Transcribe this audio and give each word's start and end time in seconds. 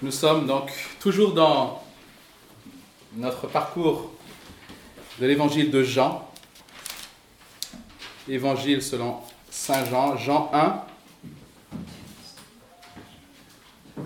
Nous 0.00 0.12
sommes 0.12 0.46
donc 0.46 0.70
toujours 1.00 1.34
dans 1.34 1.82
notre 3.16 3.48
parcours 3.48 4.12
de 5.18 5.26
l'évangile 5.26 5.72
de 5.72 5.82
Jean, 5.82 6.30
évangile 8.28 8.80
selon 8.80 9.18
Saint 9.50 9.84
Jean, 9.86 10.16
Jean 10.16 10.50
1. 10.52 10.84
Je 13.96 14.02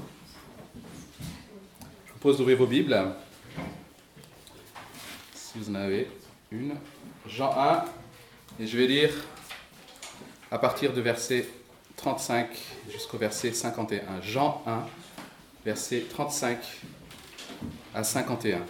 vous 2.07 2.19
propose 2.21 2.39
d'ouvrir 2.39 2.57
vos 2.57 2.67
Bibles, 2.67 3.15
si 5.35 5.59
vous 5.59 5.69
en 5.69 5.75
avez 5.75 6.09
une. 6.51 6.75
Jean 7.29 7.55
1, 7.55 7.85
et 8.61 8.67
je 8.67 8.79
vais 8.79 8.87
lire 8.87 9.11
à 10.51 10.57
partir 10.57 10.95
de 10.95 11.03
verset 11.03 11.47
35 11.97 12.49
jusqu'au 12.91 13.19
verset 13.19 13.53
51. 13.53 14.23
Jean 14.23 14.63
1, 14.67 14.87
versets 15.65 16.05
35 16.09 16.59
à 17.95 18.03
51. 18.05 18.65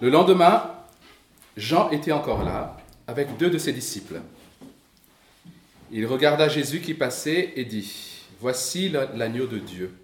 Le 0.00 0.10
lendemain, 0.10 0.70
Jean 1.56 1.90
était 1.90 2.12
encore 2.12 2.44
là 2.44 2.76
avec 3.06 3.36
deux 3.36 3.50
de 3.50 3.58
ses 3.58 3.72
disciples. 3.72 4.20
Il 5.90 6.06
regarda 6.06 6.48
Jésus 6.48 6.80
qui 6.80 6.94
passait 6.94 7.52
et 7.56 7.64
dit, 7.64 8.26
Voici 8.40 8.88
l'agneau 8.88 9.46
de 9.46 9.58
Dieu. 9.58 9.94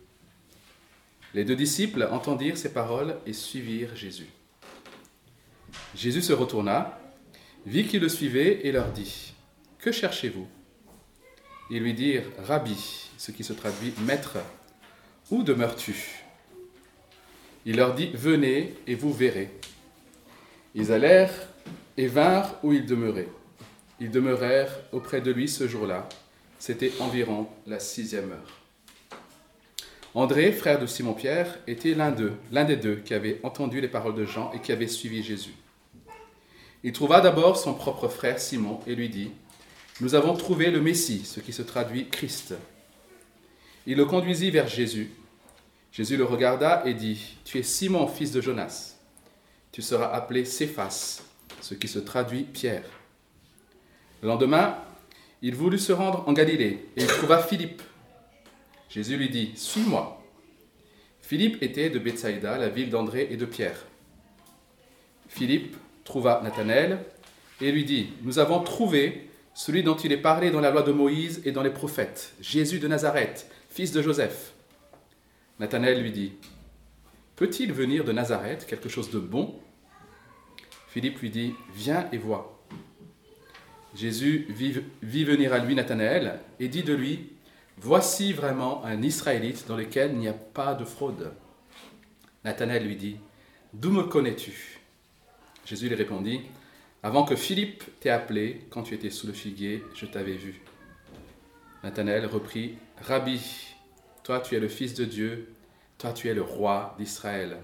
Les 1.34 1.44
deux 1.44 1.56
disciples 1.56 2.08
entendirent 2.12 2.56
ces 2.56 2.72
paroles 2.72 3.16
et 3.26 3.32
suivirent 3.32 3.96
Jésus. 3.96 4.28
Jésus 5.94 6.22
se 6.22 6.32
retourna, 6.32 7.00
vit 7.66 7.86
qu'ils 7.86 8.00
le 8.00 8.08
suivaient 8.08 8.60
et 8.62 8.70
leur 8.70 8.92
dit, 8.92 9.34
Que 9.78 9.90
cherchez-vous? 9.90 10.46
Ils 11.70 11.82
lui 11.82 11.94
dirent 11.94 12.24
Rabbi, 12.46 13.10
ce 13.18 13.30
qui 13.30 13.44
se 13.44 13.52
traduit 13.52 13.92
Maître, 14.06 14.38
où 15.30 15.42
demeures-tu? 15.42 16.24
Il 17.66 17.76
leur 17.76 17.94
dit 17.94 18.10
Venez 18.14 18.74
et 18.86 18.94
vous 18.94 19.12
verrez. 19.12 19.50
Ils 20.74 20.92
allèrent 20.92 21.48
et 21.96 22.06
vinrent 22.06 22.54
où 22.62 22.72
il 22.72 22.86
demeurait. 22.86 23.28
Ils 24.00 24.10
demeurèrent 24.10 24.74
auprès 24.92 25.20
de 25.20 25.30
lui 25.30 25.48
ce 25.48 25.68
jour-là. 25.68 26.08
C'était 26.58 26.92
environ 27.00 27.48
la 27.66 27.80
sixième 27.80 28.30
heure. 28.32 28.60
André, 30.14 30.52
frère 30.52 30.80
de 30.80 30.86
Simon-Pierre, 30.86 31.58
était 31.66 31.94
l'un 31.94 32.14
l'un 32.50 32.64
des 32.64 32.76
deux 32.76 32.96
qui 32.96 33.14
avait 33.14 33.40
entendu 33.42 33.80
les 33.80 33.88
paroles 33.88 34.14
de 34.14 34.24
Jean 34.24 34.50
et 34.52 34.60
qui 34.60 34.72
avait 34.72 34.88
suivi 34.88 35.22
Jésus. 35.22 35.54
Il 36.82 36.92
trouva 36.92 37.20
d'abord 37.20 37.56
son 37.56 37.74
propre 37.74 38.08
frère 38.08 38.38
Simon 38.38 38.80
et 38.86 38.94
lui 38.94 39.08
dit 39.08 39.32
nous 40.00 40.14
avons 40.14 40.34
trouvé 40.34 40.70
le 40.70 40.80
Messie, 40.80 41.24
ce 41.24 41.40
qui 41.40 41.52
se 41.52 41.62
traduit 41.62 42.08
Christ. 42.08 42.54
Il 43.86 43.96
le 43.96 44.04
conduisit 44.04 44.50
vers 44.50 44.68
Jésus. 44.68 45.10
Jésus 45.90 46.16
le 46.16 46.24
regarda 46.24 46.82
et 46.86 46.94
dit, 46.94 47.38
Tu 47.44 47.58
es 47.58 47.62
Simon, 47.64 48.06
fils 48.06 48.30
de 48.30 48.40
Jonas. 48.40 48.96
Tu 49.72 49.82
seras 49.82 50.12
appelé 50.12 50.44
Céphas, 50.44 51.22
ce 51.60 51.74
qui 51.74 51.88
se 51.88 51.98
traduit 51.98 52.44
Pierre. 52.44 52.84
Le 54.22 54.28
lendemain, 54.28 54.78
il 55.42 55.56
voulut 55.56 55.78
se 55.78 55.92
rendre 55.92 56.28
en 56.28 56.32
Galilée 56.32 56.86
et 56.96 57.02
il 57.02 57.06
trouva 57.06 57.42
Philippe. 57.42 57.82
Jésus 58.88 59.16
lui 59.16 59.30
dit, 59.30 59.52
Suis-moi. 59.56 60.22
Philippe 61.22 61.62
était 61.62 61.90
de 61.90 61.98
Bethsaïda, 61.98 62.56
la 62.56 62.68
ville 62.68 62.90
d'André 62.90 63.28
et 63.30 63.36
de 63.36 63.44
Pierre. 63.44 63.84
Philippe 65.28 65.76
trouva 66.04 66.40
Nathanaël 66.42 67.04
et 67.60 67.72
lui 67.72 67.84
dit, 67.84 68.10
Nous 68.22 68.38
avons 68.38 68.60
trouvé 68.60 69.27
celui 69.58 69.82
dont 69.82 69.96
il 69.96 70.12
est 70.12 70.18
parlé 70.18 70.52
dans 70.52 70.60
la 70.60 70.70
loi 70.70 70.82
de 70.82 70.92
Moïse 70.92 71.42
et 71.44 71.50
dans 71.50 71.64
les 71.64 71.72
prophètes, 71.72 72.32
Jésus 72.40 72.78
de 72.78 72.86
Nazareth, 72.86 73.50
fils 73.68 73.90
de 73.90 74.00
Joseph. 74.00 74.52
Nathanaël 75.58 76.00
lui 76.00 76.12
dit, 76.12 76.34
Peut-il 77.34 77.72
venir 77.72 78.04
de 78.04 78.12
Nazareth 78.12 78.66
quelque 78.66 78.88
chose 78.88 79.10
de 79.10 79.18
bon? 79.18 79.58
Philippe 80.86 81.18
lui 81.18 81.30
dit, 81.30 81.54
Viens 81.74 82.08
et 82.12 82.18
vois. 82.18 82.64
Jésus 83.96 84.46
vit, 84.48 85.24
venir 85.24 85.52
à 85.52 85.58
lui 85.58 85.74
Nathanaël 85.74 86.38
et 86.60 86.68
dit 86.68 86.84
de 86.84 86.94
lui, 86.94 87.30
Voici 87.78 88.32
vraiment 88.32 88.84
un 88.84 89.02
Israélite 89.02 89.66
dans 89.66 89.76
lequel 89.76 90.12
il 90.12 90.18
n'y 90.18 90.28
a 90.28 90.34
pas 90.34 90.74
de 90.74 90.84
fraude. 90.84 91.32
Nathanaël 92.44 92.86
lui 92.86 92.94
dit, 92.94 93.16
D'où 93.74 93.90
me 93.90 94.04
connais-tu? 94.04 94.78
Jésus 95.66 95.88
lui 95.88 95.96
répondit, 95.96 96.42
avant 97.02 97.24
que 97.24 97.36
Philippe 97.36 97.84
t'ait 98.00 98.10
appelé, 98.10 98.66
quand 98.70 98.82
tu 98.82 98.94
étais 98.94 99.10
sous 99.10 99.28
le 99.28 99.32
figuier, 99.32 99.84
je 99.94 100.06
t'avais 100.06 100.34
vu. 100.34 100.60
Nathanaël 101.84 102.26
reprit, 102.26 102.76
Rabbi, 103.00 103.40
toi 104.24 104.40
tu 104.40 104.56
es 104.56 104.60
le 104.60 104.68
Fils 104.68 104.94
de 104.94 105.04
Dieu, 105.04 105.48
toi 105.96 106.12
tu 106.12 106.28
es 106.28 106.34
le 106.34 106.42
roi 106.42 106.96
d'Israël. 106.98 107.58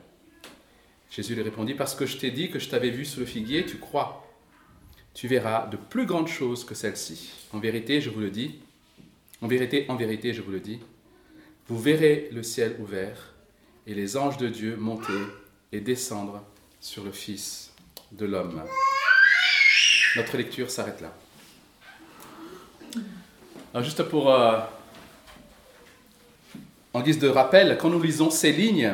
Jésus 1.11 1.35
lui 1.35 1.43
répondit, 1.43 1.75
Parce 1.75 1.95
que 1.95 2.07
je 2.07 2.17
t'ai 2.17 2.31
dit 2.31 2.51
que 2.51 2.59
je 2.59 2.69
t'avais 2.69 2.91
vu 2.91 3.05
sous 3.05 3.21
le 3.21 3.27
figuier, 3.27 3.67
tu 3.67 3.79
crois. 3.79 4.25
Tu 5.15 5.29
verras 5.29 5.67
de 5.67 5.77
plus 5.77 6.07
grandes 6.07 6.29
choses 6.29 6.65
que 6.65 6.75
celles-ci. 6.75 7.33
En 7.53 7.59
vérité, 7.59 8.01
je 8.01 8.11
vous 8.11 8.21
le 8.21 8.31
dis, 8.31 8.61
en 9.41 9.47
vérité, 9.47 9.87
en 9.89 9.97
vérité, 9.97 10.33
je 10.33 10.43
vous 10.43 10.51
le 10.51 10.61
dis, 10.61 10.81
vous 11.69 11.79
verrez 11.79 12.29
le 12.33 12.43
ciel 12.43 12.77
ouvert 12.81 13.35
et 13.87 13.95
les 13.95 14.17
anges 14.17 14.39
de 14.39 14.49
Dieu 14.49 14.77
monter 14.77 15.13
et 15.73 15.81
descendre 15.81 16.43
sur 16.81 17.05
le 17.05 17.13
Fils 17.13 17.73
de 18.13 18.27
l'homme. 18.27 18.63
Notre 20.17 20.37
lecture 20.37 20.71
s'arrête 20.71 21.01
là. 21.01 21.13
Alors 23.73 23.85
juste 23.85 24.03
pour, 24.05 24.33
euh, 24.33 24.61
en 26.93 27.03
guise 27.03 27.19
de 27.19 27.29
rappel, 27.29 27.77
quand 27.81 27.91
nous 27.91 28.01
lisons 28.01 28.31
ces 28.31 28.53
lignes, 28.53 28.93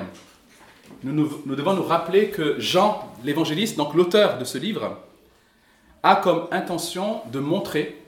nous, 1.02 1.42
nous 1.44 1.54
devons 1.54 1.74
nous 1.74 1.82
rappeler 1.82 2.30
que 2.30 2.58
Jean, 2.58 3.12
l'évangéliste, 3.24 3.76
donc 3.76 3.94
l'auteur 3.94 4.38
de 4.38 4.44
ce 4.44 4.56
livre, 4.56 4.98
a 6.02 6.16
comme 6.16 6.46
intention 6.50 7.20
de 7.30 7.38
montrer 7.38 8.00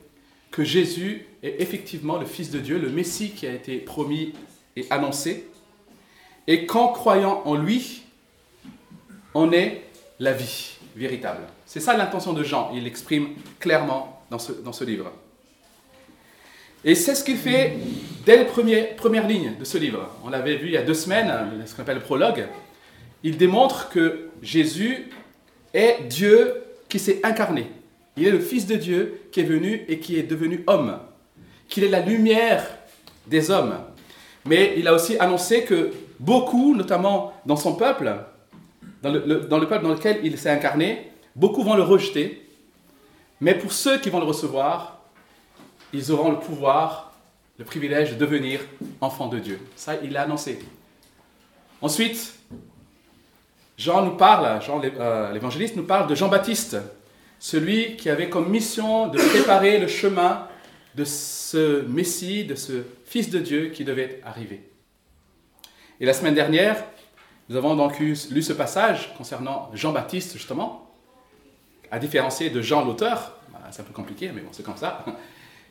que 0.50 0.64
Jésus 0.64 1.26
est 1.42 1.56
effectivement 1.60 2.18
le 2.18 2.26
Fils 2.26 2.50
de 2.50 2.58
Dieu, 2.58 2.78
le 2.78 2.88
Messie 2.88 3.32
qui 3.32 3.46
a 3.46 3.52
été 3.52 3.76
promis 3.78 4.32
et 4.76 4.86
annoncé, 4.90 5.46
et 6.46 6.64
qu'en 6.66 6.88
croyant 6.88 7.42
en 7.44 7.54
lui, 7.54 8.02
on 9.34 9.52
est 9.52 9.82
la 10.18 10.32
vie 10.32 10.78
véritable. 10.96 11.42
C'est 11.72 11.80
ça 11.80 11.96
l'intention 11.96 12.34
de 12.34 12.42
Jean, 12.44 12.70
il 12.74 12.84
l'exprime 12.84 13.28
clairement 13.58 14.20
dans 14.30 14.38
ce, 14.38 14.52
dans 14.52 14.74
ce 14.74 14.84
livre. 14.84 15.10
Et 16.84 16.94
c'est 16.94 17.14
ce 17.14 17.24
qu'il 17.24 17.38
fait 17.38 17.78
dès 18.26 18.36
les 18.36 18.44
premières, 18.44 18.94
premières 18.94 19.26
lignes 19.26 19.54
de 19.58 19.64
ce 19.64 19.78
livre. 19.78 20.06
On 20.22 20.28
l'avait 20.28 20.56
vu 20.56 20.66
il 20.66 20.72
y 20.72 20.76
a 20.76 20.82
deux 20.82 20.92
semaines, 20.92 21.32
ce 21.64 21.74
qu'on 21.74 21.80
appelle 21.80 21.96
le 21.96 22.02
prologue. 22.02 22.46
Il 23.22 23.38
démontre 23.38 23.88
que 23.88 24.28
Jésus 24.42 25.08
est 25.72 26.06
Dieu 26.10 26.62
qui 26.90 26.98
s'est 26.98 27.20
incarné. 27.22 27.70
Il 28.18 28.26
est 28.26 28.32
le 28.32 28.40
Fils 28.40 28.66
de 28.66 28.76
Dieu 28.76 29.22
qui 29.32 29.40
est 29.40 29.44
venu 29.44 29.86
et 29.88 29.98
qui 29.98 30.18
est 30.18 30.24
devenu 30.24 30.64
homme. 30.66 30.98
Qu'il 31.70 31.84
est 31.84 31.88
la 31.88 32.00
lumière 32.00 32.66
des 33.28 33.50
hommes. 33.50 33.78
Mais 34.44 34.74
il 34.76 34.86
a 34.88 34.92
aussi 34.92 35.16
annoncé 35.18 35.64
que 35.64 35.90
beaucoup, 36.20 36.76
notamment 36.76 37.32
dans 37.46 37.56
son 37.56 37.76
peuple, 37.76 38.14
dans 39.00 39.10
le, 39.10 39.20
dans 39.48 39.58
le 39.58 39.66
peuple 39.66 39.84
dans 39.84 39.94
lequel 39.94 40.20
il 40.22 40.36
s'est 40.36 40.50
incarné, 40.50 41.11
Beaucoup 41.34 41.62
vont 41.62 41.74
le 41.74 41.82
rejeter, 41.82 42.46
mais 43.40 43.54
pour 43.54 43.72
ceux 43.72 43.98
qui 43.98 44.10
vont 44.10 44.20
le 44.20 44.26
recevoir, 44.26 45.00
ils 45.92 46.12
auront 46.12 46.30
le 46.30 46.38
pouvoir, 46.38 47.12
le 47.58 47.64
privilège 47.64 48.12
de 48.12 48.16
devenir 48.16 48.60
enfants 49.00 49.28
de 49.28 49.38
Dieu. 49.38 49.60
Ça, 49.76 49.96
il 50.02 50.12
l'a 50.12 50.22
annoncé. 50.22 50.58
Ensuite, 51.80 52.34
Jean 53.78 54.02
nous 54.04 54.16
parle, 54.16 54.62
Jean 54.62 54.80
euh, 54.84 55.32
l'évangéliste 55.32 55.76
nous 55.76 55.84
parle 55.84 56.06
de 56.06 56.14
Jean-Baptiste, 56.14 56.76
celui 57.38 57.96
qui 57.96 58.10
avait 58.10 58.28
comme 58.28 58.48
mission 58.48 59.08
de 59.08 59.18
préparer 59.18 59.78
le 59.78 59.88
chemin 59.88 60.46
de 60.94 61.04
ce 61.04 61.82
Messie, 61.86 62.44
de 62.44 62.54
ce 62.54 62.84
Fils 63.06 63.30
de 63.30 63.38
Dieu 63.38 63.70
qui 63.70 63.84
devait 63.84 64.20
arriver. 64.24 64.68
Et 65.98 66.06
la 66.06 66.12
semaine 66.12 66.34
dernière, 66.34 66.84
nous 67.48 67.56
avons 67.56 67.74
donc 67.74 67.98
lu 67.98 68.14
ce 68.14 68.52
passage 68.52 69.14
concernant 69.16 69.70
Jean-Baptiste, 69.74 70.34
justement, 70.34 70.81
à 71.92 71.98
différencier 71.98 72.50
de 72.50 72.60
Jean 72.62 72.84
l'auteur. 72.84 73.38
Bah, 73.52 73.60
c'est 73.70 73.82
un 73.82 73.84
peu 73.84 73.92
compliqué, 73.92 74.30
mais 74.34 74.40
bon, 74.40 74.48
c'est 74.50 74.64
comme 74.64 74.78
ça. 74.78 75.04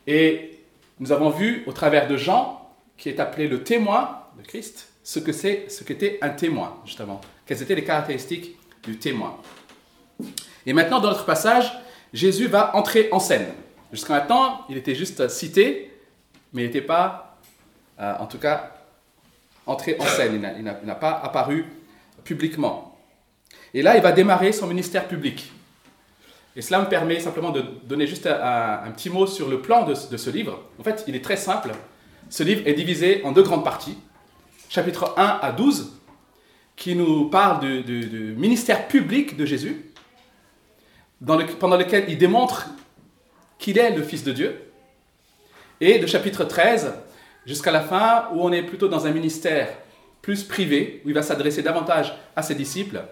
Et 0.06 0.60
nous 1.00 1.10
avons 1.10 1.30
vu 1.30 1.64
au 1.66 1.72
travers 1.72 2.06
de 2.06 2.16
Jean, 2.16 2.70
qui 2.96 3.08
est 3.08 3.18
appelé 3.18 3.48
le 3.48 3.64
témoin 3.64 4.22
de 4.38 4.46
Christ, 4.46 4.88
ce 5.02 5.18
que 5.18 5.32
c'est, 5.32 5.68
ce 5.68 5.82
qu'était 5.82 6.18
un 6.22 6.30
témoin, 6.30 6.78
justement. 6.86 7.20
Quelles 7.44 7.60
étaient 7.60 7.74
les 7.74 7.84
caractéristiques 7.84 8.56
du 8.84 8.98
témoin? 8.98 9.36
Et 10.64 10.72
maintenant, 10.72 11.00
dans 11.00 11.08
notre 11.08 11.24
passage, 11.24 11.72
Jésus 12.12 12.46
va 12.46 12.76
entrer 12.76 13.08
en 13.10 13.18
scène. 13.18 13.46
Jusqu'à 13.92 14.14
maintenant, 14.14 14.64
il 14.68 14.76
était 14.76 14.94
juste 14.94 15.28
cité, 15.28 15.90
mais 16.52 16.62
il 16.62 16.66
n'était 16.66 16.82
pas, 16.82 17.36
euh, 17.98 18.14
en 18.20 18.26
tout 18.26 18.38
cas, 18.38 18.70
entré 19.66 19.96
en 19.98 20.06
scène. 20.06 20.34
Il 20.56 20.64
n'a 20.64 20.94
pas 20.94 21.20
apparu 21.24 21.66
publiquement. 22.22 22.96
Et 23.74 23.82
là, 23.82 23.96
il 23.96 24.02
va 24.02 24.12
démarrer 24.12 24.52
son 24.52 24.68
ministère 24.68 25.08
public. 25.08 25.50
Et 26.54 26.60
cela 26.60 26.80
me 26.80 26.86
permet 26.86 27.18
simplement 27.18 27.50
de 27.50 27.64
donner 27.84 28.06
juste 28.06 28.26
un, 28.26 28.90
petit 28.92 29.08
mot 29.08 29.26
sur 29.26 29.48
le 29.48 29.62
plan 29.62 29.86
de, 29.86 29.94
ce 29.94 30.30
livre. 30.30 30.60
En 30.78 30.82
fait, 30.82 31.04
il 31.06 31.16
est 31.16 31.24
très 31.24 31.36
simple. 31.36 31.70
Ce 32.28 32.42
livre 32.42 32.62
est 32.66 32.74
divisé 32.74 33.22
en 33.24 33.32
deux 33.32 33.42
grandes 33.42 33.64
parties. 33.64 33.96
Chapitre 34.68 35.14
1 35.16 35.40
à 35.42 35.52
12, 35.52 35.92
qui 36.76 36.94
nous 36.94 37.28
parle 37.30 37.84
du, 37.84 38.34
ministère 38.36 38.86
public 38.88 39.36
de 39.36 39.46
Jésus, 39.46 39.92
pendant 41.24 41.76
lequel 41.76 42.04
il 42.08 42.18
démontre 42.18 42.68
qu'il 43.58 43.78
est 43.78 43.94
le 43.94 44.02
Fils 44.02 44.24
de 44.24 44.32
Dieu. 44.32 44.60
Et 45.80 45.98
de 45.98 46.06
chapitre 46.06 46.44
13 46.44 46.92
jusqu'à 47.46 47.72
la 47.72 47.80
fin, 47.80 48.28
où 48.32 48.42
on 48.42 48.52
est 48.52 48.62
plutôt 48.62 48.88
dans 48.88 49.06
un 49.06 49.10
ministère 49.10 49.68
plus 50.20 50.44
privé, 50.44 51.02
où 51.04 51.08
il 51.08 51.14
va 51.14 51.22
s'adresser 51.22 51.62
davantage 51.62 52.14
à 52.36 52.42
ses 52.42 52.54
disciples, 52.54 53.02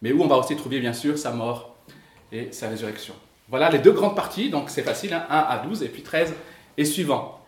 mais 0.00 0.12
où 0.12 0.22
on 0.22 0.26
va 0.26 0.36
aussi 0.36 0.56
trouver 0.56 0.80
bien 0.80 0.92
sûr 0.92 1.18
sa 1.18 1.32
mort 1.32 1.73
et 2.34 2.48
sa 2.52 2.68
résurrection. 2.68 3.14
Voilà 3.48 3.70
les 3.70 3.78
deux 3.78 3.92
grandes 3.92 4.16
parties, 4.16 4.50
donc 4.50 4.70
c'est 4.70 4.82
facile, 4.82 5.12
1 5.12 5.16
hein, 5.16 5.24
à 5.28 5.58
12 5.58 5.82
et 5.82 5.88
puis 5.88 6.02
13 6.02 6.34
et 6.76 6.84
suivant. 6.84 7.40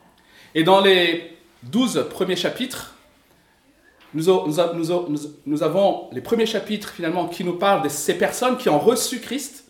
Et 0.54 0.62
dans 0.62 0.80
les 0.80 1.36
12 1.64 2.06
premiers 2.10 2.36
chapitres, 2.36 2.94
nous, 4.14 5.62
avons 5.62 6.08
les 6.12 6.20
premiers 6.20 6.46
chapitres 6.46 6.90
finalement 6.90 7.26
qui 7.26 7.44
nous 7.44 7.54
parlent 7.54 7.82
de 7.82 7.88
ces 7.88 8.16
personnes 8.16 8.56
qui 8.56 8.68
ont 8.68 8.78
reçu 8.78 9.20
Christ, 9.20 9.64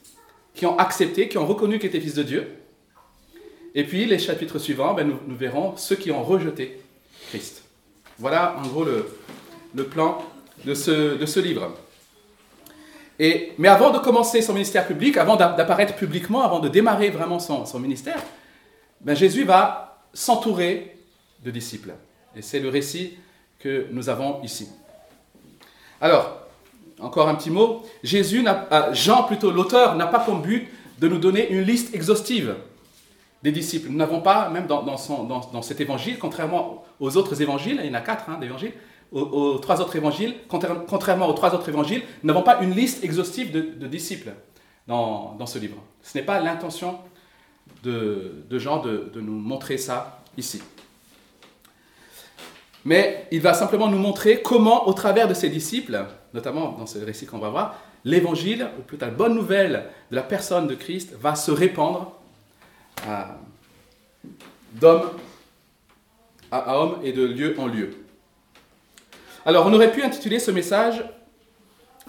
qui 0.54 0.66
ont 0.66 0.78
accepté, 0.78 1.28
qui 1.28 1.38
ont 1.38 1.46
reconnu 1.46 1.78
qu'il 1.78 1.88
était 1.88 2.00
Fils 2.00 2.14
de 2.14 2.22
Dieu. 2.22 2.52
Et 3.74 3.84
puis 3.84 4.04
les 4.04 4.18
chapitres 4.18 4.58
suivants, 4.58 4.94
ben, 4.94 5.08
nous, 5.26 5.36
verrons 5.36 5.76
ceux 5.76 5.96
qui 5.96 6.10
ont 6.12 6.22
rejeté 6.22 6.78
Christ. 7.28 7.64
Voilà 8.18 8.56
en 8.58 8.66
gros 8.68 8.84
le, 8.84 9.84
plan 9.84 10.22
de 10.64 10.74
ce 10.74 11.40
livre. 11.40 11.74
Mais 13.18 13.68
avant 13.68 13.90
de 13.90 13.98
commencer 13.98 14.42
son 14.42 14.52
ministère 14.52 14.86
public, 14.86 15.16
avant 15.16 15.36
d'apparaître 15.36 15.94
publiquement, 15.94 16.42
avant 16.42 16.60
de 16.60 16.68
démarrer 16.68 17.10
vraiment 17.10 17.38
son, 17.38 17.78
ministère, 17.78 18.22
ben 19.00 19.14
Jésus 19.14 19.44
va 19.44 19.98
s'entourer 20.12 20.96
de 21.44 21.50
disciples. 21.50 21.94
Et 22.34 22.42
c'est 22.42 22.60
le 22.60 22.68
récit 22.68 23.16
que 23.58 23.86
nous 23.90 24.08
avons 24.08 24.42
ici. 24.42 24.68
Alors, 26.00 26.46
encore 27.00 27.28
un 27.28 27.34
petit 27.34 27.50
mot. 27.50 27.82
Jésus, 28.02 28.44
euh, 28.46 28.94
Jean 28.94 29.24
plutôt, 29.24 29.50
l'auteur, 29.50 29.96
n'a 29.96 30.06
pas 30.06 30.20
comme 30.20 30.42
but 30.42 30.68
de 30.98 31.08
nous 31.08 31.18
donner 31.18 31.50
une 31.50 31.62
liste 31.62 31.94
exhaustive 31.94 32.54
des 33.42 33.52
disciples. 33.52 33.88
Nous 33.90 33.96
n'avons 33.96 34.20
pas, 34.20 34.48
même 34.48 34.66
dans, 34.66 35.62
cet 35.62 35.80
évangile, 35.80 36.18
contrairement 36.18 36.84
aux 37.00 37.16
autres 37.16 37.40
évangiles, 37.42 37.80
il 37.82 37.90
y 37.90 37.90
en 37.90 37.94
a 37.94 38.00
quatre 38.00 38.28
hein, 38.28 38.38
d'évangiles, 38.40 38.72
aux, 39.16 39.58
trois 39.58 39.80
autres 39.80 39.96
évangiles, 39.96 40.34
contrairement 40.48 41.28
aux 41.28 41.32
trois 41.32 41.54
autres 41.54 41.68
évangiles, 41.68 42.02
nous 42.22 42.28
n'avons 42.28 42.42
pas 42.42 42.60
une 42.60 42.74
liste 42.74 43.02
exhaustive 43.02 43.50
de, 43.50 43.86
disciples 43.86 44.32
dans, 44.86 45.46
ce 45.46 45.58
livre. 45.58 45.76
Ce 46.02 46.18
n'est 46.18 46.24
pas 46.24 46.40
l'intention 46.40 46.98
de, 47.82 48.44
Jean 48.52 48.82
de, 48.82 49.10
nous 49.20 49.38
montrer 49.38 49.78
ça 49.78 50.22
ici. 50.36 50.62
Mais 52.84 53.26
il 53.32 53.40
va 53.40 53.54
simplement 53.54 53.88
nous 53.88 53.98
montrer 53.98 54.42
comment, 54.42 54.86
au 54.86 54.92
travers 54.92 55.26
de 55.26 55.34
ses 55.34 55.48
disciples, 55.48 56.04
notamment 56.34 56.72
dans 56.72 56.86
ce 56.86 56.98
récit 56.98 57.26
qu'on 57.26 57.38
va 57.38 57.48
voir, 57.48 57.76
l'évangile, 58.04 58.68
ou 58.78 58.82
plutôt 58.82 59.06
la 59.06 59.10
bonne 59.10 59.34
nouvelle 59.34 59.86
de 60.10 60.16
la 60.16 60.22
personne 60.22 60.68
de 60.68 60.74
Christ, 60.74 61.16
va 61.18 61.34
se 61.34 61.50
répandre 61.50 62.12
d'homme 64.74 65.10
à 66.52 66.78
homme 66.78 66.98
et 67.02 67.12
de 67.12 67.24
lieu 67.24 67.56
en 67.58 67.66
lieu. 67.66 68.05
Alors, 69.46 69.64
on 69.64 69.72
aurait 69.72 69.92
pu 69.92 70.02
intituler 70.02 70.40
ce 70.40 70.50
message 70.50 71.04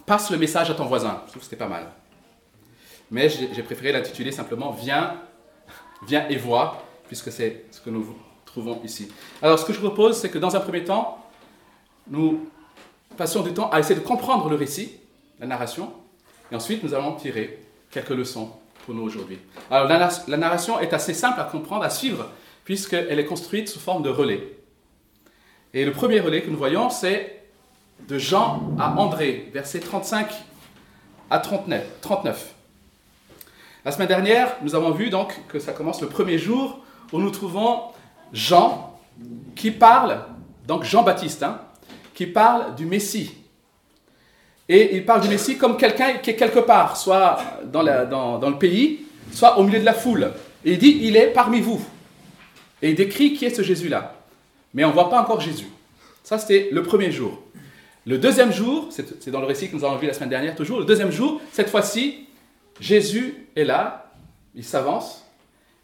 Passe 0.07 0.31
le 0.31 0.37
message 0.37 0.71
à 0.71 0.73
ton 0.73 0.85
voisin. 0.85 1.21
Je 1.25 1.31
trouve 1.31 1.41
que 1.41 1.43
c'était 1.43 1.55
pas 1.55 1.67
mal. 1.67 1.85
Mais 3.11 3.29
j'ai 3.29 3.61
préféré 3.61 3.91
l'intituler 3.91 4.31
simplement 4.31 4.71
Viens, 4.71 5.21
viens 6.07 6.27
et 6.29 6.37
vois, 6.37 6.83
puisque 7.07 7.31
c'est 7.31 7.65
ce 7.69 7.79
que 7.79 7.91
nous 7.91 8.15
trouvons 8.45 8.81
ici. 8.83 9.11
Alors, 9.41 9.59
ce 9.59 9.65
que 9.65 9.73
je 9.73 9.79
propose, 9.79 10.17
c'est 10.17 10.29
que 10.29 10.39
dans 10.39 10.55
un 10.55 10.59
premier 10.61 10.83
temps, 10.83 11.23
nous 12.07 12.49
passions 13.17 13.43
du 13.43 13.53
temps 13.53 13.69
à 13.69 13.79
essayer 13.79 13.99
de 13.99 14.05
comprendre 14.05 14.49
le 14.49 14.55
récit, 14.55 14.93
la 15.39 15.45
narration, 15.45 15.93
et 16.51 16.55
ensuite 16.55 16.83
nous 16.83 16.95
allons 16.95 17.15
tirer 17.15 17.59
quelques 17.91 18.09
leçons 18.09 18.49
pour 18.85 18.95
nous 18.95 19.03
aujourd'hui. 19.03 19.37
Alors, 19.69 19.87
la 19.87 20.37
narration 20.37 20.79
est 20.79 20.93
assez 20.93 21.13
simple 21.13 21.39
à 21.39 21.43
comprendre, 21.43 21.83
à 21.83 21.91
suivre, 21.91 22.31
puisqu'elle 22.63 23.19
est 23.19 23.25
construite 23.25 23.69
sous 23.69 23.79
forme 23.79 24.01
de 24.01 24.09
relais. 24.09 24.56
Et 25.73 25.85
le 25.85 25.91
premier 25.91 26.19
relais 26.19 26.41
que 26.41 26.49
nous 26.49 26.57
voyons, 26.57 26.89
c'est 26.89 27.43
de 28.07 28.17
Jean 28.17 28.61
à 28.79 28.97
André, 28.97 29.49
versets 29.53 29.79
35 29.79 30.27
à 31.29 31.39
39. 31.39 32.53
La 33.83 33.91
semaine 33.91 34.07
dernière, 34.07 34.55
nous 34.61 34.75
avons 34.75 34.91
vu 34.91 35.09
donc 35.09 35.33
que 35.49 35.59
ça 35.59 35.73
commence 35.73 36.01
le 36.01 36.07
premier 36.07 36.37
jour 36.37 36.79
où 37.11 37.19
nous 37.19 37.31
trouvons 37.31 37.81
Jean 38.31 38.97
qui 39.55 39.71
parle, 39.71 40.21
donc 40.65 40.83
Jean-Baptiste, 40.83 41.43
hein, 41.43 41.61
qui 42.13 42.27
parle 42.27 42.75
du 42.75 42.85
Messie. 42.85 43.33
Et 44.69 44.95
il 44.95 45.05
parle 45.05 45.21
du 45.21 45.29
Messie 45.29 45.57
comme 45.57 45.77
quelqu'un 45.77 46.17
qui 46.17 46.31
est 46.31 46.35
quelque 46.35 46.59
part, 46.59 46.97
soit 46.97 47.39
dans, 47.65 47.83
dans 48.39 48.49
le 48.49 48.57
pays, 48.57 49.05
soit 49.31 49.57
au 49.57 49.63
milieu 49.63 49.79
de 49.79 49.85
la 49.85 49.93
foule. 49.93 50.31
Et 50.65 50.73
il 50.73 50.77
dit, 50.77 50.99
il 51.01 51.15
est 51.15 51.27
parmi 51.27 51.61
vous. 51.61 51.81
Et 52.81 52.89
il 52.89 52.95
décrit 52.95 53.33
qui 53.33 53.45
est 53.45 53.55
ce 53.55 53.61
Jésus-là 53.61 54.16
mais 54.77 54.85
on 54.85 54.89
ne 54.89 54.93
voit 54.93 55.09
pas 55.09 55.19
encore 55.19 55.41
Jésus. 55.41 55.65
Ça, 56.23 56.37
c'était 56.37 56.69
le 56.71 56.83
premier 56.83 57.11
jour. 57.11 57.41
Le 58.05 58.19
deuxième 58.19 58.53
jour, 58.53 58.89
c'est 58.91 59.31
dans 59.31 59.41
le 59.41 59.47
récit 59.47 59.69
que 59.69 59.75
nous 59.75 59.83
avons 59.83 59.97
vu 59.97 60.05
la 60.05 60.13
semaine 60.13 60.29
dernière 60.29 60.55
toujours, 60.55 60.77
le 60.77 60.85
deuxième 60.85 61.11
jour, 61.11 61.41
cette 61.51 61.69
fois-ci, 61.69 62.27
Jésus 62.79 63.47
est 63.55 63.63
là, 63.63 64.13
il 64.53 64.63
s'avance, 64.63 65.25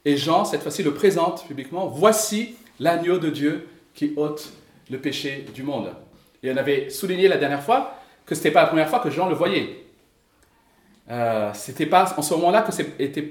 et 0.05 0.15
Jean, 0.15 0.45
cette 0.45 0.61
fois-ci, 0.61 0.83
le 0.83 0.93
présente 0.93 1.43
publiquement. 1.47 1.87
Voici 1.87 2.55
l'agneau 2.79 3.17
de 3.17 3.31
Dieu 3.31 3.67
qui 3.95 4.13
ôte 4.15 4.53
le 4.91 4.99
péché 4.99 5.43
du 5.55 5.63
monde. 5.63 5.89
Et 6.43 6.51
on 6.51 6.57
avait 6.57 6.91
souligné 6.91 7.27
la 7.27 7.37
dernière 7.37 7.63
fois 7.63 7.95
que 8.27 8.35
ce 8.35 8.41
n'était 8.41 8.51
pas 8.51 8.61
la 8.61 8.67
première 8.67 8.89
fois 8.89 8.99
que 8.99 9.09
Jean 9.09 9.27
le 9.27 9.33
voyait. 9.33 9.85
Euh, 11.09 11.49
c'était 11.55 11.87
pas 11.87 12.13
en 12.15 12.21
ce 12.21 12.33
moment-là 12.35 12.61
que 12.61 12.71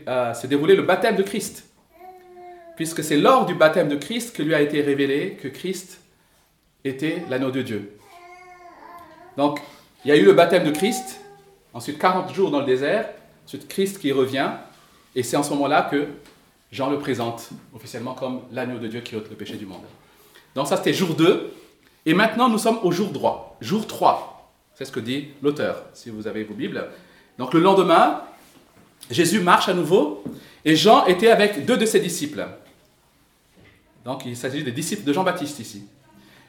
euh, 0.09 0.33
déroulé 0.49 0.75
le 0.75 0.83
baptême 0.83 1.15
de 1.15 1.23
Christ 1.23 1.72
puisque 2.77 3.03
c'est 3.05 3.17
lors 3.17 3.47
du 3.47 3.55
baptême 3.55 3.89
de 3.89 3.97
Christ 3.97 4.35
que 4.35 4.43
lui 4.43 4.55
a 4.55 4.61
été 4.61 4.81
révélé 4.81 5.39
que 5.41 5.49
Christ 5.49 6.01
était 6.85 7.23
l'anneau 7.29 7.51
de 7.51 7.63
Dieu. 7.63 7.99
Donc, 9.37 9.61
il 10.05 10.09
y 10.09 10.13
a 10.13 10.17
eu 10.17 10.25
le 10.25 10.33
baptême 10.33 10.65
de 10.65 10.71
Christ, 10.71 11.21
ensuite 11.73 11.99
40 11.99 12.35
jours 12.35 12.51
dans 12.51 12.61
le 12.61 12.67
désert, 12.67 13.09
ensuite 13.47 13.69
Christ 13.69 13.99
qui 13.99 14.13
revient, 14.13 14.51
et 15.15 15.23
c'est 15.23 15.37
en 15.37 15.43
ce 15.43 15.51
moment-là 15.51 15.89
que 15.91 16.09
Jean 16.71 16.91
le 16.91 16.99
présente 16.99 17.51
officiellement 17.75 18.15
comme 18.15 18.43
l'agneau 18.53 18.79
de 18.79 18.89
Dieu 18.89 19.01
qui 19.01 19.15
ôte 19.15 19.29
le 19.31 19.37
péché 19.37 19.57
du 19.57 19.67
monde. 19.67 19.83
Donc 20.55 20.67
ça 20.67 20.77
c'était 20.77 20.93
jour 20.93 21.15
2, 21.15 21.53
et 22.07 22.15
maintenant 22.15 22.49
nous 22.49 22.59
sommes 22.59 22.79
au 22.83 22.91
jour 22.91 23.11
droit, 23.11 23.57
jour 23.61 23.87
3. 23.87 24.51
C'est 24.75 24.85
ce 24.87 24.93
que 24.93 25.01
dit 25.01 25.29
l'auteur, 25.43 25.85
si 25.93 26.11
vous 26.11 26.27
avez 26.27 26.45
vos 26.45 26.55
Bibles. 26.55 26.89
Donc 27.39 27.55
le 27.55 27.61
lendemain, 27.61 28.23
Jésus 29.11 29.41
marche 29.41 29.69
à 29.69 29.75
nouveau, 29.75 30.25
et 30.65 30.77
Jean 30.77 31.07
était 31.07 31.31
avec 31.31 31.65
deux 31.65 31.77
de 31.77 31.87
ses 31.87 32.01
disciples. 32.01 32.47
Donc 34.05 34.25
il 34.27 34.37
s'agit 34.37 34.65
des 34.65 34.73
disciples 34.73 35.05
de 35.05 35.13
Jean-Baptiste 35.13 35.59
ici. 35.61 35.85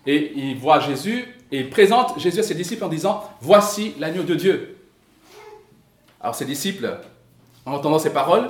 Et 0.05 0.33
il 0.36 0.57
voit 0.57 0.79
Jésus 0.79 1.25
et 1.51 1.60
il 1.60 1.69
présente 1.69 2.19
Jésus 2.19 2.39
à 2.39 2.43
ses 2.43 2.55
disciples 2.55 2.83
en 2.83 2.89
disant 2.89 3.24
Voici 3.41 3.93
l'agneau 4.00 4.24
de 4.24 4.36
Dieu. 4.36 4.77
Alors 6.19 6.36
ses 6.36 6.45
disciples, 6.45 6.98
en 7.65 7.74
entendant 7.74 8.00
ces 8.00 8.12
paroles, 8.12 8.50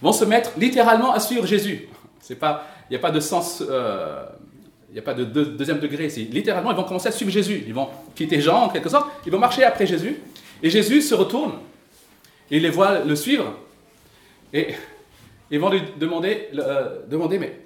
vont 0.00 0.12
se 0.12 0.24
mettre 0.24 0.52
littéralement 0.56 1.12
à 1.12 1.20
suivre 1.20 1.46
Jésus. 1.46 1.88
il 2.28 2.36
n'y 2.90 2.96
a 2.96 2.98
pas 2.98 3.10
de 3.10 3.20
sens, 3.20 3.62
euh, 3.68 4.24
il 4.88 4.94
n'y 4.94 4.98
a 4.98 5.02
pas 5.02 5.14
de, 5.14 5.24
deuxième 5.24 5.78
degré 5.78 6.06
ici. 6.06 6.24
Littéralement, 6.24 6.70
ils 6.72 6.76
vont 6.76 6.84
commencer 6.84 7.08
à 7.08 7.12
suivre 7.12 7.30
Jésus. 7.30 7.64
Ils 7.66 7.74
vont 7.74 7.88
quitter 8.14 8.40
Jean 8.40 8.64
en 8.64 8.68
quelque 8.68 8.88
sorte, 8.88 9.08
ils 9.26 9.32
vont 9.32 9.38
marcher 9.38 9.64
après 9.64 9.86
Jésus. 9.86 10.16
Et 10.62 10.70
Jésus 10.70 11.02
se 11.02 11.14
retourne 11.14 11.54
et 12.50 12.60
les 12.60 12.70
voit 12.70 13.00
le 13.00 13.16
suivre. 13.16 13.56
Et 14.52 14.74
ils 15.50 15.58
vont 15.58 15.70
lui 15.70 15.82
demander, 15.98 16.48
euh, 16.56 17.00
demander 17.08 17.38
mais 17.38 17.58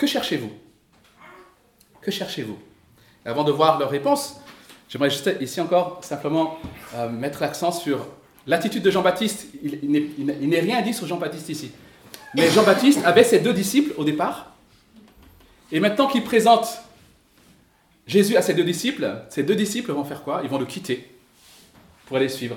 que 0.00 0.06
cherchez-vous? 0.06 0.50
Que 2.00 2.10
cherchez-vous? 2.10 2.58
Avant 3.26 3.44
de 3.44 3.52
voir 3.52 3.78
leur 3.78 3.90
réponse, 3.90 4.40
j'aimerais 4.88 5.10
juste 5.10 5.30
ici 5.42 5.60
encore 5.60 6.02
simplement 6.02 6.58
euh, 6.94 7.10
mettre 7.10 7.42
l'accent 7.42 7.70
sur 7.70 8.06
l'attitude 8.46 8.82
de 8.82 8.90
Jean-Baptiste. 8.90 9.48
Il, 9.62 10.48
n'est 10.48 10.60
rien 10.60 10.80
dit 10.80 10.94
sur 10.94 11.06
Jean-Baptiste 11.06 11.50
ici. 11.50 11.72
Mais 12.34 12.48
Jean-Baptiste 12.48 13.04
avait 13.04 13.24
ses 13.24 13.40
deux 13.40 13.52
disciples 13.52 13.92
au 13.98 14.04
départ. 14.04 14.54
Et 15.70 15.80
maintenant 15.80 16.06
qu'il 16.06 16.24
présente 16.24 16.80
Jésus 18.06 18.38
à 18.38 18.42
ses 18.42 18.54
deux 18.54 18.64
disciples, 18.64 19.22
ces 19.28 19.42
deux 19.42 19.54
disciples 19.54 19.92
vont 19.92 20.04
faire 20.04 20.22
quoi? 20.22 20.40
Ils 20.42 20.48
vont 20.48 20.58
le 20.58 20.64
quitter 20.64 21.14
pour 22.06 22.16
aller 22.16 22.30
suivre 22.30 22.56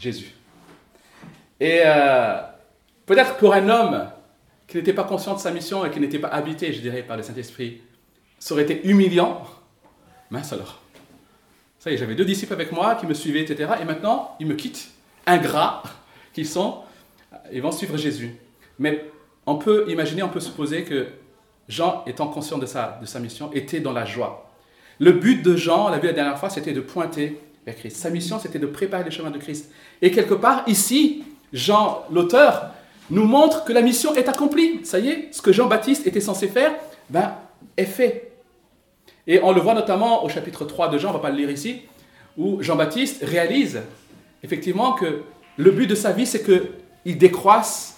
Jésus. 0.00 0.34
Et 1.60 1.82
euh, 1.86 2.40
peut-être 3.06 3.36
pour 3.36 3.54
un 3.54 3.68
homme 3.68 4.10
qui 4.72 4.78
n'était 4.78 4.94
pas 4.94 5.04
conscient 5.04 5.34
de 5.34 5.38
sa 5.38 5.50
mission 5.50 5.84
et 5.84 5.90
qui 5.90 6.00
n'était 6.00 6.18
pas 6.18 6.28
habité, 6.28 6.72
je 6.72 6.80
dirais, 6.80 7.02
par 7.02 7.18
le 7.18 7.22
Saint-Esprit, 7.22 7.82
ça 8.38 8.54
aurait 8.54 8.62
été 8.62 8.88
humiliant. 8.88 9.42
Mince 10.30 10.54
alors. 10.54 10.80
Ça 11.78 11.90
y 11.90 11.94
est, 11.94 11.98
j'avais 11.98 12.14
deux 12.14 12.24
disciples 12.24 12.54
avec 12.54 12.72
moi 12.72 12.94
qui 12.94 13.04
me 13.04 13.12
suivaient, 13.12 13.42
etc. 13.42 13.70
Et 13.82 13.84
maintenant, 13.84 14.34
ils 14.40 14.46
me 14.46 14.54
quittent, 14.54 14.88
ingrats 15.26 15.82
qu'ils 16.32 16.46
sont. 16.46 16.78
Ils 17.52 17.60
vont 17.60 17.70
suivre 17.70 17.98
Jésus. 17.98 18.34
Mais 18.78 19.04
on 19.44 19.56
peut 19.56 19.84
imaginer, 19.90 20.22
on 20.22 20.30
peut 20.30 20.40
supposer 20.40 20.84
que 20.84 21.08
Jean, 21.68 22.02
étant 22.06 22.28
conscient 22.28 22.56
de 22.56 22.64
sa, 22.64 22.98
de 22.98 23.04
sa 23.04 23.20
mission, 23.20 23.52
était 23.52 23.80
dans 23.80 23.92
la 23.92 24.06
joie. 24.06 24.50
Le 24.98 25.12
but 25.12 25.42
de 25.42 25.54
Jean, 25.54 25.88
on 25.88 25.90
l'a 25.90 25.98
vu 25.98 26.06
la 26.06 26.14
dernière 26.14 26.38
fois, 26.38 26.48
c'était 26.48 26.72
de 26.72 26.80
pointer 26.80 27.38
vers 27.66 27.76
Christ. 27.76 27.98
Sa 27.98 28.08
mission, 28.08 28.38
c'était 28.38 28.58
de 28.58 28.66
préparer 28.66 29.04
le 29.04 29.10
chemin 29.10 29.30
de 29.30 29.38
Christ. 29.38 29.70
Et 30.00 30.10
quelque 30.10 30.34
part, 30.34 30.64
ici, 30.66 31.24
Jean, 31.52 32.04
l'auteur, 32.10 32.72
nous 33.10 33.24
montre 33.24 33.64
que 33.64 33.72
la 33.72 33.82
mission 33.82 34.14
est 34.14 34.28
accomplie. 34.28 34.80
Ça 34.84 34.98
y 34.98 35.08
est, 35.08 35.28
ce 35.32 35.42
que 35.42 35.52
Jean-Baptiste 35.52 36.06
était 36.06 36.20
censé 36.20 36.48
faire, 36.48 36.74
ben, 37.10 37.34
est 37.76 37.84
fait. 37.84 38.32
Et 39.26 39.40
on 39.42 39.52
le 39.52 39.60
voit 39.60 39.74
notamment 39.74 40.24
au 40.24 40.28
chapitre 40.28 40.64
3 40.64 40.88
de 40.88 40.98
Jean, 40.98 41.10
on 41.10 41.12
ne 41.12 41.18
va 41.18 41.22
pas 41.22 41.30
le 41.30 41.36
lire 41.36 41.50
ici, 41.50 41.82
où 42.36 42.62
Jean-Baptiste 42.62 43.22
réalise 43.22 43.80
effectivement 44.42 44.92
que 44.92 45.22
le 45.56 45.70
but 45.70 45.86
de 45.86 45.94
sa 45.94 46.12
vie, 46.12 46.26
c'est 46.26 46.42
qu'il 46.42 47.18
décroisse 47.18 47.96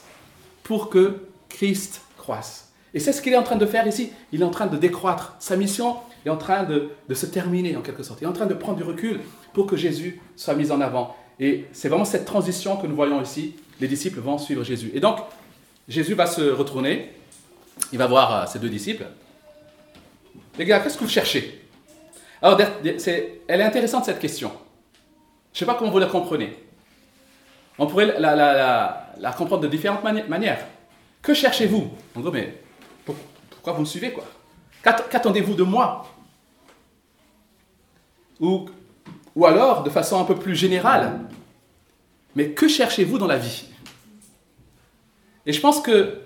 pour 0.63 0.91
que 0.91 1.23
Christ 1.49 2.03
croisse. 2.19 2.73
Et 2.93 3.01
c'est 3.01 3.13
ce 3.13 3.23
qu'il 3.23 3.33
est 3.33 3.37
en 3.37 3.43
train 3.43 3.57
de 3.57 3.67
faire 3.67 3.87
ici. 3.87 4.11
Il 4.33 4.43
est 4.43 4.45
en 4.45 4.51
train 4.51 4.67
de 4.67 4.77
décroître. 4.77 5.37
Sa 5.39 5.57
mission 5.57 5.97
est 6.25 6.31
en 6.31 6.37
train 6.37 6.65
de, 6.65 6.91
de, 7.09 7.15
se 7.15 7.27
terminer 7.27 7.77
en 7.77 7.81
quelque 7.81 8.03
sorte. 8.03 8.21
Il 8.21 8.25
est 8.25 8.29
en 8.29 8.33
train 8.33 8.47
de 8.47 8.55
prendre 8.55 8.79
du 8.79 8.85
recul 8.85 9.21
pour 9.53 9.67
que 9.67 9.77
Jésus 9.77 10.21
soit 10.37 10.55
mis 10.55 10.71
en 10.71 10.81
avant. 10.81 11.17
Et 11.41 11.67
c'est 11.73 11.89
vraiment 11.89 12.05
cette 12.05 12.25
transition 12.25 12.77
que 12.77 12.87
nous 12.87 12.97
voyons 12.97 13.21
ici. 13.23 13.57
Les 13.81 13.89
disciples 13.89 14.21
vont 14.21 14.39
suivre 14.39 14.63
Jésus. 14.63 14.91
Et 14.95 15.01
donc, 15.01 15.19
Jésus 15.89 16.15
va 16.15 16.27
se 16.27 16.43
retourner. 16.43 17.13
Il 17.93 17.99
va 17.99 18.07
voir 18.07 18.33
euh, 18.33 18.47
ses 18.47 18.59
deux 18.59 18.69
disciples. 18.69 19.07
Les 20.59 20.65
gars, 20.65 20.81
qu'est-ce 20.81 20.97
que 20.97 21.05
vous 21.05 21.11
cherchez? 21.11 21.61
Alors, 22.41 22.61
elle 22.61 23.61
est 23.61 23.65
intéressante 23.65 24.05
cette 24.05 24.21
question. 24.21 24.53
Je 25.53 25.57
ne 25.57 25.59
sais 25.61 25.67
pas 25.67 25.75
comment 25.75 25.91
vous 25.91 25.99
la 25.99 26.07
comprenez. 26.07 26.57
On 27.79 27.87
pourrait 27.87 28.07
la, 28.07 28.37
la, 28.37 28.37
la, 28.37 29.13
la 29.19 29.33
comprendre 29.33 29.63
de 29.63 29.69
différentes 29.69 30.05
manières. 30.05 30.65
Que 31.21 31.35
cherchez-vous? 31.35 31.91
En 32.15 32.21
gros, 32.21 32.31
mais 32.31 32.63
pourquoi 33.05 33.73
vous 33.73 33.81
me 33.81 33.87
suivez 33.87 34.13
quoi? 34.13 34.25
Qu'attendez-vous 34.83 35.55
de 35.55 35.65
moi? 35.65 36.07
Ou, 38.39 38.67
ou 39.37 39.47
alors, 39.47 39.83
de 39.83 39.91
façon 39.91 40.21
un 40.21 40.25
peu 40.25 40.37
plus 40.37 40.55
générale, 40.55 41.21
mais 42.37 42.51
que 42.51 42.69
cherchez-vous 42.69 43.19
dans 43.19 43.27
la 43.27 43.37
vie? 43.37 43.65
Et 45.47 45.53
je 45.53 45.61
pense 45.61 45.81
que 45.81 46.21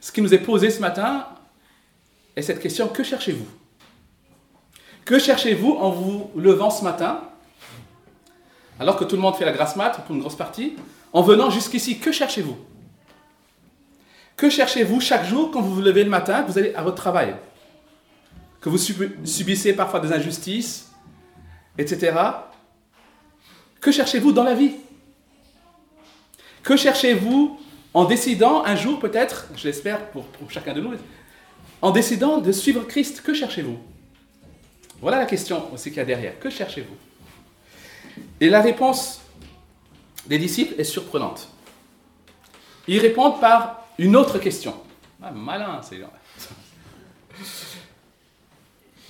ce 0.00 0.12
qui 0.12 0.22
nous 0.22 0.34
est 0.34 0.38
posé 0.38 0.70
ce 0.70 0.80
matin 0.80 1.26
est 2.36 2.42
cette 2.42 2.60
question, 2.60 2.88
que 2.88 3.02
cherchez-vous? 3.02 3.46
Que 5.04 5.18
cherchez-vous 5.18 5.72
en 5.72 5.90
vous 5.90 6.30
levant 6.36 6.70
ce 6.70 6.84
matin? 6.84 7.20
Alors 8.78 8.96
que 8.96 9.04
tout 9.04 9.16
le 9.16 9.22
monde 9.22 9.34
fait 9.36 9.44
la 9.44 9.52
grasse 9.52 9.76
mat 9.76 10.04
pour 10.06 10.14
une 10.14 10.20
grosse 10.20 10.36
partie, 10.36 10.76
en 11.12 11.22
venant 11.22 11.50
jusqu'ici, 11.50 11.98
que 11.98 12.12
cherchez-vous? 12.12 12.56
Que 14.36 14.48
cherchez-vous 14.48 15.00
chaque 15.00 15.24
jour 15.26 15.50
quand 15.50 15.60
vous 15.60 15.74
vous 15.74 15.82
levez 15.82 16.04
le 16.04 16.10
matin, 16.10 16.42
que 16.42 16.50
vous 16.50 16.58
allez 16.58 16.74
à 16.74 16.82
votre 16.82 16.96
travail? 16.96 17.34
Que 18.60 18.68
vous 18.68 18.78
subissez 18.78 19.72
parfois 19.72 20.00
des 20.00 20.12
injustices, 20.12 20.91
etc. 21.78 22.12
Que 23.80 23.90
cherchez-vous 23.90 24.32
dans 24.32 24.44
la 24.44 24.54
vie? 24.54 24.72
Que 26.62 26.76
cherchez-vous 26.76 27.58
en 27.94 28.04
décidant 28.04 28.64
un 28.64 28.76
jour 28.76 28.98
peut-être, 28.98 29.48
je 29.56 29.66
l'espère 29.66 30.10
pour, 30.10 30.24
chacun 30.48 30.72
de 30.72 30.80
nous, 30.80 30.94
en 31.82 31.90
décidant 31.90 32.38
de 32.38 32.52
suivre 32.52 32.84
Christ, 32.84 33.22
que 33.22 33.34
cherchez-vous? 33.34 33.78
Voilà 35.00 35.18
la 35.18 35.26
question 35.26 35.72
aussi 35.72 35.90
qu'il 35.90 35.98
y 35.98 36.00
a 36.00 36.04
derrière. 36.04 36.38
Que 36.38 36.48
cherchez-vous? 36.48 36.96
Et 38.40 38.48
la 38.48 38.60
réponse 38.60 39.20
des 40.26 40.38
disciples 40.38 40.80
est 40.80 40.84
surprenante. 40.84 41.48
Ils 42.86 43.00
répondent 43.00 43.40
par 43.40 43.84
une 43.98 44.16
autre 44.16 44.38
question. 44.38 44.74
Ah, 45.22 45.30
malin, 45.30 45.80
ces 45.82 45.98
gens 45.98 46.12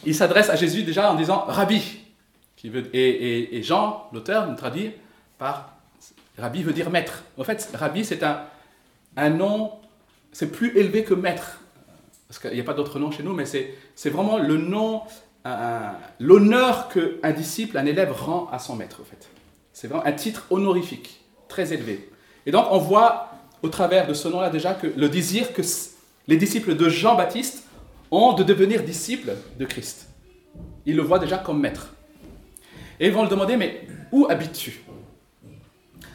Ils 0.05 0.15
s'adressent 0.15 0.51
à 0.51 0.57
Jésus 0.57 0.83
déjà 0.83 1.13
en 1.13 1.15
disant 1.15 1.45
Rabbi. 1.47 2.01
Et, 2.65 3.61
Jean, 3.63 4.09
l'auteur, 4.13 4.49
nous 4.49 4.57
traduit 4.57 4.93
par 5.39 5.77
Rabbi 6.39 6.63
veut 6.63 6.73
dire 6.73 6.91
maître. 6.91 7.25
En 7.37 7.45
fait, 7.45 7.69
Rabbi, 7.75 8.05
c'est 8.05 8.23
un, 8.23 8.43
un 9.17 9.31
nom, 9.31 9.73
c'est 10.33 10.51
plus 10.51 10.77
élevé 10.79 11.05
que 11.05 11.15
maître. 11.15 11.61
Parce 12.29 12.39
qu'il 12.39 12.53
n'y 12.53 12.61
a 12.61 12.65
pas 12.65 12.75
d'autre 12.75 12.99
nom 12.99 13.11
chez 13.11 13.23
nous, 13.23 13.35
mais 13.35 13.45
c'est 13.45 14.11
vraiment 14.11 14.39
le 14.39 14.57
nom 14.57 15.03
l'honneur 16.21 16.89
qu'un 16.89 17.33
disciple, 17.33 17.77
un 17.77 17.87
élève 17.87 18.13
rend 18.13 18.49
à 18.53 18.59
son 18.59 18.77
maître, 18.77 19.01
en 19.01 19.05
fait. 19.05 19.29
C'est 19.73 19.89
vraiment 19.89 20.07
un 20.07 20.13
titre 20.13 20.47
honorifique, 20.51 21.21
très 21.49 21.73
élevé. 21.73 22.09
Et 22.47 22.51
donc, 22.51 22.67
on 22.71 22.79
voit 22.79 23.31
au 23.63 23.69
travers 23.69 24.07
de 24.07 24.15
ce 24.15 24.29
nom-là 24.29 24.51
déjà 24.51 24.75
que 24.75 24.87
le 24.87 25.09
désir 25.09 25.53
que 25.53 25.63
les 26.29 26.37
disciples 26.37 26.77
de 26.77 26.89
Jean-Baptiste 26.89 27.65
ont 28.11 28.33
de 28.35 28.43
devenir 28.43 28.83
disciples 28.83 29.35
de 29.59 29.65
Christ. 29.65 30.09
Ils 30.87 30.97
le 30.97 31.03
voient 31.03 31.19
déjà 31.19 31.39
comme 31.39 31.61
maître. 31.61 31.95
Et 33.03 33.09
ils 33.09 33.13
vont 33.13 33.25
le 33.25 33.29
demander, 33.29 33.59
mais 33.59 33.87
où 34.13 34.27
habites-tu? 34.31 34.83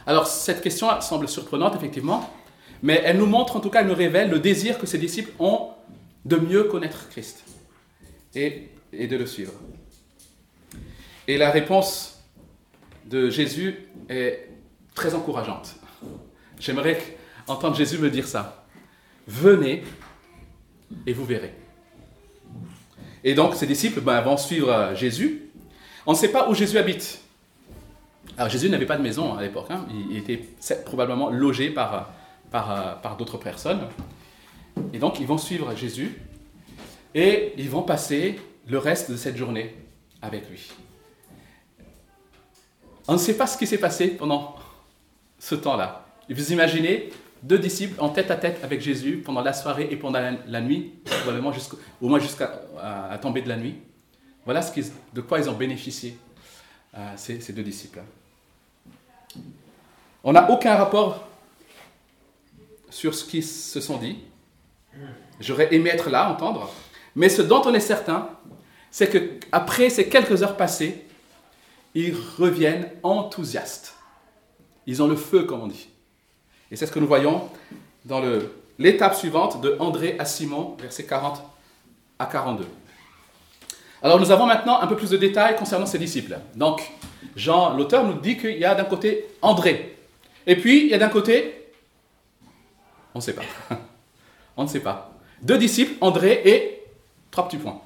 Alors, 0.07 0.25
cette 0.25 0.61
question 0.61 0.87
semble 1.01 1.27
surprenante, 1.27 1.75
effectivement, 1.75 2.33
mais 2.81 3.01
elle 3.03 3.17
nous 3.17 3.27
montre, 3.27 3.57
en 3.57 3.59
tout 3.59 3.69
cas, 3.69 3.81
elle 3.81 3.87
nous 3.87 3.93
révèle 3.93 4.31
le 4.31 4.39
désir 4.39 4.79
que 4.79 4.87
ces 4.87 4.97
disciples 4.97 5.31
ont 5.37 5.69
de 6.25 6.37
mieux 6.37 6.63
connaître 6.63 7.09
Christ. 7.09 7.43
Et 8.33 8.69
et 8.93 9.07
de 9.07 9.17
le 9.17 9.25
suivre. 9.25 9.53
Et 11.27 11.37
la 11.37 11.51
réponse 11.51 12.23
de 13.05 13.29
Jésus 13.29 13.87
est 14.09 14.49
très 14.95 15.13
encourageante. 15.13 15.75
J'aimerais 16.59 17.17
entendre 17.47 17.75
Jésus 17.75 17.97
me 17.99 18.09
dire 18.09 18.27
ça. 18.27 18.65
Venez 19.27 19.83
et 21.05 21.13
vous 21.13 21.25
verrez. 21.25 21.53
Et 23.23 23.33
donc, 23.33 23.55
ses 23.55 23.67
disciples 23.67 23.99
ben, 23.99 24.21
vont 24.21 24.37
suivre 24.37 24.93
Jésus. 24.95 25.46
On 26.07 26.13
ne 26.13 26.17
sait 26.17 26.31
pas 26.31 26.49
où 26.49 26.55
Jésus 26.55 26.77
habite. 26.77 27.19
Alors, 28.37 28.49
Jésus 28.49 28.69
n'avait 28.69 28.85
pas 28.85 28.95
de 28.95 29.01
maison 29.01 29.35
à 29.35 29.41
l'époque. 29.41 29.67
Hein. 29.69 29.85
Il 30.09 30.17
était 30.17 30.41
probablement 30.85 31.29
logé 31.29 31.69
par, 31.69 32.13
par, 32.49 33.17
d'autres 33.17 33.37
personnes. 33.37 33.81
Et 34.93 34.99
donc, 34.99 35.19
ils 35.19 35.27
vont 35.27 35.37
suivre 35.37 35.75
Jésus. 35.75 36.21
Et 37.13 37.53
ils 37.57 37.69
vont 37.69 37.81
passer 37.81 38.39
le 38.67 38.77
reste 38.77 39.11
de 39.11 39.17
cette 39.17 39.35
journée 39.35 39.75
avec 40.21 40.49
lui. 40.49 40.71
On 43.09 43.13
ne 43.13 43.17
sait 43.17 43.35
pas 43.35 43.45
ce 43.45 43.57
qui 43.57 43.67
s'est 43.67 43.77
passé 43.77 44.07
pendant 44.07 44.55
ce 45.39 45.55
temps-là. 45.55 46.05
Vous 46.29 46.53
imaginez 46.53 47.09
deux 47.43 47.59
disciples 47.59 47.99
en 48.01 48.09
tête 48.09 48.31
à 48.31 48.37
tête 48.37 48.63
avec 48.63 48.79
Jésus 48.79 49.21
pendant 49.25 49.41
la 49.41 49.51
soirée 49.51 49.89
et 49.91 49.97
pendant 49.97 50.19
la, 50.47 50.61
nuit, 50.61 50.93
probablement 51.03 51.51
au 52.01 52.07
moins 52.07 52.19
jusqu'à 52.19 52.61
la 53.11 53.17
tomber 53.17 53.41
de 53.41 53.49
la 53.49 53.57
nuit. 53.57 53.75
Voilà 54.47 54.61
ce 54.61 54.79
de 55.11 55.19
quoi 55.19 55.39
ils 55.39 55.49
ont 55.49 55.55
bénéficié, 55.55 56.17
euh, 56.95 57.11
ces, 57.17 57.41
ces, 57.41 57.51
deux 57.51 57.63
disciples. 57.63 58.01
On 60.23 60.31
n'a 60.31 60.49
aucun 60.49 60.73
rapport 60.77 61.27
sur 62.89 63.13
ce 63.13 63.25
qu'ils 63.25 63.43
se 63.43 63.81
sont 63.81 63.97
dit. 63.97 64.19
J'aurais 65.41 65.75
aimé 65.75 65.89
être 65.89 66.09
là, 66.09 66.31
entendre. 66.31 66.71
Mais 67.13 67.27
ce 67.27 67.41
dont 67.41 67.61
on 67.65 67.73
est 67.73 67.81
certain, 67.81 68.29
c'est 68.89 69.09
qu'après 69.09 69.89
ces 69.89 70.07
quelques 70.07 70.41
heures 70.41 70.55
passées, 70.55 71.05
ils 71.93 72.15
reviennent 72.37 72.89
enthousiastes. 73.03 73.95
Ils 74.85 75.03
ont 75.03 75.07
le 75.09 75.17
feu, 75.17 75.43
comme 75.43 75.59
on 75.59 75.67
dit. 75.67 75.89
Et 76.71 76.77
c'est 76.77 76.85
ce 76.85 76.93
que 76.93 76.99
nous 76.99 77.07
voyons 77.07 77.49
dans 78.05 78.23
l'étape 78.79 79.15
suivante 79.15 79.59
de 79.59 79.75
André 79.79 80.15
à 80.19 80.23
Simon, 80.23 80.77
versets 80.79 81.05
40 81.05 81.43
à 82.17 82.27
42. 82.27 82.65
Alors 84.01 84.19
nous 84.19 84.31
avons 84.31 84.45
maintenant 84.45 84.79
un 84.79 84.87
peu 84.87 84.95
plus 84.95 85.09
de 85.09 85.17
détails 85.17 85.55
concernant 85.55 85.85
ces 85.85 85.97
disciples. 85.97 86.37
Donc, 86.55 86.91
Jean, 87.35 87.75
l'auteur, 87.75 88.05
nous 88.05 88.19
dit 88.19 88.37
qu'il 88.37 88.57
y 88.57 88.65
a 88.65 88.75
d'un 88.75 88.83
côté 88.83 89.25
André. 89.41 89.97
Et 90.45 90.55
puis, 90.55 90.83
il 90.83 90.89
y 90.89 90.93
a 90.93 90.97
d'un 90.97 91.09
côté, 91.09 91.71
on 93.13 93.19
ne 93.19 93.23
sait 93.23 93.33
pas. 93.33 93.43
on 94.57 94.63
ne 94.63 94.67
sait 94.67 94.79
pas. 94.79 95.11
Deux 95.41 95.57
disciples, 95.57 95.93
André 96.01 96.41
et 96.45 96.83
trois 97.31 97.47
petits 97.47 97.57
points. 97.57 97.81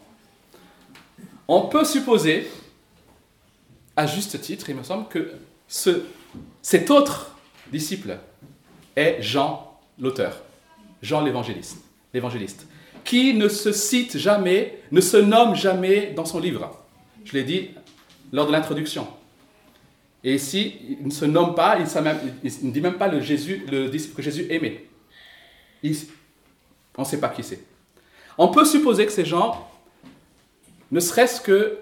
On 1.48 1.64
peut 1.64 1.84
supposer, 1.84 2.50
à 3.96 4.08
juste 4.08 4.40
titre, 4.42 4.70
il 4.70 4.76
me 4.76 4.84
semble, 4.84 5.08
que 5.08 5.34
ce, 5.68 6.04
cet 6.62 6.90
autre 6.90 7.36
disciple 7.72 8.18
est 8.96 9.22
Jean 9.22 9.80
l'auteur, 10.00 10.42
Jean 11.02 11.22
l'évangéliste, 11.22 11.78
l'évangéliste, 12.14 12.68
qui 13.04 13.34
ne 13.34 13.48
se 13.48 13.72
cite 13.72 14.18
jamais, 14.18 14.80
ne 14.92 15.02
se 15.02 15.18
nomme 15.18 15.56
jamais 15.56 16.14
dans 16.16 16.26
son 16.26 16.40
livre. 16.40 16.72
Je 17.26 17.34
l'ai 17.34 17.44
dit 17.44 17.70
lors 18.32 18.48
de 18.48 18.52
l'introduction. 18.52 19.08
Et 20.24 20.36
ici, 20.36 20.76
il 20.90 21.08
ne 21.08 21.12
se 21.12 21.26
nomme 21.26 21.56
pas, 21.56 21.78
il, 21.80 22.68
ne 22.68 22.72
dit 22.72 22.82
même 22.82 22.98
pas 22.98 23.08
le, 23.08 23.22
Jésus, 23.22 23.66
le 23.72 23.90
disciple 23.90 24.16
que 24.16 24.22
Jésus 24.22 24.46
aimait. 24.50 24.86
on 25.84 27.02
ne 27.02 27.06
sait 27.06 27.20
pas 27.20 27.30
qui 27.30 27.44
c'est. 27.44 27.60
On 28.38 28.50
peut 28.50 28.66
supposer 28.66 29.06
que 29.06 29.12
ces 29.12 29.26
gens 29.26 29.68
ne 30.92 31.00
serait-ce 31.00 31.42
que 31.42 31.80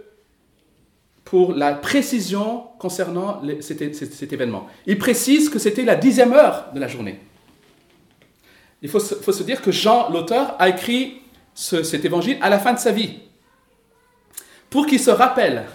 pour 1.26 1.54
la 1.54 1.74
précision 1.74 2.64
concernant 2.80 3.42
cet, 3.60 4.34
événement. 4.34 4.68
Il 4.88 4.98
précise 4.98 5.50
que 5.50 5.60
c'était 5.60 5.84
la 5.84 5.96
dixième 5.96 6.34
heure 6.34 6.72
de 6.74 6.80
la 6.80 6.88
journée. 6.88 7.20
Il 8.82 8.90
faut 8.90 9.00
se, 9.00 9.44
dire 9.44 9.62
que 9.62 9.72
Jean, 9.72 10.10
l'auteur, 10.10 10.56
a 10.60 10.70
écrit 10.70 11.22
cet 11.54 12.06
évangile 12.06 12.38
à 12.42 12.50
la 12.50 12.60
fin 12.60 12.74
de 12.74 12.80
sa 12.80 12.92
vie. 12.92 13.20
Pour 14.70 14.86
qu'il 14.86 15.00
se 15.00 15.10
rappelle 15.10 15.66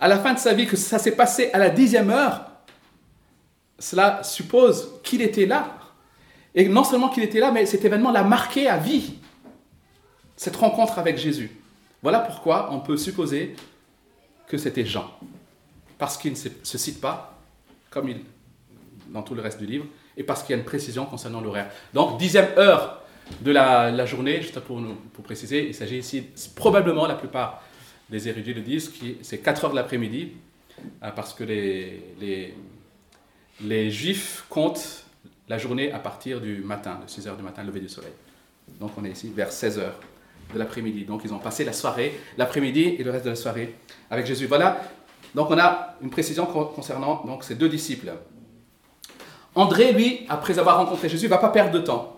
à 0.00 0.08
la 0.08 0.18
fin 0.18 0.32
de 0.32 0.38
sa 0.38 0.54
vie 0.54 0.66
que 0.66 0.76
ça 0.76 0.98
s'est 0.98 1.16
passé 1.16 1.50
à 1.52 1.58
la 1.58 1.70
dixième 1.70 2.10
heure, 2.10 2.46
cela 3.78 4.22
suppose 4.22 5.00
qu'il 5.02 5.20
était 5.20 5.46
là. 5.46 5.78
Et 6.54 6.68
non 6.68 6.84
seulement 6.84 7.10
qu'il 7.10 7.22
était 7.22 7.40
là, 7.40 7.50
mais 7.50 7.66
cet 7.66 7.84
événement 7.84 8.10
l'a 8.10 8.24
marqué 8.24 8.68
à 8.68 8.78
vie, 8.78 9.18
cette 10.36 10.56
rencontre 10.56 10.98
avec 10.98 11.18
Jésus. 11.18 11.50
Voilà 12.02 12.20
pourquoi 12.20 12.72
on 12.72 12.80
peut 12.80 12.96
supposer 12.96 13.54
que 14.48 14.56
c'était 14.56 14.86
Jean. 14.86 15.10
Parce 15.98 16.16
qu'il 16.16 16.32
ne 16.32 16.36
se 16.36 16.78
cite 16.78 17.00
pas, 17.00 17.38
comme 17.90 18.08
il, 18.08 18.20
dans 19.08 19.22
tout 19.22 19.34
le 19.34 19.42
reste 19.42 19.58
du 19.58 19.66
livre, 19.66 19.86
et 20.16 20.22
parce 20.22 20.42
qu'il 20.42 20.54
y 20.54 20.54
a 20.54 20.58
une 20.58 20.64
précision 20.64 21.06
concernant 21.06 21.40
l'horaire. 21.40 21.70
Donc, 21.92 22.18
dixième 22.18 22.48
heure 22.56 23.02
de 23.40 23.50
la, 23.50 24.06
journée, 24.06 24.40
juste 24.40 24.60
pour, 24.60 24.80
pour 25.12 25.24
préciser, 25.24 25.66
il 25.66 25.74
s'agit 25.74 25.98
ici, 25.98 26.24
probablement 26.54 27.06
la 27.06 27.14
plupart 27.14 27.62
des 28.08 28.28
érudits 28.28 28.54
le 28.54 28.60
disent, 28.62 28.92
c'est 29.22 29.38
4 29.38 29.64
heures 29.64 29.70
de 29.72 29.76
l'après-midi, 29.76 30.32
euh, 31.02 31.10
parce 31.10 31.34
que 31.34 31.44
les, 31.44 32.02
les, 32.20 32.54
les, 33.62 33.90
Juifs 33.90 34.44
comptent 34.48 35.04
la 35.48 35.58
journée 35.58 35.90
à 35.92 35.98
partir 35.98 36.40
du 36.40 36.58
matin, 36.58 37.00
de 37.04 37.10
6 37.10 37.26
heures 37.28 37.36
du 37.36 37.42
matin, 37.42 37.64
lever 37.64 37.80
du 37.80 37.88
soleil. 37.88 38.12
Donc 38.80 38.92
on 38.96 39.04
est 39.04 39.10
ici 39.10 39.32
vers 39.34 39.50
16 39.50 39.78
heures 39.78 39.98
de 40.52 40.58
l'après-midi. 40.58 41.04
Donc 41.04 41.22
ils 41.24 41.32
ont 41.32 41.38
passé 41.38 41.64
la 41.64 41.72
soirée, 41.72 42.18
l'après-midi 42.36 42.96
et 42.98 43.02
le 43.02 43.10
reste 43.10 43.24
de 43.24 43.30
la 43.30 43.36
soirée 43.36 43.74
avec 44.10 44.26
Jésus. 44.26 44.46
Voilà, 44.46 44.80
donc 45.34 45.50
on 45.50 45.58
a 45.58 45.96
une 46.02 46.10
précision 46.10 46.46
concernant 46.46 47.24
donc, 47.24 47.44
ces 47.44 47.54
deux 47.54 47.68
disciples. 47.68 48.12
André, 49.56 49.92
lui, 49.92 50.20
après 50.28 50.58
avoir 50.58 50.76
rencontré 50.76 51.08
Jésus, 51.08 51.24
ne 51.24 51.30
va 51.30 51.38
pas 51.38 51.48
perdre 51.48 51.72
de 51.72 51.80
temps. 51.80 52.16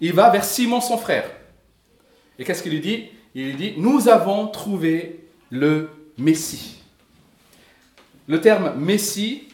Il 0.00 0.14
va 0.14 0.30
vers 0.30 0.44
Simon, 0.44 0.80
son 0.80 0.96
frère. 0.96 1.30
Et 2.38 2.44
qu'est-ce 2.44 2.62
qu'il 2.62 2.72
lui 2.72 2.80
dit? 2.80 3.08
Il 3.34 3.44
lui 3.44 3.54
dit, 3.54 3.74
nous 3.76 4.08
avons 4.08 4.48
trouvé 4.48 5.28
le 5.50 5.90
Messie. 6.16 6.82
Le 8.26 8.40
terme 8.40 8.74
Messie 8.78 9.48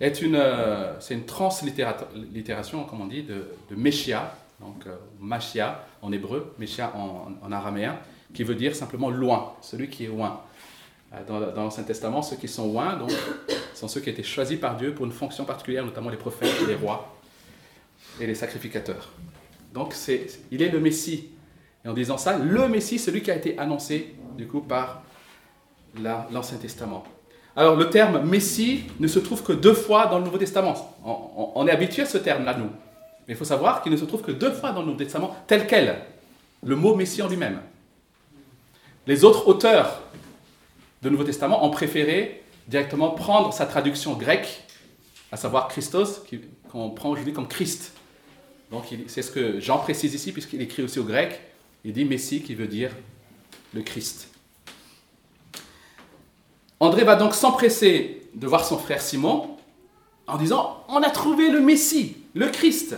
est 0.00 0.22
une, 0.22 0.36
euh, 0.36 0.98
c'est 1.00 1.14
une 1.14 1.26
translittération, 1.26 2.84
comme 2.84 3.02
on 3.02 3.06
dit, 3.06 3.22
de, 3.22 3.48
de 3.70 3.76
Meshia, 3.76 4.34
donc 4.58 4.86
euh, 4.86 4.96
en 6.00 6.12
hébreu, 6.12 6.54
Meshia 6.58 6.92
en, 6.96 7.52
araméen, 7.52 7.98
qui 8.32 8.42
veut 8.42 8.54
dire 8.54 8.74
simplement 8.74 9.10
loin, 9.10 9.52
celui 9.60 9.90
qui 9.90 10.04
est 10.04 10.08
loin. 10.08 10.40
Euh, 11.12 11.18
dans, 11.26 11.40
dans 11.40 11.64
l'Ancien 11.64 11.82
Testament, 11.82 12.22
ceux 12.22 12.36
qui 12.36 12.48
sont 12.48 12.68
loin 12.68 12.96
donc, 12.96 13.10
sont 13.80 13.88
ceux 13.88 14.00
qui 14.00 14.10
étaient 14.10 14.22
choisis 14.22 14.58
par 14.58 14.76
Dieu 14.76 14.94
pour 14.94 15.06
une 15.06 15.12
fonction 15.12 15.44
particulière, 15.44 15.84
notamment 15.84 16.10
les 16.10 16.18
prophètes, 16.18 16.54
les 16.68 16.74
rois 16.74 17.16
et 18.20 18.26
les 18.26 18.34
sacrificateurs. 18.34 19.10
Donc 19.72 19.94
il 20.50 20.62
est 20.62 20.68
le 20.68 20.80
Messie. 20.80 21.30
Et 21.84 21.88
en 21.88 21.94
disant 21.94 22.18
ça, 22.18 22.36
le 22.36 22.68
Messie, 22.68 22.98
celui 22.98 23.22
qui 23.22 23.30
a 23.30 23.36
été 23.36 23.58
annoncé 23.58 24.14
du 24.36 24.46
coup 24.46 24.60
par 24.60 25.02
l'Ancien 26.30 26.58
Testament. 26.58 27.04
Alors 27.56 27.76
le 27.76 27.88
terme 27.88 28.22
Messie 28.24 28.84
ne 29.00 29.08
se 29.08 29.18
trouve 29.18 29.42
que 29.42 29.52
deux 29.52 29.74
fois 29.74 30.06
dans 30.06 30.18
le 30.18 30.24
Nouveau 30.24 30.38
Testament. 30.38 30.74
On, 31.54 31.66
est 31.66 31.72
habitué 31.72 32.02
à 32.02 32.06
ce 32.06 32.18
terme-là, 32.18 32.56
nous. 32.58 32.70
Mais 33.26 33.34
il 33.34 33.36
faut 33.36 33.44
savoir 33.44 33.82
qu'il 33.82 33.92
ne 33.92 33.96
se 33.96 34.04
trouve 34.04 34.22
que 34.22 34.32
deux 34.32 34.52
fois 34.52 34.72
dans 34.72 34.80
le 34.80 34.86
Nouveau 34.86 34.98
Testament, 34.98 35.34
tel 35.46 35.66
quel, 35.66 35.96
le 36.64 36.76
mot 36.76 36.94
Messie 36.94 37.22
en 37.22 37.28
lui-même. 37.28 37.60
Les 39.06 39.24
autres 39.24 39.48
auteurs 39.48 40.02
du 41.02 41.10
Nouveau 41.10 41.24
Testament 41.24 41.64
ont 41.64 41.70
préféré 41.70 42.39
directement 42.70 43.10
prendre 43.10 43.52
sa 43.52 43.66
traduction 43.66 44.14
grecque, 44.14 44.62
à 45.32 45.36
savoir 45.36 45.66
Christos, 45.66 46.22
qu'on 46.70 46.90
prend 46.90 47.10
aujourd'hui 47.10 47.32
comme 47.32 47.48
Christ. 47.48 47.92
Donc 48.70 48.84
c'est 49.08 49.22
ce 49.22 49.32
que 49.32 49.58
Jean 49.58 49.78
précise 49.78 50.14
ici, 50.14 50.30
puisqu'il 50.30 50.62
écrit 50.62 50.84
aussi 50.84 51.00
au 51.00 51.04
grec. 51.04 51.40
Il 51.84 51.92
dit 51.92 52.04
Messie 52.04 52.42
qui 52.42 52.54
veut 52.54 52.68
dire 52.68 52.92
le 53.74 53.82
Christ. 53.82 54.28
André 56.78 57.02
va 57.02 57.16
donc 57.16 57.34
s'empresser 57.34 58.28
de 58.34 58.46
voir 58.46 58.64
son 58.64 58.78
frère 58.78 59.02
Simon 59.02 59.56
en 60.28 60.36
disant 60.36 60.84
On 60.88 61.02
a 61.02 61.10
trouvé 61.10 61.50
le 61.50 61.60
Messie, 61.60 62.18
le 62.34 62.46
Christ. 62.48 62.94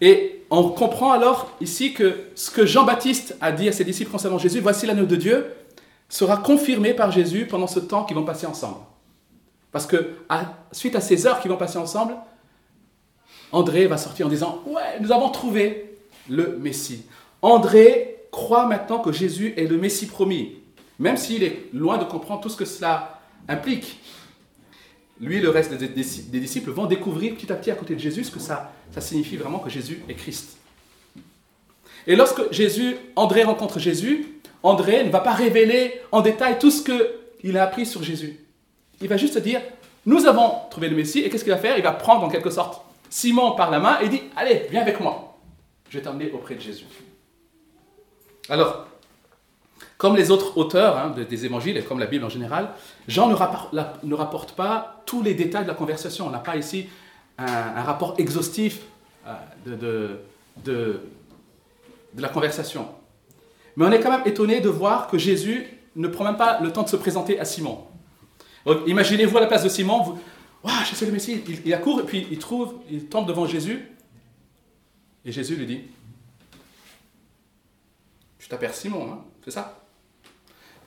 Et 0.00 0.44
on 0.50 0.68
comprend 0.68 1.10
alors 1.10 1.50
ici 1.60 1.92
que 1.92 2.26
ce 2.36 2.52
que 2.52 2.66
Jean-Baptiste 2.66 3.36
a 3.40 3.50
dit 3.50 3.68
à 3.68 3.72
ses 3.72 3.82
disciples 3.82 4.12
concernant 4.12 4.38
Jésus, 4.38 4.60
voici 4.60 4.86
l'anneau 4.86 5.06
de 5.06 5.16
Dieu, 5.16 5.46
sera 6.08 6.36
confirmé 6.36 6.94
par 6.94 7.10
Jésus 7.10 7.46
pendant 7.46 7.66
ce 7.66 7.80
temps 7.80 8.04
qu'ils 8.04 8.16
vont 8.16 8.24
passer 8.24 8.46
ensemble. 8.46 8.78
Parce 9.72 9.86
que 9.86 10.14
suite 10.72 10.96
à 10.96 11.00
ces 11.00 11.26
heures 11.26 11.40
qu'ils 11.40 11.50
vont 11.50 11.56
passer 11.56 11.78
ensemble, 11.78 12.14
André 13.52 13.86
va 13.86 13.98
sortir 13.98 14.26
en 14.26 14.30
disant 14.30 14.62
Ouais, 14.66 15.00
nous 15.00 15.12
avons 15.12 15.30
trouvé 15.30 15.98
le 16.28 16.58
Messie. 16.58 17.04
André 17.42 18.24
croit 18.30 18.66
maintenant 18.66 18.98
que 18.98 19.12
Jésus 19.12 19.54
est 19.56 19.66
le 19.66 19.76
Messie 19.76 20.06
promis, 20.06 20.56
même 20.98 21.16
s'il 21.16 21.42
est 21.42 21.68
loin 21.72 21.98
de 21.98 22.04
comprendre 22.04 22.40
tout 22.40 22.48
ce 22.48 22.56
que 22.56 22.64
cela 22.64 23.20
implique. 23.48 24.00
Lui 25.20 25.36
et 25.36 25.40
le 25.40 25.48
reste 25.48 25.72
des, 25.72 25.88
disciples 25.88 26.70
vont 26.70 26.86
découvrir 26.86 27.34
petit 27.34 27.50
à 27.50 27.56
petit 27.56 27.70
à 27.70 27.74
côté 27.74 27.94
de 27.94 28.00
Jésus 28.00 28.24
ce 28.24 28.30
que 28.30 28.38
ça, 28.38 28.72
ça 28.92 29.00
signifie 29.00 29.36
vraiment 29.36 29.58
que 29.58 29.70
Jésus 29.70 30.02
est 30.08 30.14
Christ. 30.14 30.58
Et 32.06 32.14
lorsque 32.14 32.52
Jésus, 32.52 32.96
André 33.16 33.42
rencontre 33.42 33.78
Jésus, 33.78 34.35
André 34.62 35.04
ne 35.04 35.10
va 35.10 35.20
pas 35.20 35.32
révéler 35.32 36.00
en 36.12 36.20
détail 36.20 36.58
tout 36.58 36.70
ce 36.70 36.82
qu'il 36.82 37.56
a 37.56 37.62
appris 37.62 37.86
sur 37.86 38.02
Jésus. 38.02 38.40
Il 39.00 39.08
va 39.08 39.16
juste 39.16 39.38
dire, 39.38 39.60
nous 40.06 40.26
avons 40.26 40.52
trouvé 40.70 40.88
le 40.88 40.96
Messie, 40.96 41.20
et 41.20 41.28
qu'est-ce 41.28 41.44
qu'il 41.44 41.52
va 41.52 41.58
faire? 41.58 41.76
Il 41.76 41.82
va 41.82 41.92
prendre 41.92 42.24
en 42.24 42.28
quelque 42.28 42.50
sorte 42.50 42.82
Simon 43.10 43.52
par 43.52 43.70
la 43.70 43.78
main 43.78 43.98
et 44.00 44.08
dit, 44.08 44.22
allez, 44.36 44.66
viens 44.70 44.82
avec 44.82 45.00
moi. 45.00 45.38
Je 45.90 45.98
vais 45.98 46.04
t'emmener 46.04 46.30
auprès 46.32 46.54
de 46.54 46.60
Jésus. 46.60 46.86
Alors, 48.48 48.86
comme 49.98 50.16
les 50.16 50.30
autres 50.30 50.56
auteurs 50.58 50.98
hein, 50.98 51.14
des 51.16 51.44
évangiles 51.44 51.76
et 51.76 51.82
comme 51.82 51.98
la 51.98 52.06
Bible 52.06 52.24
en 52.24 52.28
général, 52.28 52.70
Jean 53.08 53.28
ne 53.28 54.14
rapporte, 54.14 54.52
pas 54.52 55.02
tous 55.06 55.22
les 55.22 55.34
détails 55.34 55.64
de 55.64 55.68
la 55.68 55.74
conversation. 55.74 56.26
On 56.26 56.30
n'a 56.30 56.38
pas 56.38 56.56
ici 56.56 56.88
un, 57.38 57.82
rapport 57.82 58.14
exhaustif 58.18 58.80
euh, 59.26 60.16
de, 60.64 61.00
la 62.18 62.28
conversation. 62.28 62.88
Mais 63.76 63.84
on 63.84 63.92
est 63.92 64.00
quand 64.00 64.10
même 64.10 64.26
étonné 64.26 64.60
de 64.60 64.68
voir 64.68 65.06
que 65.06 65.18
Jésus 65.18 65.66
ne 65.94 66.08
prend 66.08 66.24
même 66.24 66.36
pas 66.36 66.60
le 66.60 66.72
temps 66.72 66.82
de 66.82 66.88
se 66.88 66.96
présenter 66.96 67.38
à 67.38 67.44
Simon. 67.44 67.84
Imaginez-vous 68.86 69.36
à 69.36 69.40
la 69.40 69.46
place 69.46 69.64
de 69.64 69.68
Simon, 69.68 70.02
vous, 70.02 70.18
je 70.88 70.94
sais 70.94 71.06
le 71.06 71.12
Messie, 71.12 71.42
il, 71.64 71.72
accourt 71.72 72.00
et 72.00 72.04
puis 72.04 72.26
il 72.30 72.38
trouve, 72.38 72.74
il 72.90 73.06
tombe 73.06 73.26
devant 73.26 73.46
Jésus, 73.46 73.88
et 75.24 75.30
Jésus 75.30 75.54
lui 75.56 75.66
dit, 75.66 75.82
tu 78.38 78.48
t'appelles 78.48 78.74
Simon, 78.74 79.12
hein, 79.12 79.24
c'est 79.44 79.50
ça 79.50 79.78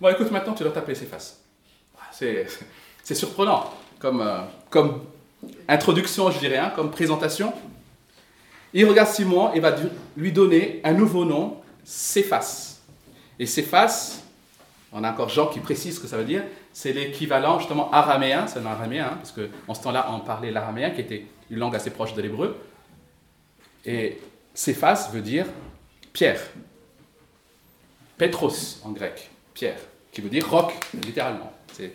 Bon, 0.01 0.09
écoute, 0.09 0.31
maintenant 0.31 0.53
tu 0.53 0.63
dois 0.63 0.71
t'appeler 0.71 0.95
ses 0.95 1.05
faces. 1.05 1.43
C'est 2.11 3.15
surprenant 3.15 3.71
comme, 3.97 4.21
euh, 4.21 4.41
comme 4.69 5.01
introduction, 5.67 6.31
je 6.31 6.39
dirais, 6.39 6.57
hein, 6.57 6.71
comme 6.75 6.91
présentation. 6.91 7.53
Il 8.73 8.85
regarde 8.85 9.09
Simon 9.09 9.53
et 9.53 9.59
va 9.59 9.75
lui 10.15 10.31
donner 10.31 10.81
un 10.83 10.93
nouveau 10.93 11.25
nom, 11.25 11.57
Céphas. 11.83 12.68
Et 13.39 13.45
Céphas, 13.45 14.21
on 14.91 15.03
a 15.03 15.11
encore 15.11 15.29
Jean 15.29 15.47
qui 15.47 15.61
précise 15.61 15.95
ce 15.95 15.99
que 16.01 16.07
ça 16.07 16.17
veut 16.17 16.25
dire, 16.25 16.43
c'est 16.73 16.91
l'équivalent 16.91 17.59
justement 17.59 17.89
araméen, 17.91 18.47
c'est 18.47 18.59
un 18.59 18.65
araméen, 18.65 19.05
hein, 19.05 19.17
parce 19.17 19.31
qu'en 19.31 19.73
ce 19.73 19.81
temps-là, 19.83 20.07
on 20.11 20.19
parlait 20.19 20.51
l'araméen, 20.51 20.91
qui 20.91 21.01
était 21.01 21.25
une 21.49 21.59
langue 21.59 21.75
assez 21.75 21.89
proche 21.89 22.13
de 22.13 22.21
l'hébreu. 22.21 22.57
Et 23.85 24.19
Céphas 24.53 25.09
veut 25.13 25.21
dire 25.21 25.45
pierre. 26.11 26.41
Petros 28.17 28.81
en 28.83 28.91
grec, 28.91 29.29
pierre, 29.53 29.79
qui 30.11 30.19
veut 30.19 30.29
dire 30.29 30.49
roc, 30.49 30.73
littéralement. 31.05 31.53
C'est 31.71 31.93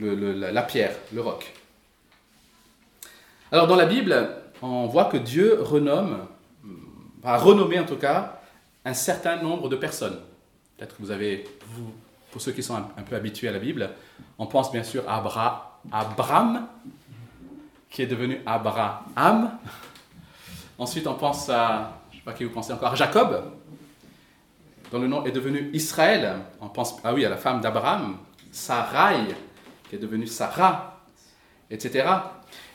la 0.00 0.62
pierre, 0.62 0.96
le 1.12 1.20
roc. 1.20 1.52
Alors 3.52 3.66
dans 3.68 3.76
la 3.76 3.86
Bible, 3.86 4.30
on 4.62 4.86
voit 4.86 5.04
que 5.04 5.16
Dieu 5.16 5.58
renomme, 5.60 6.26
a 7.22 7.36
renommé 7.36 7.78
en 7.78 7.84
tout 7.84 7.96
cas, 7.96 8.40
un 8.84 8.94
certain 8.94 9.36
nombre 9.36 9.68
de 9.68 9.76
personnes. 9.76 10.18
Peut-être 10.80 10.96
que 10.96 11.02
vous 11.02 11.10
avez, 11.10 11.44
pour 12.30 12.40
ceux 12.40 12.52
qui 12.52 12.62
sont 12.62 12.74
un, 12.74 13.02
peu 13.02 13.14
habitués 13.14 13.48
à 13.48 13.52
la 13.52 13.58
Bible, 13.58 13.90
on 14.38 14.46
pense 14.46 14.72
bien 14.72 14.82
sûr 14.82 15.06
à 15.06 15.18
Abra, 15.18 15.78
Abraham, 15.92 16.68
qui 17.90 18.00
est 18.00 18.06
devenu 18.06 18.40
Abraham. 18.46 19.58
Ensuite, 20.78 21.06
on 21.06 21.12
pense 21.12 21.50
à, 21.50 22.00
je 22.08 22.16
ne 22.16 22.20
sais 22.20 22.24
pas 22.24 22.32
qui 22.32 22.44
vous 22.44 22.50
pensez 22.50 22.72
encore, 22.72 22.96
Jacob, 22.96 23.52
dont 24.90 24.98
le 24.98 25.06
nom 25.06 25.22
est 25.26 25.32
devenu 25.32 25.68
Israël. 25.74 26.36
On 26.62 26.70
pense 26.70 26.96
ah 27.04 27.12
oui, 27.12 27.26
à 27.26 27.28
la 27.28 27.36
femme 27.36 27.60
d'Abraham, 27.60 28.16
Sarai, 28.50 29.34
qui 29.86 29.96
est 29.96 29.98
devenue 29.98 30.26
Sarah, 30.26 30.98
etc. 31.70 32.08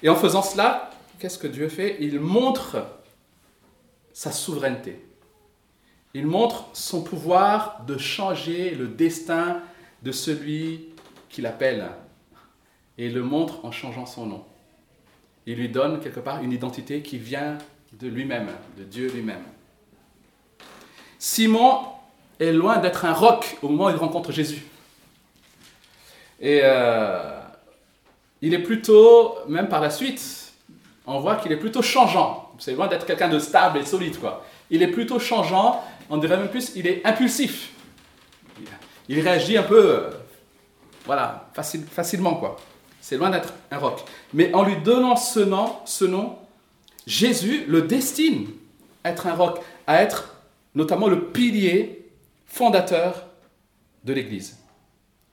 Et 0.03 0.09
en 0.09 0.15
faisant 0.15 0.43
cela, 0.43 0.91
qu'est-ce 1.17 1.39
que 1.39 1.47
Dieu 1.47 1.69
fait? 1.69 1.97
Il 2.01 2.19
montre 2.19 2.85
sa 4.13 4.31
souveraineté. 4.31 5.03
Il 6.15 6.27
montre 6.27 6.69
son 6.71 7.03
pouvoir 7.03 7.83
de 7.85 7.97
changer 7.97 8.71
le 8.71 8.87
destin 8.87 9.59
de 10.01 10.13
celui 10.13 10.85
qu'il 11.27 11.45
appelle. 11.45 11.89
Et 12.97 13.09
le 13.09 13.21
montre 13.21 13.65
en 13.65 13.71
changeant 13.71 14.05
son 14.05 14.25
nom. 14.25 14.45
il 15.45 15.57
lui 15.57 15.67
donne 15.67 15.99
quelque 15.99 16.21
part 16.21 16.41
une 16.41 16.53
identité 16.53 17.01
qui 17.01 17.17
vient 17.17 17.57
de 17.91 18.07
lui-même, 18.07 18.47
de 18.77 18.85
Dieu 18.85 19.09
lui-même. 19.09 19.43
Simon 21.19 21.81
est 22.39 22.53
loin 22.53 22.77
d'être 22.77 23.03
un 23.03 23.13
roc 23.13 23.57
au 23.61 23.67
moment 23.67 23.87
où 23.87 23.89
il 23.89 23.97
rencontre 23.97 24.31
Jésus. 24.31 24.65
Et 26.39 26.61
euh, 26.63 27.41
il 28.41 28.53
est 28.53 28.63
plutôt, 28.63 29.35
même 29.49 29.67
par 29.67 29.81
la 29.81 29.89
suite, 29.89 30.53
on 31.05 31.19
voit 31.19 31.35
qu'il 31.35 31.51
est 31.51 31.57
plutôt 31.57 31.81
changeant. 31.81 32.53
C'est 32.57 32.73
loin 32.73 32.87
d'être 32.87 33.05
quelqu'un 33.05 33.27
de 33.27 33.39
stable 33.39 33.79
et 33.79 33.85
solide, 33.85 34.17
quoi. 34.17 34.45
Il 34.69 34.81
est 34.81 34.87
plutôt 34.87 35.19
changeant, 35.19 35.83
on 36.09 36.17
dirait 36.17 36.37
même 36.37 36.49
plus, 36.49 36.71
il 36.75 36.87
est 36.87 37.05
impulsif. 37.05 37.71
Il 39.07 39.19
réagit 39.19 39.57
un 39.57 39.63
peu, 39.63 39.91
euh, 39.91 40.09
voilà, 41.05 41.49
facilement, 41.53 42.35
quoi. 42.35 42.57
C'est 43.01 43.17
loin 43.17 43.29
d'être 43.29 43.53
un 43.69 43.77
roc. 43.77 44.03
Mais 44.33 44.53
en 44.53 44.63
lui 44.63 44.77
donnant 44.77 45.15
ce 45.15 45.39
nom, 45.39 45.75
ce 45.85 46.05
nom, 46.05 46.37
Jésus 47.05 47.65
le 47.67 47.83
destine 47.83 48.47
à 49.03 49.11
être 49.11 49.27
un 49.27 49.35
roc, 49.35 49.59
à 49.85 50.01
être 50.01 50.35
notamment 50.73 51.07
le 51.07 51.25
pilier 51.25 52.09
fondateur 52.47 53.27
de 54.03 54.13
l'Église. 54.13 54.57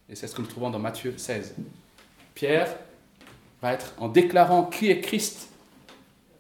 Et 0.09 0.15
c'est 0.15 0.27
ce 0.27 0.35
que 0.35 0.43
nous 0.43 0.49
trouvons 0.49 0.69
dans 0.69 0.79
Matthieu 0.79 1.15
16. 1.17 1.55
Pierre 2.35 2.69
va 3.63 3.73
être, 3.73 3.95
en 3.99 4.09
déclarant 4.09 4.65
qui 4.65 4.91
est 4.91 5.01
Christ, 5.01 5.49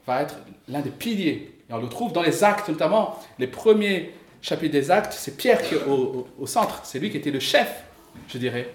va 0.07 0.23
être 0.23 0.37
l'un 0.68 0.81
des 0.81 0.90
piliers. 0.90 1.55
Et 1.71 1.73
on 1.73 1.79
le 1.79 1.88
trouve 1.88 2.12
dans 2.12 2.23
les 2.23 2.45
actes, 2.45 2.68
notamment 2.68 3.18
les 3.38 3.47
premiers 3.47 4.12
chapitres 4.42 4.72
des 4.72 4.90
actes, 4.90 5.14
c'est 5.14 5.37
Pierre 5.37 5.62
qui 5.62 5.76
est 5.76 5.85
au, 5.87 6.46
centre, 6.46 6.81
c'est 6.85 6.98
lui 6.98 7.11
qui 7.11 7.16
était 7.16 7.31
le 7.31 7.40
chef, 7.40 7.85
je 8.28 8.37
dirais. 8.37 8.74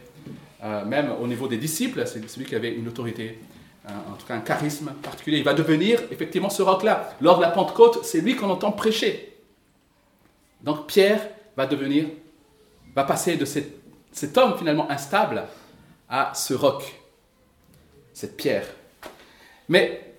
Euh, 0.64 0.84
même 0.86 1.12
au 1.22 1.28
niveau 1.28 1.48
des 1.48 1.58
disciples, 1.58 2.08
c'est 2.08 2.28
celui 2.28 2.46
qui 2.46 2.56
avait 2.56 2.74
une 2.74 2.88
autorité, 2.88 3.38
en 3.86 4.14
tout 4.14 4.26
cas 4.26 4.34
un 4.34 4.42
charisme 4.42 4.92
particulier. 5.04 5.38
Il 5.38 5.44
va 5.44 5.54
devenir 5.54 6.02
effectivement 6.10 6.50
ce 6.50 6.64
roc-là. 6.64 7.16
Lors 7.22 7.38
de 7.38 7.44
la 7.44 7.52
Pentecôte, 7.52 8.04
c'est 8.04 8.22
lui 8.22 8.36
qu'on 8.36 8.50
entend 8.50 8.72
prêcher. 8.72 9.38
Donc 10.62 10.88
Pierre 10.88 11.22
va 11.56 11.68
devenir, 11.68 12.06
va 12.96 13.04
passer 13.04 13.36
de 13.36 13.46
cet 13.46 14.38
homme 14.38 14.58
finalement 14.58 14.90
instable 14.90 15.46
à 16.10 16.32
ce 16.34 16.54
roc, 16.54 16.96
cette 18.14 18.38
pierre. 18.38 18.66
Mais, 19.70 20.16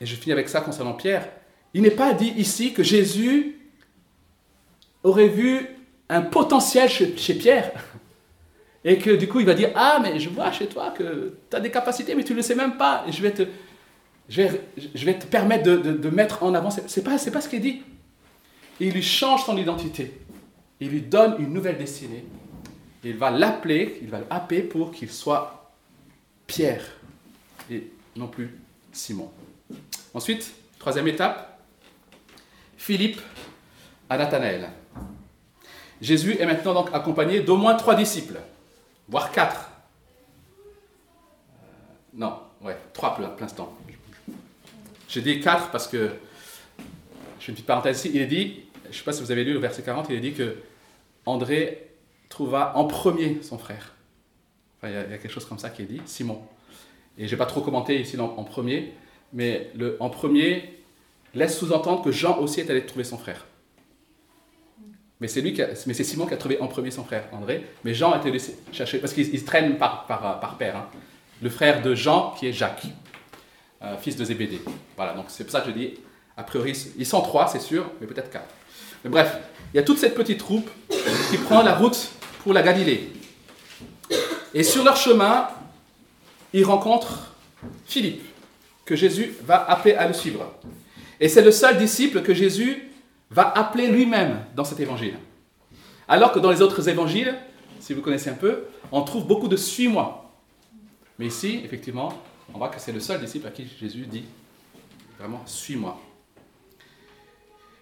et 0.00 0.06
je 0.06 0.14
finis 0.14 0.32
avec 0.32 0.48
ça 0.48 0.60
concernant 0.60 0.92
Pierre, 0.92 1.28
il 1.72 1.82
n'est 1.82 1.90
pas 1.90 2.12
dit 2.12 2.32
ici 2.36 2.72
que 2.72 2.82
Jésus 2.82 3.59
aurait 5.02 5.28
vu 5.28 5.66
un 6.08 6.22
potentiel 6.22 6.88
chez, 6.88 7.34
Pierre. 7.34 7.72
Et 8.84 8.98
que 8.98 9.10
du 9.10 9.28
coup, 9.28 9.40
il 9.40 9.46
va 9.46 9.54
dire 9.54 9.70
Ah, 9.74 9.98
mais 10.02 10.18
je 10.18 10.28
vois 10.28 10.50
chez 10.52 10.66
toi 10.66 10.90
que 10.90 11.34
tu 11.50 11.56
as 11.56 11.60
des 11.60 11.70
capacités, 11.70 12.14
mais 12.14 12.24
tu 12.24 12.32
ne 12.32 12.38
le 12.38 12.42
sais 12.42 12.54
même 12.54 12.76
pas. 12.76 13.04
Et 13.06 13.12
je 13.12 13.22
vais 13.22 13.32
te, 13.32 13.42
je 14.28 14.42
vais, 15.04 15.18
te 15.18 15.26
permettre 15.26 15.64
de, 15.64 15.76
de, 15.76 16.10
mettre 16.10 16.42
en 16.42 16.54
avant. 16.54 16.70
Ce 16.70 16.80
n'est 16.80 17.04
pas, 17.04 17.18
pas 17.18 17.40
ce 17.40 17.48
qu'il 17.48 17.60
dit. 17.60 17.82
il 18.80 18.92
lui 18.92 19.02
change 19.02 19.44
son 19.44 19.56
identité. 19.56 20.20
Il 20.80 20.88
lui 20.88 21.02
donne 21.02 21.36
une 21.38 21.52
nouvelle 21.52 21.76
destinée 21.76 22.24
il 23.04 23.16
va 23.16 23.30
l'appeler, 23.30 23.98
il 24.02 24.08
va 24.08 24.20
l'appeler 24.30 24.62
pour 24.62 24.92
qu'il 24.92 25.10
soit 25.10 25.72
Pierre 26.46 26.84
et 27.70 27.90
non 28.16 28.28
plus 28.28 28.58
Simon. 28.92 29.30
Ensuite, 30.12 30.52
troisième 30.78 31.08
étape, 31.08 31.60
Philippe 32.76 33.20
à 34.08 34.18
Nathanaël. 34.18 34.70
Jésus 36.00 36.36
est 36.38 36.46
maintenant 36.46 36.74
donc 36.74 36.90
accompagné 36.92 37.40
d'au 37.40 37.56
moins 37.56 37.74
trois 37.74 37.94
disciples, 37.94 38.40
voire 39.08 39.30
quatre. 39.32 39.70
Euh, 41.52 41.66
non, 42.14 42.38
ouais, 42.62 42.76
trois 42.92 43.14
pour 43.14 43.24
l'instant. 43.40 43.76
J'ai 45.08 45.20
dit 45.20 45.40
quatre 45.40 45.70
parce 45.70 45.88
que, 45.88 46.10
je 47.38 47.44
fais 47.44 47.48
une 47.48 47.54
petite 47.54 47.66
parenthèse 47.66 47.98
ici, 47.98 48.10
il 48.14 48.22
est 48.22 48.26
dit, 48.26 48.62
je 48.84 48.88
ne 48.88 48.92
sais 48.94 49.04
pas 49.04 49.12
si 49.12 49.22
vous 49.22 49.30
avez 49.30 49.44
lu 49.44 49.52
le 49.52 49.58
verset 49.58 49.82
40, 49.82 50.06
il 50.08 50.16
est 50.16 50.20
dit 50.20 50.32
que 50.32 50.56
André 51.26 51.90
trouva 52.28 52.72
en 52.76 52.84
premier 52.84 53.38
son 53.42 53.58
frère. 53.58 53.94
il, 54.84 54.90
y 54.90 54.96
a, 54.96 55.04
quelque 55.18 55.28
chose 55.28 55.44
comme 55.44 55.58
ça 55.58 55.68
qui 55.68 55.82
est 55.82 55.86
dit, 55.86 56.00
Simon. 56.06 56.40
Et 57.18 57.26
je 57.26 57.32
n'ai 57.32 57.38
pas 57.38 57.46
trop 57.46 57.60
commenté 57.60 58.00
ici 58.00 58.18
en, 58.18 58.28
premier, 58.44 58.94
mais 59.32 59.70
le 59.74 59.96
en 60.00 60.08
premier 60.08 60.82
laisse 61.34 61.58
sous-entendre 61.58 62.02
que 62.02 62.12
Jean 62.12 62.38
aussi 62.38 62.60
est 62.60 62.70
allé 62.70 62.86
trouver 62.86 63.04
son 63.04 63.18
frère. 63.18 63.46
Mais 65.20 65.28
c'est 65.28 65.42
lui, 65.42 65.54
mais 65.86 65.94
c'est 65.94 66.04
Simon 66.04 66.26
qui 66.26 66.34
a 66.34 66.36
trouvé 66.38 66.58
en 66.60 66.66
premier 66.66 66.90
son 66.90 67.04
frère, 67.04 67.24
André. 67.32 67.66
Mais 67.84 67.92
Jean 67.92 68.12
a 68.12 68.18
été 68.18 68.30
laissé 68.30 68.56
chercher 68.72 68.98
parce 68.98 69.12
qu'il 69.12 69.38
se 69.38 69.44
traîne 69.44 69.76
par, 69.76 70.06
par, 70.06 70.40
par 70.40 70.56
père. 70.56 70.76
Hein. 70.76 70.86
Le 71.42 71.50
frère 71.50 71.82
de 71.82 71.94
Jean 71.94 72.34
qui 72.38 72.46
est 72.48 72.52
Jacques, 72.52 72.86
euh, 73.82 73.96
fils 73.98 74.16
de 74.16 74.24
Zébédée. 74.24 74.60
Voilà, 74.96 75.12
donc 75.12 75.26
c'est 75.28 75.44
pour 75.44 75.52
ça 75.52 75.60
que 75.60 75.70
je 75.70 75.74
dis, 75.74 75.94
a 76.36 76.42
priori, 76.42 76.72
ils 76.96 77.06
sont 77.06 77.20
trois, 77.20 77.48
c'est 77.48 77.60
sûr, 77.60 77.90
mais 78.00 78.06
peut-être 78.06 78.30
quatre. 78.30 78.48
Mais 79.04 79.10
bref, 79.10 79.36
il 79.72 79.76
y 79.76 79.80
a 79.80 79.82
toute 79.82 79.98
cette 79.98 80.14
petite 80.14 80.38
troupe 80.38 80.70
qui 81.30 81.36
prend 81.38 81.62
la 81.62 81.74
route 81.74 82.10
pour 82.42 82.52
la 82.52 82.62
Galilée. 82.62 83.10
Et 84.54 84.62
sur 84.62 84.84
leur 84.84 84.96
chemin, 84.96 85.48
ils 86.52 86.64
rencontrent 86.64 87.34
Philippe, 87.86 88.22
que 88.84 88.96
Jésus 88.96 89.34
va 89.44 89.70
appeler 89.70 89.94
à 89.94 90.08
le 90.08 90.14
suivre. 90.14 90.54
Et 91.20 91.28
c'est 91.28 91.42
le 91.42 91.52
seul 91.52 91.76
disciple 91.76 92.22
que 92.22 92.34
Jésus 92.34 92.89
va 93.30 93.50
appeler 93.56 93.88
lui-même 93.88 94.44
dans 94.54 94.64
cet 94.64 94.80
évangile. 94.80 95.14
Alors 96.08 96.32
que 96.32 96.38
dans 96.38 96.50
les 96.50 96.62
autres 96.62 96.88
évangiles, 96.88 97.36
si 97.78 97.94
vous 97.94 98.02
connaissez 98.02 98.30
un 98.30 98.34
peu, 98.34 98.64
on 98.90 99.02
trouve 99.02 99.26
beaucoup 99.26 99.48
de 99.48 99.56
suis-moi. 99.56 100.32
Mais 101.18 101.26
ici, 101.26 101.60
effectivement, 101.64 102.12
on 102.52 102.58
voit 102.58 102.68
que 102.68 102.80
c'est 102.80 102.92
le 102.92 103.00
seul 103.00 103.20
disciple 103.20 103.46
à 103.46 103.50
qui 103.50 103.66
Jésus 103.78 104.06
dit 104.06 104.24
vraiment 105.18 105.42
suis-moi. 105.46 106.00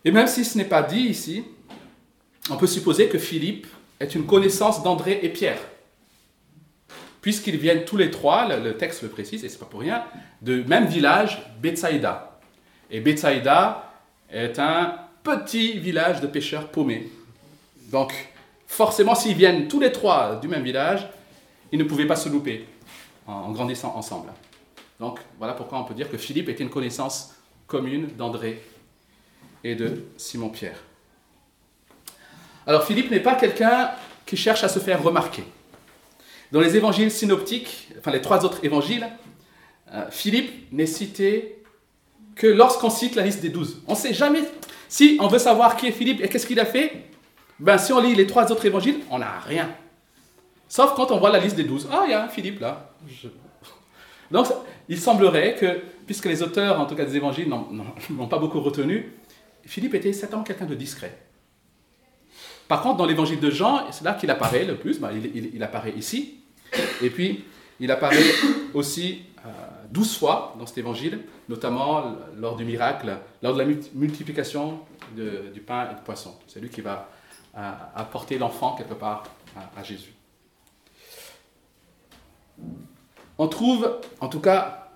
Et 0.04 0.10
même 0.10 0.26
si 0.26 0.44
ce 0.44 0.58
n'est 0.58 0.64
pas 0.64 0.82
dit 0.82 1.00
ici, 1.00 1.44
on 2.50 2.56
peut 2.56 2.66
supposer 2.66 3.08
que 3.08 3.18
Philippe 3.18 3.66
est 4.00 4.14
une 4.14 4.26
connaissance 4.26 4.82
d'André 4.82 5.20
et 5.22 5.28
Pierre. 5.28 5.60
Puisqu'ils 7.20 7.56
viennent 7.56 7.84
tous 7.84 7.96
les 7.96 8.10
trois, 8.10 8.48
le, 8.56 8.76
texte 8.76 9.02
le 9.02 9.08
précise, 9.08 9.44
et 9.44 9.48
c'est 9.48 9.58
pas 9.58 9.66
pour 9.66 9.80
rien, 9.80 10.04
du 10.40 10.64
même 10.64 10.86
village, 10.86 11.42
Bethsaïda. 11.60 12.38
Et 12.90 13.00
Bethsaïda 13.00 13.92
est 14.30 14.58
un 14.58 14.94
petit 15.36 15.78
village 15.78 16.20
de 16.20 16.26
pêcheurs 16.26 16.68
paumés. 16.68 17.10
Donc, 17.90 18.12
forcément, 18.66 19.14
s'ils 19.14 19.36
viennent 19.36 19.68
tous 19.68 19.80
les 19.80 19.92
trois 19.92 20.36
du 20.36 20.48
même 20.48 20.62
village, 20.62 21.08
ils 21.72 21.78
ne 21.78 21.84
pouvaient 21.84 22.06
pas 22.06 22.16
se 22.16 22.28
louper 22.28 22.66
en, 23.26 23.50
grandissant 23.52 23.94
ensemble. 23.94 24.30
Donc, 25.00 25.20
voilà 25.38 25.54
pourquoi 25.54 25.78
on 25.78 25.84
peut 25.84 25.94
dire 25.94 26.10
que 26.10 26.16
Philippe 26.16 26.48
était 26.48 26.62
une 26.62 26.70
connaissance 26.70 27.34
commune 27.66 28.08
d'André 28.16 28.62
et 29.62 29.74
de 29.74 30.04
Simon-Pierre. 30.16 30.82
Alors 32.66 32.84
Philippe 32.84 33.10
n'est 33.10 33.20
pas 33.20 33.34
quelqu'un 33.34 33.90
qui 34.26 34.36
cherche 34.36 34.62
à 34.62 34.68
se 34.68 34.78
faire 34.78 35.02
remarquer. 35.02 35.44
Dans 36.52 36.60
les 36.60 36.76
évangiles 36.76 37.10
synoptiques, 37.10 37.88
enfin 37.98 38.10
les 38.10 38.20
trois 38.20 38.44
autres 38.44 38.64
évangiles, 38.64 39.08
euh, 39.92 40.04
Philippe 40.10 40.70
n'est 40.72 40.86
cité 40.86 41.62
que 42.34 42.46
lorsqu'on 42.46 42.90
cite 42.90 43.14
la 43.14 43.22
liste 43.22 43.40
des 43.40 43.48
douze. 43.48 43.82
On 43.86 43.92
ne 43.92 43.96
sait 43.96 44.14
jamais. 44.14 44.42
Si 44.88 45.18
on 45.20 45.28
veut 45.28 45.38
savoir 45.38 45.76
qui 45.76 45.86
est 45.86 45.92
Philippe 45.92 46.22
et 46.22 46.28
qu'est-ce 46.28 46.46
qu'il 46.46 46.60
a 46.60 46.64
fait, 46.64 47.10
ben 47.58 47.78
si 47.78 47.92
on 47.92 48.00
lit 48.00 48.14
les 48.14 48.26
trois 48.26 48.50
autres 48.50 48.64
évangiles, 48.64 49.00
on 49.10 49.18
n'a 49.18 49.38
rien. 49.40 49.70
Sauf 50.68 50.94
quand 50.94 51.10
on 51.10 51.18
voit 51.18 51.30
la 51.30 51.38
liste 51.38 51.56
des 51.56 51.64
douze. 51.64 51.88
Ah, 51.90 52.02
il 52.06 52.10
y 52.10 52.14
a 52.14 52.24
un 52.24 52.28
Philippe 52.28 52.60
là. 52.60 52.90
Donc, 54.30 54.46
il 54.88 54.98
semblerait 54.98 55.54
que, 55.54 55.80
puisque 56.06 56.26
les 56.26 56.42
auteurs, 56.42 56.78
en 56.78 56.86
tout 56.86 56.94
cas 56.94 57.04
des 57.04 57.16
évangiles, 57.16 57.48
n'ont 57.48 58.26
pas 58.28 58.38
beaucoup 58.38 58.60
retenu, 58.60 59.12
Philippe 59.64 59.94
était 59.94 60.12
certainement 60.12 60.44
quelqu'un 60.44 60.66
de 60.66 60.74
discret. 60.74 61.16
Par 62.68 62.82
contre, 62.82 62.98
dans 62.98 63.06
l'évangile 63.06 63.40
de 63.40 63.50
Jean, 63.50 63.90
c'est 63.90 64.04
là 64.04 64.12
qu'il 64.12 64.30
apparaît 64.30 64.64
le 64.64 64.76
plus. 64.76 65.00
Bah, 65.00 65.10
il, 65.12 65.62
apparaît 65.62 65.94
ici. 65.96 66.40
Et 67.02 67.08
puis, 67.08 67.44
il 67.80 67.90
apparaît 67.90 68.22
aussi 68.74 69.22
euh, 69.46 69.48
douze 69.90 70.16
fois 70.16 70.54
dans 70.58 70.66
cet 70.66 70.78
évangile, 70.78 71.24
notamment 71.48 72.16
lors 72.36 72.56
du 72.56 72.64
miracle, 72.64 73.16
lors 73.42 73.54
de 73.54 73.58
la 73.58 73.64
multiplication 73.94 74.80
du 75.14 75.60
pain 75.60 75.90
et 75.90 75.94
du 75.94 76.02
poisson. 76.02 76.34
C'est 76.46 76.60
lui 76.60 76.68
qui 76.68 76.80
va 76.80 77.08
euh, 77.56 77.72
apporter 77.94 78.38
l'enfant 78.38 78.76
quelque 78.76 78.94
part 78.94 79.24
à, 79.76 79.82
Jésus. 79.82 80.12
On 83.38 83.48
trouve, 83.48 84.00
en 84.20 84.28
tout 84.28 84.40
cas, 84.40 84.90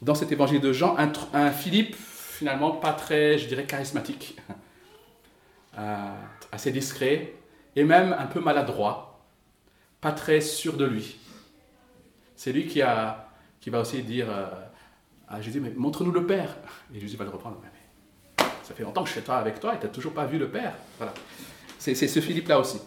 dans 0.00 0.14
cet 0.14 0.32
évangile 0.32 0.60
de 0.60 0.72
Jean, 0.72 0.96
un, 0.96 1.50
Philippe 1.50 1.96
finalement 1.96 2.70
pas 2.70 2.92
très, 2.92 3.38
je 3.38 3.48
dirais, 3.48 3.64
charismatique. 3.64 4.36
Euh, 5.78 6.12
assez 6.50 6.72
discret 6.72 7.34
et 7.76 7.84
même 7.84 8.12
un 8.18 8.26
peu 8.26 8.40
maladroit, 8.40 9.20
pas 10.00 10.10
très 10.10 10.40
sûr 10.40 10.76
de 10.76 10.84
lui. 10.84 11.20
C'est 12.34 12.50
lui 12.50 12.66
qui, 12.66 12.82
a, 12.82 13.27
qui 13.68 13.72
va 13.72 13.80
aussi 13.80 14.02
dire 14.02 14.28
euh, 14.30 14.46
à 15.28 15.42
Jésus, 15.42 15.60
mais 15.60 15.70
montre-nous 15.76 16.10
le 16.10 16.24
Père. 16.24 16.56
Et 16.94 17.00
Jésus 17.00 17.18
va 17.18 17.24
le 17.24 17.30
reprendre, 17.30 17.60
mais, 17.62 18.46
ça 18.62 18.72
fait 18.72 18.82
longtemps 18.82 19.02
que 19.02 19.10
je 19.10 19.20
suis 19.20 19.30
avec 19.30 19.60
toi 19.60 19.74
et 19.74 19.78
tu 19.78 19.84
n'as 19.84 19.92
toujours 19.92 20.14
pas 20.14 20.24
vu 20.24 20.38
le 20.38 20.48
Père. 20.48 20.72
Voilà. 20.96 21.12
C'est 21.78 21.94
ce 21.94 22.20
Philippe-là 22.20 22.58
aussi. 22.60 22.80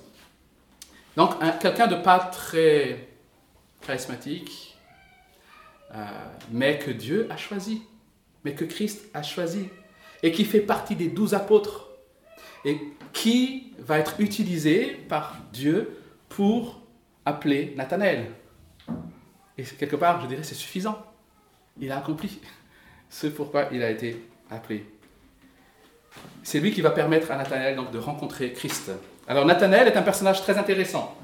Donc, 1.15 1.36
quelqu'un 1.60 1.86
de 1.86 1.96
pas 1.98 2.17
très 2.17 3.10
charismatique, 3.82 4.76
euh, 5.94 6.04
mais 6.52 6.80
que 6.80 6.89
Dieu 6.89 7.28
a 7.30 7.38
choisi, 7.38 7.84
mais 8.44 8.56
que 8.56 8.65
Christ 8.65 9.06
a 9.13 9.22
choisi, 9.22 9.70
et 10.24 10.32
qui 10.32 10.46
fait 10.46 10.62
partie 10.62 10.96
des 10.96 11.10
douze 11.10 11.36
apôtres, 11.36 11.89
et 12.65 12.80
qui 13.13 13.74
va 13.78 14.00
être 14.00 14.20
utilisé 14.20 14.98
par 15.08 15.38
Dieu 15.54 15.96
pour 16.28 16.82
appeler 17.24 17.76
Nathanaël. 17.78 18.32
Et 19.62 19.63
quelque 19.63 19.95
part, 19.95 20.21
je 20.21 20.28
dirais, 20.28 20.43
c'est 20.43 20.56
suffisant. 20.56 20.97
Il 21.80 21.91
a 21.91 21.97
accompli 21.97 22.39
ce 23.10 23.28
pourquoi 23.28 23.67
il 23.71 23.84
a 23.84 23.91
été 23.91 24.26
appelé. 24.50 24.86
C'est 26.41 26.60
lui 26.60 26.71
qui 26.71 26.82
va 26.82 26.89
permettre 26.89 27.30
à 27.32 27.38
Nathanaël 27.38 27.76
donc 27.76 27.91
de 27.91 28.00
rencontrer 28.00 28.54
Christ. 28.54 28.91
Alors 29.28 29.45
Nathanaël 29.45 29.88
est 29.88 29.95
un 29.95 30.02
personnage 30.02 30.41
très 30.41 30.58
intéressant. 30.58 31.15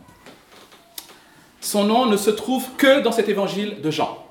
Son 1.61 1.83
nom 1.85 2.05
ne 2.05 2.15
se 2.15 2.29
trouve 2.29 2.75
que 2.77 3.01
dans 3.01 3.11
cet 3.11 3.27
évangile 3.27 3.81
de 3.81 3.89
Jean. 3.89 4.23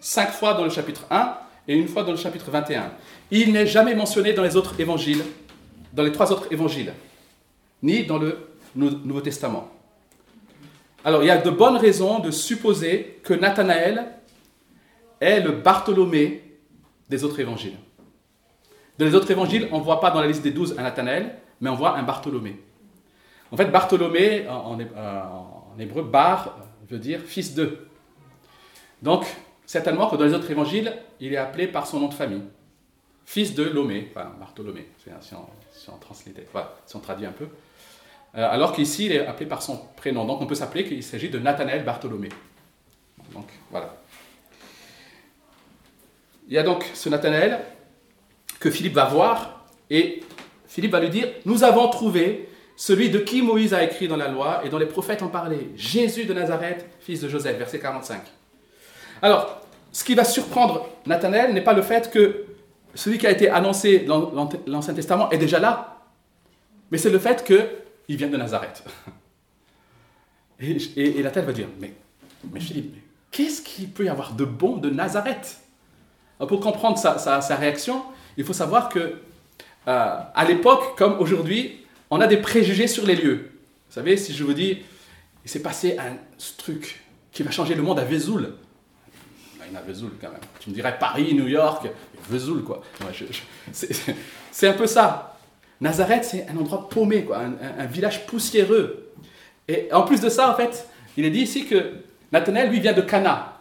Cinq 0.00 0.30
fois 0.30 0.54
dans 0.54 0.64
le 0.64 0.70
chapitre 0.70 1.06
1 1.10 1.38
et 1.68 1.74
une 1.74 1.88
fois 1.88 2.04
dans 2.04 2.12
le 2.12 2.18
chapitre 2.18 2.50
21. 2.50 2.92
Il 3.30 3.52
n'est 3.52 3.66
jamais 3.66 3.94
mentionné 3.94 4.34
dans 4.34 4.42
les 4.42 4.56
autres 4.56 4.78
évangiles, 4.78 5.24
dans 5.94 6.02
les 6.02 6.12
trois 6.12 6.30
autres 6.32 6.52
évangiles, 6.52 6.92
ni 7.82 8.04
dans 8.04 8.18
le 8.18 8.50
Nouveau 8.76 9.22
Testament. 9.22 9.70
Alors 11.04 11.22
il 11.22 11.26
y 11.26 11.30
a 11.30 11.38
de 11.38 11.50
bonnes 11.50 11.76
raisons 11.76 12.18
de 12.18 12.30
supposer 12.30 13.20
que 13.22 13.34
Nathanaël 13.34 14.06
est 15.20 15.40
le 15.40 15.52
Bartholomé 15.52 16.42
des 17.08 17.24
autres 17.24 17.40
évangiles. 17.40 17.76
Dans 18.98 19.04
les 19.04 19.14
autres 19.14 19.30
évangiles, 19.30 19.68
on 19.70 19.78
ne 19.78 19.84
voit 19.84 20.00
pas 20.00 20.10
dans 20.10 20.20
la 20.20 20.26
liste 20.26 20.42
des 20.42 20.50
douze 20.50 20.74
un 20.76 20.82
Nathanaël, 20.82 21.38
mais 21.60 21.70
on 21.70 21.74
voit 21.74 21.96
un 21.96 22.02
Bartholomé. 22.02 22.60
En 23.50 23.56
fait, 23.56 23.66
Bartholomé, 23.66 24.46
en, 24.48 24.76
hébreu, 25.78 26.02
bar 26.02 26.58
veut 26.88 26.98
dire 26.98 27.20
fils 27.20 27.54
de. 27.54 27.86
Donc, 29.00 29.24
certainement 29.64 30.08
que 30.08 30.16
dans 30.16 30.24
les 30.24 30.34
autres 30.34 30.50
évangiles, 30.50 30.92
il 31.20 31.32
est 31.32 31.36
appelé 31.36 31.68
par 31.68 31.86
son 31.86 32.00
nom 32.00 32.08
de 32.08 32.14
famille. 32.14 32.42
Fils 33.24 33.54
de 33.54 33.62
Lomé, 33.62 34.10
enfin 34.10 34.32
Bartholomé, 34.40 34.88
si 34.98 35.34
on, 35.34 35.46
si 35.74 35.90
on 36.96 37.00
traduit 37.00 37.26
un 37.26 37.32
peu. 37.32 37.46
Euh, 38.36 38.46
alors 38.50 38.72
qu'ici, 38.72 39.06
il 39.06 39.12
est 39.12 39.26
appelé 39.26 39.46
par 39.46 39.62
son 39.62 39.78
prénom. 39.96 40.24
Donc, 40.24 40.40
on 40.40 40.46
peut 40.46 40.54
s'appeler 40.54 40.84
qu'il 40.84 41.02
s'agit 41.02 41.30
de 41.30 41.38
Nathanaël 41.38 41.84
Bartholomé. 41.84 42.28
Donc, 43.32 43.48
voilà. 43.70 43.96
Il 46.48 46.54
y 46.54 46.58
a 46.58 46.62
donc 46.62 46.84
ce 46.94 47.08
Nathanaël 47.08 47.60
que 48.60 48.70
Philippe 48.70 48.94
va 48.94 49.04
voir 49.04 49.66
et 49.90 50.22
Philippe 50.66 50.92
va 50.92 51.00
lui 51.00 51.10
dire 51.10 51.28
Nous 51.44 51.64
avons 51.64 51.88
trouvé 51.88 52.48
celui 52.76 53.10
de 53.10 53.18
qui 53.18 53.42
Moïse 53.42 53.74
a 53.74 53.82
écrit 53.82 54.08
dans 54.08 54.16
la 54.16 54.28
loi 54.28 54.62
et 54.64 54.68
dont 54.68 54.78
les 54.78 54.86
prophètes 54.86 55.22
ont 55.22 55.28
parlé, 55.28 55.72
Jésus 55.74 56.24
de 56.26 56.32
Nazareth, 56.32 56.86
fils 57.00 57.20
de 57.20 57.28
Joseph, 57.28 57.58
verset 57.58 57.80
45. 57.80 58.22
Alors, 59.20 59.60
ce 59.90 60.04
qui 60.04 60.14
va 60.14 60.24
surprendre 60.24 60.88
Nathanaël 61.06 61.52
n'est 61.52 61.64
pas 61.64 61.72
le 61.72 61.82
fait 61.82 62.10
que 62.10 62.44
celui 62.94 63.18
qui 63.18 63.26
a 63.26 63.30
été 63.30 63.50
annoncé 63.50 64.00
dans 64.00 64.48
l'Ancien 64.66 64.94
Testament 64.94 65.28
est 65.30 65.38
déjà 65.38 65.58
là, 65.58 65.98
mais 66.90 66.98
c'est 66.98 67.10
le 67.10 67.18
fait 67.18 67.44
qu'il 68.08 68.16
vient 68.16 68.28
de 68.28 68.36
Nazareth. 68.36 68.82
Et, 70.60 70.76
et, 70.96 71.22
Nathanaël 71.22 71.46
va 71.46 71.52
dire 71.52 71.68
Mais, 71.78 71.92
mais 72.52 72.58
Philippe, 72.58 72.96
qu'est-ce 73.30 73.62
qu'il 73.62 73.90
peut 73.90 74.06
y 74.06 74.08
avoir 74.08 74.32
de 74.32 74.44
bon 74.44 74.78
de 74.78 74.90
Nazareth? 74.90 75.60
Pour 76.38 76.58
comprendre 76.58 76.98
sa, 76.98 77.56
réaction, 77.56 78.02
il 78.36 78.44
faut 78.44 78.52
savoir 78.52 78.88
que 78.88 78.98
euh, 78.98 80.18
à 80.34 80.44
l'époque, 80.44 80.98
comme 80.98 81.18
aujourd'hui, 81.20 81.84
on 82.10 82.20
a 82.20 82.26
des 82.26 82.38
préjugés 82.38 82.88
sur 82.88 83.06
les 83.06 83.14
lieux. 83.14 83.52
Vous 83.88 83.94
savez, 83.94 84.16
si 84.16 84.34
je 84.34 84.42
vous 84.42 84.52
dis, 84.52 84.78
il 85.44 85.48
s'est 85.48 85.62
passé 85.62 85.96
un 85.96 86.16
truc 86.56 87.04
qui 87.30 87.44
va 87.44 87.52
changer 87.52 87.76
le 87.76 87.82
monde 87.82 88.00
à 88.00 88.04
Vesoul. 88.04 88.54
Il 89.64 89.72
y 89.72 89.76
en 89.76 89.78
a 89.78 89.82
Vesoul 89.82 90.10
quand 90.20 90.30
même. 90.30 90.40
Tu 90.58 90.70
me 90.70 90.74
dirais 90.74 90.96
Paris, 90.98 91.34
New 91.34 91.46
York, 91.46 91.86
Vesoul 92.28 92.64
quoi. 92.64 92.82
c'est 94.50 94.66
un 94.66 94.72
peu 94.72 94.88
ça. 94.88 95.37
Nazareth, 95.80 96.24
c'est 96.24 96.46
un 96.48 96.56
endroit 96.56 96.88
paumé, 96.88 97.24
quoi, 97.24 97.38
un, 97.38 97.86
village 97.86 98.26
poussiéreux. 98.26 99.12
Et 99.68 99.88
en 99.92 100.02
plus 100.02 100.20
de 100.20 100.28
ça, 100.28 100.50
en 100.50 100.54
fait, 100.54 100.88
il 101.16 101.24
est 101.24 101.30
dit 101.30 101.42
ici 101.42 101.66
que 101.66 101.92
Nathanaël, 102.32 102.70
lui, 102.70 102.80
vient 102.80 102.92
de 102.92 103.00
Cana. 103.00 103.60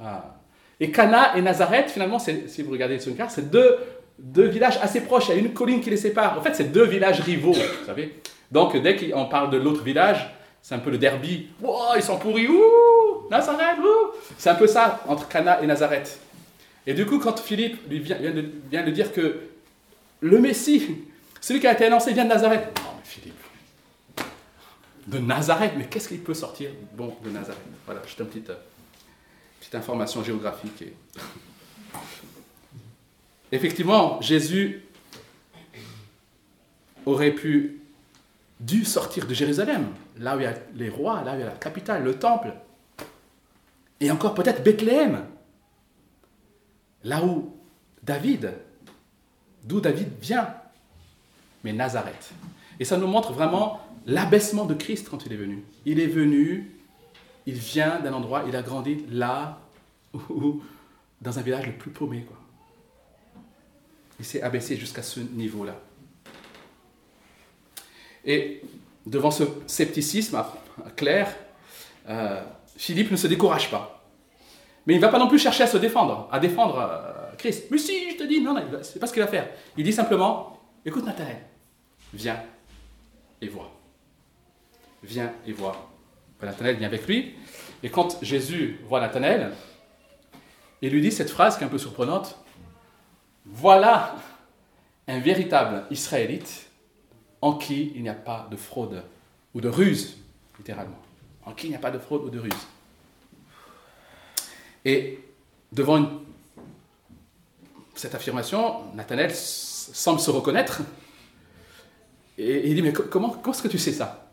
Ah. 0.00 0.36
Et 0.78 0.90
Cana 0.90 1.36
et 1.36 1.42
Nazareth, 1.42 1.90
finalement, 1.90 2.18
si 2.18 2.62
vous 2.62 2.70
regardez 2.70 2.98
sur 2.98 3.10
une 3.10 3.16
carte, 3.16 3.32
c'est 3.34 3.50
deux 3.50 4.46
villages 4.46 4.78
assez 4.82 5.00
proches, 5.00 5.28
il 5.28 5.34
y 5.34 5.38
a 5.38 5.40
une 5.40 5.52
colline 5.52 5.80
qui 5.80 5.90
les 5.90 5.96
sépare. 5.96 6.38
En 6.38 6.42
fait, 6.42 6.54
c'est 6.54 6.70
deux 6.72 6.84
villages 6.84 7.20
rivaux, 7.20 7.52
vous 7.52 7.86
savez. 7.86 8.20
Donc, 8.52 8.80
dès 8.80 8.96
qu'on 8.96 9.26
parle 9.26 9.50
de 9.50 9.56
l'autre 9.56 9.82
village, 9.82 10.30
c'est 10.62 10.74
un 10.74 10.78
peu 10.78 10.90
le 10.90 10.98
derby. 10.98 11.48
Ils 11.96 12.02
sont 12.02 12.18
pourris, 12.18 12.48
ouh, 12.48 13.28
Nazareth, 13.30 13.78
ouh. 13.80 14.12
C'est 14.38 14.50
un 14.50 14.54
peu 14.54 14.66
ça 14.66 15.02
entre 15.08 15.28
Cana 15.28 15.62
et 15.62 15.66
Nazareth. 15.66 16.20
Et 16.86 16.94
du 16.94 17.04
coup, 17.04 17.18
quand 17.18 17.38
Philippe 17.40 17.78
lui 17.90 17.98
vient 17.98 18.84
de 18.84 18.90
dire 18.90 19.12
que 19.12 19.40
le 20.20 20.38
Messie, 20.38 20.98
celui 21.46 21.60
qui 21.60 21.68
a 21.68 21.74
été 21.74 21.84
annoncé, 21.84 22.12
vient 22.12 22.24
de 22.24 22.30
Nazareth. 22.30 22.76
Non, 22.82 22.90
mais 22.96 23.04
Philippe, 23.04 23.40
de 25.06 25.18
Nazareth, 25.18 25.74
mais 25.76 25.86
qu'est-ce 25.86 26.08
qu'il 26.08 26.20
peut 26.20 26.34
sortir 26.34 26.70
bon 26.94 27.16
de 27.22 27.30
Nazareth? 27.30 27.62
Voilà, 27.84 28.02
juste 28.02 28.18
une 28.18 28.26
petite, 28.26 28.50
petite 29.60 29.74
information 29.76 30.24
géographique. 30.24 30.82
Effectivement, 33.52 34.20
Jésus 34.20 34.82
aurait 37.04 37.30
pu, 37.30 37.80
dû 38.58 38.84
sortir 38.84 39.24
de 39.28 39.32
Jérusalem, 39.32 39.86
là 40.18 40.36
où 40.36 40.40
il 40.40 40.42
y 40.42 40.46
a 40.46 40.54
les 40.74 40.88
rois, 40.88 41.22
là 41.22 41.34
où 41.34 41.36
il 41.36 41.40
y 41.40 41.44
a 41.44 41.46
la 41.46 41.52
capitale, 41.52 42.02
le 42.02 42.18
temple, 42.18 42.54
et 44.00 44.10
encore 44.10 44.34
peut-être 44.34 44.64
Bethléem, 44.64 45.24
là 47.04 47.24
où 47.24 47.56
David, 48.02 48.52
d'où 49.62 49.80
David 49.80 50.08
vient, 50.20 50.52
mais 51.66 51.72
Nazareth. 51.72 52.30
Et 52.78 52.84
ça 52.84 52.96
nous 52.96 53.08
montre 53.08 53.32
vraiment 53.32 53.80
l'abaissement 54.06 54.66
de 54.66 54.74
Christ 54.74 55.08
quand 55.10 55.26
il 55.26 55.32
est 55.32 55.36
venu. 55.36 55.64
Il 55.84 55.98
est 55.98 56.06
venu, 56.06 56.70
il 57.44 57.54
vient 57.54 57.98
d'un 57.98 58.12
endroit, 58.12 58.44
il 58.46 58.54
a 58.54 58.62
grandi 58.62 59.04
là, 59.10 59.58
où, 60.30 60.62
dans 61.20 61.38
un 61.38 61.42
village 61.42 61.66
le 61.66 61.72
plus 61.72 61.90
paumé. 61.90 62.22
Quoi. 62.22 62.36
Il 64.20 64.24
s'est 64.24 64.42
abaissé 64.42 64.76
jusqu'à 64.76 65.02
ce 65.02 65.18
niveau-là. 65.18 65.74
Et 68.24 68.62
devant 69.04 69.32
ce 69.32 69.42
scepticisme 69.66 70.40
clair, 70.94 71.34
euh, 72.08 72.42
Philippe 72.76 73.10
ne 73.10 73.16
se 73.16 73.26
décourage 73.26 73.72
pas. 73.72 74.04
Mais 74.86 74.94
il 74.94 74.98
ne 74.98 75.02
va 75.02 75.08
pas 75.08 75.18
non 75.18 75.26
plus 75.26 75.40
chercher 75.40 75.64
à 75.64 75.66
se 75.66 75.78
défendre, 75.78 76.28
à 76.30 76.38
défendre 76.38 76.78
euh, 76.78 77.34
Christ. 77.36 77.64
Mais 77.72 77.78
si, 77.78 78.12
je 78.12 78.16
te 78.16 78.22
dis, 78.22 78.40
non, 78.40 78.54
non 78.54 78.62
c'est 78.82 79.00
pas 79.00 79.08
ce 79.08 79.12
qu'il 79.12 79.22
va 79.22 79.28
faire. 79.28 79.48
Il 79.76 79.82
dit 79.82 79.92
simplement, 79.92 80.60
écoute 80.84 81.04
Nathanaël, 81.04 81.42
viens 82.16 82.42
et 83.40 83.48
vois. 83.48 83.72
Viens 85.02 85.32
et 85.46 85.52
vois. 85.52 85.90
Nathanaël 86.42 86.76
vient 86.76 86.88
avec 86.88 87.06
lui. 87.06 87.34
Et 87.82 87.90
quand 87.90 88.18
Jésus 88.22 88.80
voit 88.88 89.00
Nathanaël, 89.00 89.52
il 90.82 90.90
lui 90.90 91.00
dit 91.00 91.12
cette 91.12 91.30
phrase 91.30 91.56
qui 91.56 91.62
est 91.62 91.66
un 91.66 91.70
peu 91.70 91.78
surprenante, 91.78 92.38
voilà 93.44 94.16
un 95.06 95.20
véritable 95.20 95.84
Israélite 95.90 96.66
en 97.40 97.54
qui 97.54 97.92
il 97.94 98.02
n'y 98.02 98.08
a 98.08 98.14
pas 98.14 98.48
de 98.50 98.56
fraude 98.56 99.02
ou 99.54 99.60
de 99.60 99.68
ruse, 99.68 100.16
littéralement. 100.58 101.00
En 101.44 101.52
qui 101.52 101.68
il 101.68 101.70
n'y 101.70 101.76
a 101.76 101.80
pas 101.80 101.90
de 101.90 101.98
fraude 101.98 102.24
ou 102.24 102.30
de 102.30 102.38
ruse. 102.38 102.66
Et 104.84 105.20
devant 105.72 106.08
cette 107.94 108.14
affirmation, 108.14 108.92
Nathanaël 108.94 109.34
semble 109.34 110.20
se 110.20 110.30
reconnaître. 110.30 110.82
Et 112.38 112.68
il 112.68 112.74
dit, 112.74 112.82
mais 112.82 112.92
comment, 112.92 113.30
comment 113.30 113.54
est-ce 113.54 113.62
que 113.62 113.68
tu 113.68 113.78
sais 113.78 113.92
ça? 113.92 114.30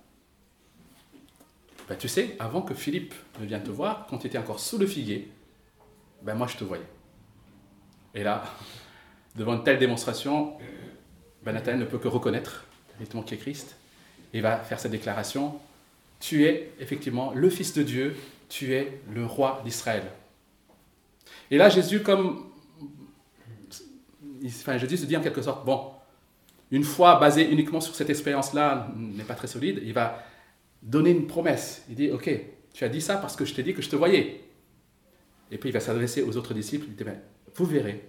Ben, 1.87 1.97
Tu 1.97 2.07
sais, 2.07 2.35
avant 2.39 2.61
que 2.61 2.73
Philippe 2.73 3.13
ne 3.39 3.45
vienne 3.45 3.63
te 3.63 3.71
voir, 3.71 4.07
quand 4.09 4.17
tu 4.17 4.27
étais 4.27 4.37
encore 4.37 4.59
sous 4.59 4.77
le 4.77 4.87
figuier, 4.87 5.31
ben 6.21 6.35
moi 6.35 6.47
je 6.47 6.57
te 6.57 6.63
voyais. 6.63 6.87
Et 8.13 8.23
là, 8.23 8.43
devant 9.35 9.53
une 9.53 9.63
telle 9.63 9.79
démonstration, 9.79 10.53
ben 11.43 11.53
Nathanaël 11.53 11.79
ne 11.79 11.85
peut 11.85 11.97
que 11.97 12.07
reconnaître 12.07 12.65
effectivement 12.95 13.23
qui 13.23 13.33
est 13.33 13.37
Christ 13.37 13.75
et 14.33 14.41
va 14.41 14.57
faire 14.57 14.79
cette 14.79 14.91
déclaration 14.91 15.59
Tu 16.19 16.45
es 16.45 16.71
effectivement 16.79 17.33
le 17.33 17.49
Fils 17.49 17.73
de 17.73 17.83
Dieu, 17.83 18.15
tu 18.49 18.73
es 18.73 19.01
le 19.13 19.25
roi 19.25 19.61
d'Israël. 19.65 20.03
Et 21.51 21.57
là, 21.57 21.69
Jésus, 21.69 22.01
comme. 22.01 22.49
Enfin, 24.45 24.77
Jésus 24.77 24.97
se 24.97 25.05
dit 25.05 25.17
en 25.17 25.21
quelque 25.21 25.41
sorte 25.41 25.65
Bon, 25.65 25.92
une 26.73 26.83
foi 26.83 27.19
basée 27.19 27.49
uniquement 27.51 27.79
sur 27.79 27.93
cette 27.93 28.09
expérience-là 28.09 28.91
n'est 28.97 29.23
pas 29.23 29.35
très 29.35 29.47
solide, 29.47 29.79
il 29.83 29.93
va 29.93 30.23
donner 30.81 31.11
une 31.11 31.27
promesse. 31.27 31.85
Il 31.87 31.93
dit 31.93 32.11
Ok, 32.11 32.29
tu 32.73 32.83
as 32.83 32.89
dit 32.89 32.99
ça 32.99 33.17
parce 33.17 33.35
que 33.35 33.45
je 33.45 33.53
t'ai 33.53 33.61
dit 33.61 33.75
que 33.75 33.83
je 33.83 33.89
te 33.89 33.95
voyais. 33.95 34.41
Et 35.51 35.59
puis 35.59 35.69
il 35.69 35.71
va 35.71 35.79
s'adresser 35.79 36.23
aux 36.23 36.35
autres 36.35 36.55
disciples 36.55 36.87
il 36.89 36.95
dit 36.95 37.03
ben, 37.03 37.19
Vous 37.53 37.65
verrez 37.65 38.03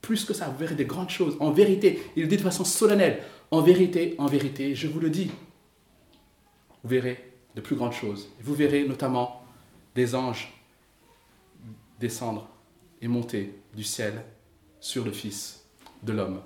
plus 0.00 0.24
que 0.24 0.32
ça, 0.32 0.48
vous 0.48 0.56
verrez 0.56 0.74
des 0.74 0.86
grandes 0.86 1.10
choses. 1.10 1.36
En 1.38 1.50
vérité, 1.50 2.02
il 2.16 2.22
le 2.22 2.28
dit 2.28 2.38
de 2.38 2.42
façon 2.42 2.64
solennelle. 2.64 3.22
En 3.50 3.60
vérité, 3.60 4.14
en 4.16 4.26
vérité, 4.26 4.74
je 4.74 4.86
vous 4.86 5.00
le 5.00 5.10
dis. 5.10 5.30
Vous 6.82 6.88
verrez 6.88 7.30
de 7.56 7.60
plus 7.60 7.76
grandes 7.76 7.92
choses. 7.92 8.30
Vous 8.40 8.54
verrez 8.54 8.88
notamment 8.88 9.44
des 9.94 10.14
anges 10.14 10.54
descendre 12.00 12.48
et 13.02 13.08
monter 13.08 13.54
du 13.74 13.84
ciel 13.84 14.24
sur 14.80 15.04
le 15.04 15.12
Fils 15.12 15.57
de 16.02 16.12
l'homme. 16.12 16.40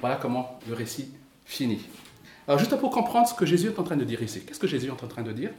Voilà 0.00 0.16
comment 0.16 0.58
le 0.68 0.74
récit 0.74 1.12
finit. 1.44 1.84
Alors 2.46 2.58
juste 2.58 2.76
pour 2.76 2.90
comprendre 2.90 3.28
ce 3.28 3.34
que 3.34 3.46
Jésus 3.46 3.68
est 3.68 3.78
en 3.78 3.82
train 3.82 3.96
de 3.96 4.04
dire 4.04 4.22
ici. 4.22 4.42
Qu'est-ce 4.44 4.60
que 4.60 4.66
Jésus 4.66 4.86
est 4.86 4.90
en 4.90 5.08
train 5.08 5.22
de 5.22 5.32
dire? 5.32 5.50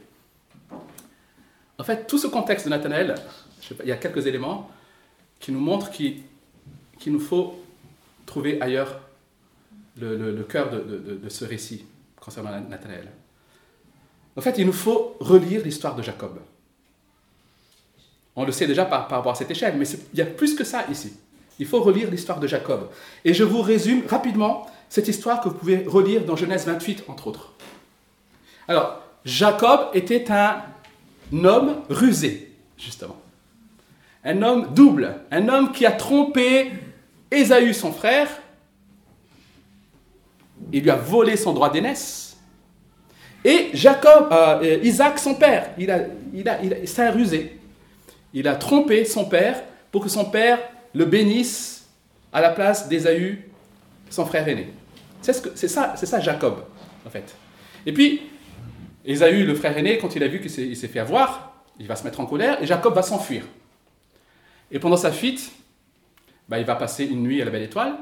En 1.79 1.83
fait, 1.83 2.07
tout 2.07 2.17
ce 2.17 2.27
contexte 2.27 2.65
de 2.65 2.69
Nathanaël, 2.71 3.15
il 3.83 3.87
y 3.87 3.91
a 3.91 3.97
quelques 3.97 4.25
éléments 4.25 4.69
qui 5.39 5.51
nous 5.51 5.59
montrent 5.59 5.91
qu'il 5.91 6.23
nous 7.07 7.19
faut 7.19 7.59
trouver 8.25 8.59
ailleurs 8.61 9.01
le, 9.99 10.43
cœur 10.43 10.71
de, 10.71 11.29
ce 11.29 11.45
récit 11.45 11.85
concernant 12.19 12.59
Nathanaël. 12.61 13.11
En 14.35 14.41
fait, 14.41 14.57
il 14.57 14.65
nous 14.65 14.73
faut 14.73 15.15
relire 15.19 15.63
l'histoire 15.63 15.95
de 15.95 16.03
Jacob. 16.03 16.39
On 18.35 18.45
le 18.45 18.51
sait 18.51 18.67
déjà 18.67 18.85
par, 18.85 19.07
par 19.07 19.19
rapport 19.19 19.31
à 19.31 19.35
cette 19.35 19.49
échelle, 19.49 19.75
mais 19.77 19.87
il 20.13 20.19
y 20.19 20.21
a 20.21 20.25
plus 20.25 20.55
que 20.55 20.63
ça 20.63 20.85
ici. 20.91 21.13
Il 21.59 21.65
faut 21.65 21.81
relire 21.81 22.09
l'histoire 22.11 22.39
de 22.39 22.47
Jacob. 22.47 22.89
Et 23.25 23.33
je 23.33 23.43
vous 23.43 23.61
résume 23.61 24.03
rapidement 24.07 24.67
cette 24.89 25.07
histoire 25.07 25.41
que 25.41 25.49
vous 25.49 25.55
pouvez 25.55 25.83
relire 25.85 26.23
dans 26.23 26.35
Genèse 26.35 26.65
28, 26.65 27.05
entre 27.07 27.27
autres. 27.27 27.53
Alors, 28.67 29.01
Jacob 29.25 29.89
était 29.93 30.31
un 30.31 30.61
homme 31.31 31.77
rusé, 31.89 32.51
justement. 32.77 33.17
Un 34.23 34.41
homme 34.41 34.73
double, 34.73 35.21
un 35.31 35.47
homme 35.47 35.71
qui 35.71 35.85
a 35.85 35.91
trompé 35.91 36.71
Ésaü, 37.31 37.73
son 37.73 37.91
frère, 37.91 38.29
il 40.71 40.83
lui 40.83 40.89
a 40.89 40.95
volé 40.95 41.37
son 41.37 41.53
droit 41.53 41.69
d'aînesse. 41.69 42.37
Et 43.43 43.69
Jacob, 43.73 44.29
euh, 44.31 44.79
Isaac, 44.83 45.19
son 45.19 45.35
père, 45.35 45.69
il 45.77 45.89
a, 45.91 47.11
rusé. 47.11 47.59
Il 48.33 48.47
a 48.47 48.55
trompé 48.55 49.05
son 49.05 49.25
père 49.25 49.63
pour 49.91 50.03
que 50.03 50.09
son 50.09 50.25
père 50.25 50.59
le 50.93 51.05
bénisse 51.05 51.87
à 52.31 52.41
la 52.41 52.49
place 52.49 52.87
d'Ésaü, 52.87 53.49
son 54.09 54.25
frère 54.25 54.47
aîné. 54.47 54.73
C'est 55.21 55.33
ce 55.33 55.67
ça, 55.67 55.95
ça 55.95 56.19
Jacob, 56.19 56.65
en 57.05 57.09
fait. 57.09 57.35
Et 57.85 57.93
puis, 57.93 58.21
Ésaü, 59.05 59.45
le 59.45 59.55
frère 59.55 59.77
aîné, 59.77 59.97
quand 59.97 60.15
il 60.15 60.23
a 60.23 60.27
vu 60.27 60.41
qu'il 60.41 60.75
s'est 60.75 60.87
fait 60.87 60.99
avoir, 60.99 61.63
il 61.79 61.87
va 61.87 61.95
se 61.95 62.03
mettre 62.03 62.19
en 62.19 62.25
colère 62.25 62.61
et 62.61 62.65
Jacob 62.65 62.93
va 62.93 63.01
s'enfuir. 63.01 63.43
Et 64.71 64.79
pendant 64.79 64.97
sa 64.97 65.11
fuite, 65.11 65.51
bah, 66.49 66.59
il 66.59 66.65
va 66.65 66.75
passer 66.75 67.05
une 67.05 67.23
nuit 67.23 67.41
à 67.41 67.45
la 67.45 67.51
belle 67.51 67.63
étoile. 67.63 67.97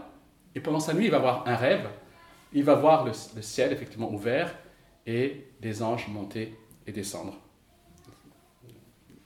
Et 0.56 0.60
pendant 0.60 0.80
sa 0.80 0.94
nuit, 0.94 1.06
il 1.06 1.12
va 1.12 1.18
avoir 1.18 1.48
un 1.48 1.56
rêve 1.56 1.88
il 2.56 2.64
va 2.64 2.76
voir 2.76 3.04
le, 3.04 3.12
ciel 3.42 3.74
effectivement 3.74 4.12
ouvert 4.12 4.56
et 5.06 5.46
des 5.60 5.84
anges 5.84 6.08
monter 6.08 6.58
et 6.88 6.92
descendre. 6.94 7.38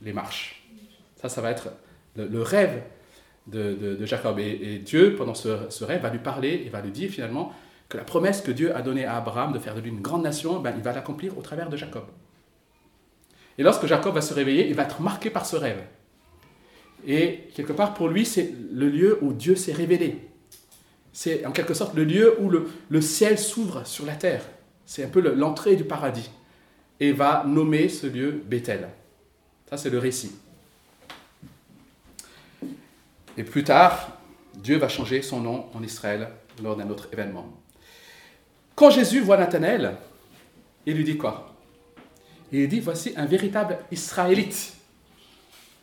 Les 0.02 0.12
marches. 0.12 0.68
Ça, 1.16 1.28
ça 1.28 1.40
va 1.40 1.50
être 1.50 1.68
le, 2.16 2.42
rêve 2.42 2.82
de, 3.50 4.04
Jacob. 4.06 4.38
Et, 4.38 4.78
Dieu, 4.78 5.14
pendant 5.16 5.34
ce, 5.34 5.84
rêve, 5.84 6.02
va 6.02 6.10
lui 6.10 6.18
parler 6.18 6.62
et 6.66 6.68
va 6.68 6.80
lui 6.80 6.90
dire 6.90 7.10
finalement 7.10 7.52
que 7.88 7.96
la 7.96 8.04
promesse 8.04 8.40
que 8.40 8.50
Dieu 8.50 8.74
a 8.76 8.82
donnée 8.82 9.04
à 9.04 9.16
Abraham 9.16 9.52
de 9.52 9.58
faire 9.58 9.74
de 9.74 9.80
lui 9.80 9.90
une 9.90 10.00
grande 10.00 10.22
nation, 10.22 10.60
ben, 10.60 10.72
il 10.76 10.82
va 10.82 10.92
l'accomplir 10.92 11.36
au 11.36 11.42
travers 11.42 11.68
de 11.68 11.76
Jacob. 11.76 12.04
Et 13.58 13.62
lorsque 13.62 13.86
Jacob 13.86 14.14
va 14.14 14.20
se 14.20 14.32
réveiller, 14.32 14.68
il 14.68 14.74
va 14.74 14.84
être 14.84 15.00
marqué 15.00 15.28
par 15.28 15.44
ce 15.44 15.56
rêve. 15.56 15.82
Et 17.06 17.48
quelque 17.54 17.72
part, 17.72 17.94
pour 17.94 18.08
lui, 18.08 18.24
c'est 18.24 18.54
le 18.72 18.88
lieu 18.88 19.18
où 19.22 19.32
Dieu 19.32 19.56
s'est 19.56 19.72
révélé. 19.72 20.28
C'est 21.12 21.44
en 21.44 21.52
quelque 21.52 21.74
sorte 21.74 21.94
le 21.94 22.04
lieu 22.04 22.40
où 22.40 22.50
le, 22.50 23.00
ciel 23.00 23.38
s'ouvre 23.38 23.86
sur 23.86 24.06
la 24.06 24.14
terre. 24.14 24.42
C'est 24.86 25.04
un 25.04 25.08
peu 25.08 25.20
l'entrée 25.34 25.76
du 25.76 25.84
paradis. 25.84 26.30
Et 27.00 27.12
va 27.12 27.44
nommer 27.46 27.88
ce 27.88 28.06
lieu 28.06 28.42
Bethel. 28.46 28.88
Ça, 29.68 29.76
c'est 29.76 29.90
le 29.90 29.98
récit. 29.98 30.32
Et 33.40 33.42
plus 33.42 33.64
tard, 33.64 34.18
Dieu 34.54 34.76
va 34.76 34.90
changer 34.90 35.22
son 35.22 35.40
nom 35.40 35.64
en 35.72 35.82
Israël 35.82 36.28
lors 36.62 36.76
d'un 36.76 36.90
autre 36.90 37.08
événement. 37.10 37.48
Quand 38.74 38.90
Jésus 38.90 39.20
voit 39.20 39.38
Nathanaël, 39.38 39.96
il 40.84 40.94
lui 40.94 41.04
dit 41.04 41.16
quoi? 41.16 41.54
Il 42.52 42.68
dit, 42.68 42.80
voici 42.80 43.14
un 43.16 43.24
véritable 43.24 43.78
Israélite, 43.90 44.74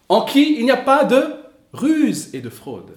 en 0.08 0.22
qui 0.22 0.60
il 0.60 0.65
n'y 0.65 0.72
a 0.72 0.78
pas 0.78 1.04
de 1.04 1.34
ruse 1.74 2.30
et 2.36 2.41
de 2.41 2.50
fraude 2.52 2.96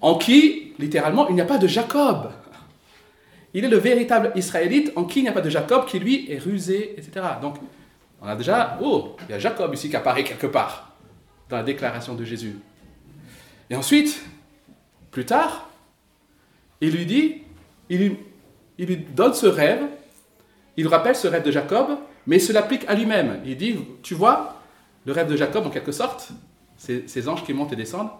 en 0.00 0.16
qui, 0.16 0.74
littéralement, 0.78 1.26
il 1.28 1.34
n'y 1.34 1.40
a 1.40 1.46
pas 1.46 1.58
de 1.58 1.66
Jacob. 1.66 2.30
Il 3.52 3.64
est 3.64 3.68
le 3.68 3.78
véritable 3.78 4.30
Israélite 4.36 4.92
en 4.94 5.04
qui 5.04 5.20
il 5.20 5.22
n'y 5.22 5.28
a 5.28 5.32
pas 5.32 5.40
de 5.40 5.50
Jacob, 5.50 5.86
qui 5.86 5.98
lui 5.98 6.30
est 6.30 6.38
rusé, 6.38 6.94
etc. 6.96 7.26
Donc, 7.42 7.56
on 8.22 8.28
a 8.28 8.36
déjà, 8.36 8.78
oh, 8.80 9.16
il 9.26 9.32
y 9.32 9.34
a 9.34 9.40
Jacob 9.40 9.74
ici 9.74 9.90
qui 9.90 9.96
apparaît 9.96 10.22
quelque 10.22 10.46
part 10.46 10.93
dans 11.48 11.56
la 11.56 11.62
déclaration 11.62 12.14
de 12.14 12.24
Jésus. 12.24 12.56
Et 13.70 13.76
ensuite, 13.76 14.22
plus 15.10 15.24
tard, 15.24 15.70
il 16.80 16.90
lui 16.90 17.06
dit, 17.06 17.42
il 17.88 18.18
lui 18.78 18.96
donne 18.96 19.34
ce 19.34 19.46
rêve, 19.46 19.82
il 20.76 20.88
rappelle 20.88 21.16
ce 21.16 21.28
rêve 21.28 21.44
de 21.44 21.50
Jacob, 21.50 21.98
mais 22.26 22.36
il 22.36 22.40
se 22.40 22.52
l'applique 22.52 22.84
à 22.88 22.94
lui-même. 22.94 23.40
Il 23.44 23.56
dit, 23.56 23.78
tu 24.02 24.14
vois, 24.14 24.60
le 25.06 25.12
rêve 25.12 25.28
de 25.28 25.36
Jacob, 25.36 25.66
en 25.66 25.70
quelque 25.70 25.92
sorte, 25.92 26.30
ces 26.76 27.28
anges 27.28 27.44
qui 27.44 27.52
montent 27.52 27.72
et 27.72 27.76
descendent, 27.76 28.10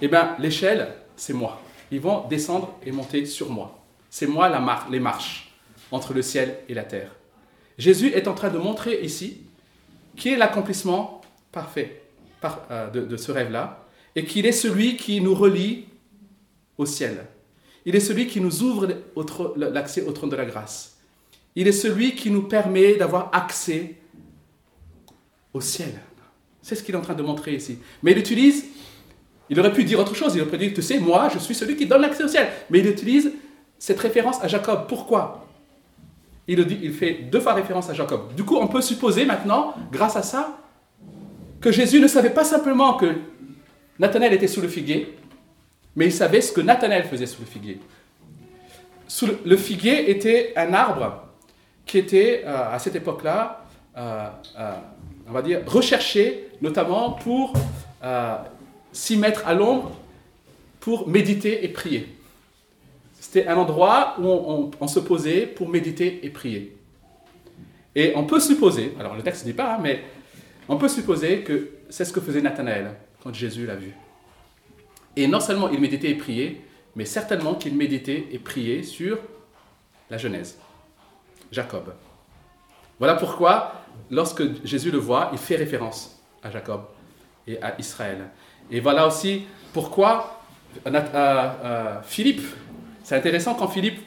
eh 0.00 0.08
bien, 0.08 0.36
l'échelle, 0.38 0.94
c'est 1.16 1.32
moi. 1.32 1.60
Ils 1.90 2.00
vont 2.00 2.26
descendre 2.28 2.74
et 2.84 2.92
monter 2.92 3.24
sur 3.26 3.50
moi. 3.50 3.78
C'est 4.10 4.26
moi 4.26 4.48
la 4.48 4.60
mar 4.60 4.88
les 4.90 5.00
marches 5.00 5.52
entre 5.90 6.14
le 6.14 6.22
ciel 6.22 6.58
et 6.68 6.74
la 6.74 6.84
terre. 6.84 7.10
Jésus 7.78 8.08
est 8.08 8.28
en 8.28 8.34
train 8.34 8.50
de 8.50 8.58
montrer 8.58 9.02
ici 9.02 9.42
qui 10.16 10.30
est 10.30 10.36
l'accomplissement 10.36 11.20
parfait 11.50 12.01
euh, 12.70 12.90
de, 12.90 13.16
ce 13.16 13.32
rêve-là 13.32 13.86
et 14.14 14.24
qu'il 14.24 14.46
est 14.46 14.52
celui 14.52 14.96
qui 14.96 15.20
nous 15.20 15.34
relie 15.34 15.86
au 16.78 16.86
ciel. 16.86 17.26
Il 17.84 17.96
est 17.96 18.00
celui 18.00 18.26
qui 18.26 18.40
nous 18.40 18.62
ouvre 18.62 18.88
l'accès 19.56 20.02
au 20.02 20.12
trône 20.12 20.30
de 20.30 20.36
la 20.36 20.44
grâce. 20.44 20.98
Il 21.56 21.66
est 21.68 21.72
celui 21.72 22.14
qui 22.14 22.30
nous 22.30 22.42
permet 22.42 22.94
d'avoir 22.94 23.30
accès 23.32 23.96
au 25.52 25.60
ciel. 25.60 26.00
C'est 26.62 26.74
ce 26.74 26.82
qu'il 26.82 26.94
est 26.94 26.98
en 26.98 27.02
train 27.02 27.14
de 27.14 27.22
montrer 27.22 27.54
ici. 27.54 27.78
Mais 28.02 28.12
il 28.12 28.18
utilise 28.18 28.64
il 29.52 29.60
aurait 29.60 29.72
pu 29.74 29.84
dire 29.84 29.98
autre 29.98 30.14
chose, 30.14 30.34
il 30.34 30.40
aurait 30.40 30.50
pu 30.50 30.56
dire, 30.56 30.72
tu 30.74 30.80
sais, 30.80 30.98
moi, 30.98 31.28
je 31.28 31.38
suis 31.38 31.54
celui 31.54 31.76
qui 31.76 31.84
donne 31.84 32.00
l'accès 32.00 32.24
au 32.24 32.28
ciel. 32.28 32.48
Mais 32.70 32.78
il 32.78 32.86
utilise 32.86 33.32
cette 33.78 34.00
référence 34.00 34.42
à 34.42 34.48
Jacob. 34.48 34.86
Pourquoi? 34.88 35.46
Il, 36.48 36.64
dit, 36.64 36.78
il 36.82 36.94
fait 36.94 37.28
deux 37.30 37.38
fois 37.38 37.52
référence 37.52 37.90
à 37.90 37.92
Jacob. 37.92 38.34
Du 38.34 38.44
coup, 38.44 38.56
on 38.56 38.66
peut 38.66 38.80
supposer 38.80 39.26
maintenant, 39.26 39.74
grâce 39.92 40.16
à 40.16 40.22
ça, 40.22 40.58
que 41.62 41.70
Jésus 41.70 42.00
ne 42.00 42.08
savait 42.08 42.30
pas 42.30 42.44
simplement 42.44 42.94
que 42.94 43.14
Nathanaël 43.98 44.34
était 44.34 44.48
sous 44.48 44.60
le 44.60 44.68
figuier, 44.68 45.16
mais 45.94 46.06
il 46.06 46.12
savait 46.12 46.40
ce 46.40 46.52
que 46.52 46.60
Nathanaël 46.60 47.04
faisait 47.04 47.26
sous 47.26 47.40
le 47.40 47.46
figuier. 47.46 47.80
Sous 49.06 49.28
le, 49.44 49.56
figuier 49.56 50.10
était 50.10 50.52
un 50.56 50.74
arbre 50.74 51.22
qui 51.86 51.98
était, 51.98 52.42
euh, 52.44 52.74
à 52.74 52.78
cette 52.78 52.96
époque-là, 52.96 53.64
euh, 53.96 54.28
euh, 54.58 54.72
on 55.28 55.32
va 55.32 55.42
dire, 55.42 55.60
recherché 55.66 56.48
notamment 56.60 57.12
pour 57.12 57.52
s'y 58.92 59.16
mettre 59.16 59.46
à 59.46 59.54
l'ombre 59.54 59.92
pour 60.80 61.08
méditer 61.08 61.64
et 61.64 61.68
prier. 61.68 62.08
C'était 63.20 63.46
un 63.46 63.56
endroit 63.56 64.16
où 64.18 64.70
on, 64.80 64.88
se 64.88 64.98
posait 64.98 65.46
pour 65.46 65.68
méditer 65.68 66.20
et 66.24 66.30
prier. 66.30 66.76
Et 67.94 68.12
on 68.16 68.24
peut 68.24 68.40
supposer, 68.40 68.94
alors 68.98 69.14
le 69.14 69.22
texte 69.22 69.46
ne 69.46 69.52
dit 69.52 69.56
pas, 69.56 69.74
hein, 69.74 69.78
mais 69.80 70.02
on 70.68 70.76
peut 70.76 70.88
supposer 70.88 71.42
que 71.42 71.70
c'est 71.90 72.04
ce 72.04 72.12
que 72.12 72.20
faisait 72.20 72.40
Nathanaël 72.40 72.94
quand 73.22 73.34
Jésus 73.34 73.66
l'a 73.66 73.76
vu. 73.76 73.94
Et 75.16 75.26
non 75.26 75.40
seulement 75.40 75.68
il 75.68 75.80
méditait 75.80 76.10
et 76.10 76.14
priait, 76.14 76.60
mais 76.96 77.04
certainement 77.04 77.54
qu'il 77.54 77.74
méditait 77.74 78.26
et 78.30 78.38
priait 78.38 78.82
sur 78.82 79.18
la 80.10 80.18
Genèse, 80.18 80.58
Jacob. 81.50 81.94
Voilà 82.98 83.14
pourquoi, 83.14 83.84
lorsque 84.10 84.42
Jésus 84.64 84.90
le 84.90 84.98
voit, 84.98 85.30
il 85.32 85.38
fait 85.38 85.56
référence 85.56 86.22
à 86.42 86.50
Jacob 86.50 86.84
et 87.46 87.60
à 87.62 87.78
Israël. 87.78 88.28
Et 88.70 88.80
voilà 88.80 89.06
aussi 89.06 89.44
pourquoi 89.72 90.42
Philippe, 92.04 92.42
c'est 93.02 93.16
intéressant 93.16 93.54
quand 93.54 93.68
Philippe 93.68 94.00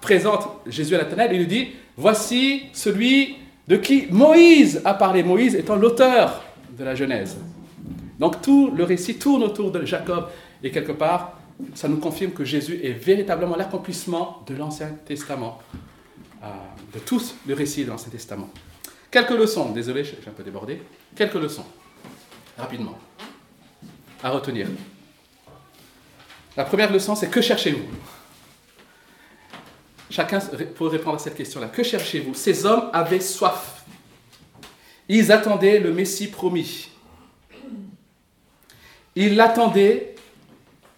présente 0.00 0.48
Jésus 0.66 0.94
à 0.94 0.98
Nathanaël, 0.98 1.32
il 1.32 1.38
lui 1.38 1.46
dit, 1.46 1.68
voici 1.96 2.66
celui 2.72 3.36
de 3.68 3.76
qui 3.76 4.06
Moïse 4.10 4.80
a 4.84 4.94
parlé, 4.94 5.22
Moïse 5.22 5.54
étant 5.54 5.76
l'auteur 5.76 6.44
de 6.78 6.84
la 6.84 6.94
Genèse. 6.94 7.36
Donc 8.18 8.40
tout 8.40 8.70
le 8.74 8.84
récit 8.84 9.16
tourne 9.16 9.42
autour 9.42 9.70
de 9.70 9.84
Jacob 9.84 10.28
et 10.62 10.70
quelque 10.70 10.92
part, 10.92 11.38
ça 11.74 11.88
nous 11.88 11.98
confirme 11.98 12.32
que 12.32 12.44
Jésus 12.44 12.80
est 12.82 12.92
véritablement 12.92 13.56
l'accomplissement 13.56 14.42
de 14.46 14.54
l'Ancien 14.54 14.90
Testament, 15.04 15.58
euh, 16.42 16.46
de 16.94 16.98
tout 17.00 17.22
le 17.46 17.54
récit 17.54 17.84
de 17.84 17.90
l'Ancien 17.90 18.10
Testament. 18.10 18.50
Quelques 19.10 19.30
leçons, 19.30 19.70
désolé, 19.72 20.04
suis 20.04 20.16
un 20.26 20.32
peu 20.32 20.42
débordé, 20.42 20.80
quelques 21.14 21.34
leçons, 21.34 21.64
rapidement 22.58 22.98
à 24.22 24.30
retenir. 24.30 24.66
La 26.56 26.64
première 26.64 26.92
leçon, 26.92 27.14
c'est 27.14 27.28
que 27.28 27.40
cherchez-vous? 27.40 27.84
Chacun 30.10 30.38
pour 30.74 30.90
répondre 30.90 31.16
à 31.16 31.18
cette 31.18 31.34
question-là. 31.34 31.68
Que 31.68 31.82
cherchez-vous? 31.82 32.34
Ces 32.34 32.64
hommes 32.64 32.90
avaient 32.92 33.20
soif. 33.20 33.84
Ils 35.08 35.32
attendaient 35.32 35.78
le 35.78 35.92
Messie 35.92 36.28
promis. 36.28 36.90
Ils 39.14 39.34
l'attendaient 39.36 40.14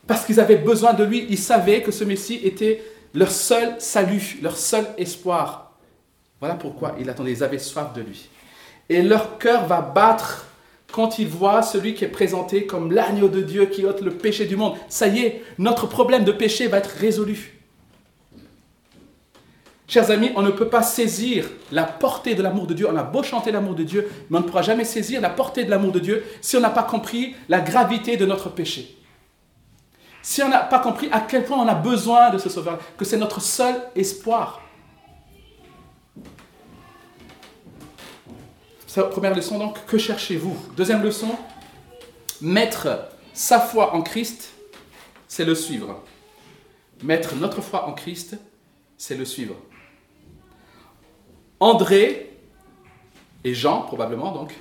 parce 0.06 0.24
qu'ils 0.24 0.40
avaient 0.40 0.56
besoin 0.56 0.92
de 0.92 1.04
lui. 1.04 1.26
Ils 1.28 1.38
savaient 1.38 1.82
que 1.82 1.90
ce 1.90 2.04
Messie 2.04 2.40
était 2.44 2.82
leur 3.14 3.30
seul 3.30 3.76
salut, 3.78 4.38
leur 4.42 4.56
seul 4.56 4.86
espoir. 4.98 5.72
Voilà 6.40 6.54
pourquoi 6.54 6.96
ils 6.98 7.06
l'attendaient. 7.06 7.32
Ils 7.32 7.44
avaient 7.44 7.58
soif 7.58 7.92
de 7.94 8.02
lui. 8.02 8.28
Et 8.88 9.02
leur 9.02 9.38
cœur 9.38 9.66
va 9.66 9.80
battre 9.80 10.46
quand 10.92 11.18
ils 11.18 11.28
voient 11.28 11.62
celui 11.62 11.94
qui 11.94 12.04
est 12.04 12.08
présenté 12.08 12.66
comme 12.66 12.92
l'agneau 12.92 13.28
de 13.28 13.42
Dieu 13.42 13.66
qui 13.66 13.84
ôte 13.84 14.00
le 14.00 14.12
péché 14.12 14.46
du 14.46 14.56
monde. 14.56 14.76
Ça 14.88 15.06
y 15.06 15.20
est, 15.20 15.42
notre 15.58 15.86
problème 15.86 16.24
de 16.24 16.32
péché 16.32 16.66
va 16.66 16.78
être 16.78 16.90
résolu. 16.90 17.57
Chers 19.88 20.10
amis, 20.10 20.30
on 20.36 20.42
ne 20.42 20.50
peut 20.50 20.68
pas 20.68 20.82
saisir 20.82 21.48
la 21.72 21.84
portée 21.84 22.34
de 22.34 22.42
l'amour 22.42 22.66
de 22.66 22.74
Dieu. 22.74 22.86
On 22.92 22.96
a 22.96 23.02
beau 23.02 23.22
chanter 23.22 23.50
l'amour 23.50 23.74
de 23.74 23.84
Dieu, 23.84 24.06
mais 24.28 24.36
on 24.36 24.42
ne 24.42 24.46
pourra 24.46 24.60
jamais 24.60 24.84
saisir 24.84 25.22
la 25.22 25.30
portée 25.30 25.64
de 25.64 25.70
l'amour 25.70 25.92
de 25.92 25.98
Dieu 25.98 26.24
si 26.42 26.58
on 26.58 26.60
n'a 26.60 26.68
pas 26.68 26.82
compris 26.82 27.34
la 27.48 27.60
gravité 27.60 28.18
de 28.18 28.26
notre 28.26 28.50
péché. 28.50 28.98
Si 30.20 30.42
on 30.42 30.48
n'a 30.50 30.58
pas 30.58 30.78
compris 30.78 31.08
à 31.10 31.20
quel 31.20 31.46
point 31.46 31.56
on 31.56 31.66
a 31.66 31.74
besoin 31.74 32.28
de 32.28 32.36
ce 32.36 32.50
sauveur, 32.50 32.78
que 32.98 33.06
c'est 33.06 33.16
notre 33.16 33.40
seul 33.40 33.74
espoir. 33.96 34.60
première 39.10 39.34
leçon 39.34 39.58
donc, 39.58 39.86
que 39.86 39.96
cherchez-vous? 39.96 40.56
Deuxième 40.76 41.02
leçon, 41.02 41.30
mettre 42.40 43.08
sa 43.32 43.60
foi 43.60 43.94
en 43.94 44.02
Christ, 44.02 44.50
c'est 45.28 45.44
le 45.44 45.54
suivre. 45.54 46.02
Mettre 47.04 47.36
notre 47.36 47.62
foi 47.62 47.86
en 47.86 47.92
Christ, 47.92 48.36
c'est 48.96 49.14
le 49.14 49.24
suivre. 49.24 49.54
André 51.60 52.30
et 53.44 53.54
Jean, 53.54 53.82
probablement 53.82 54.32
donc, 54.32 54.54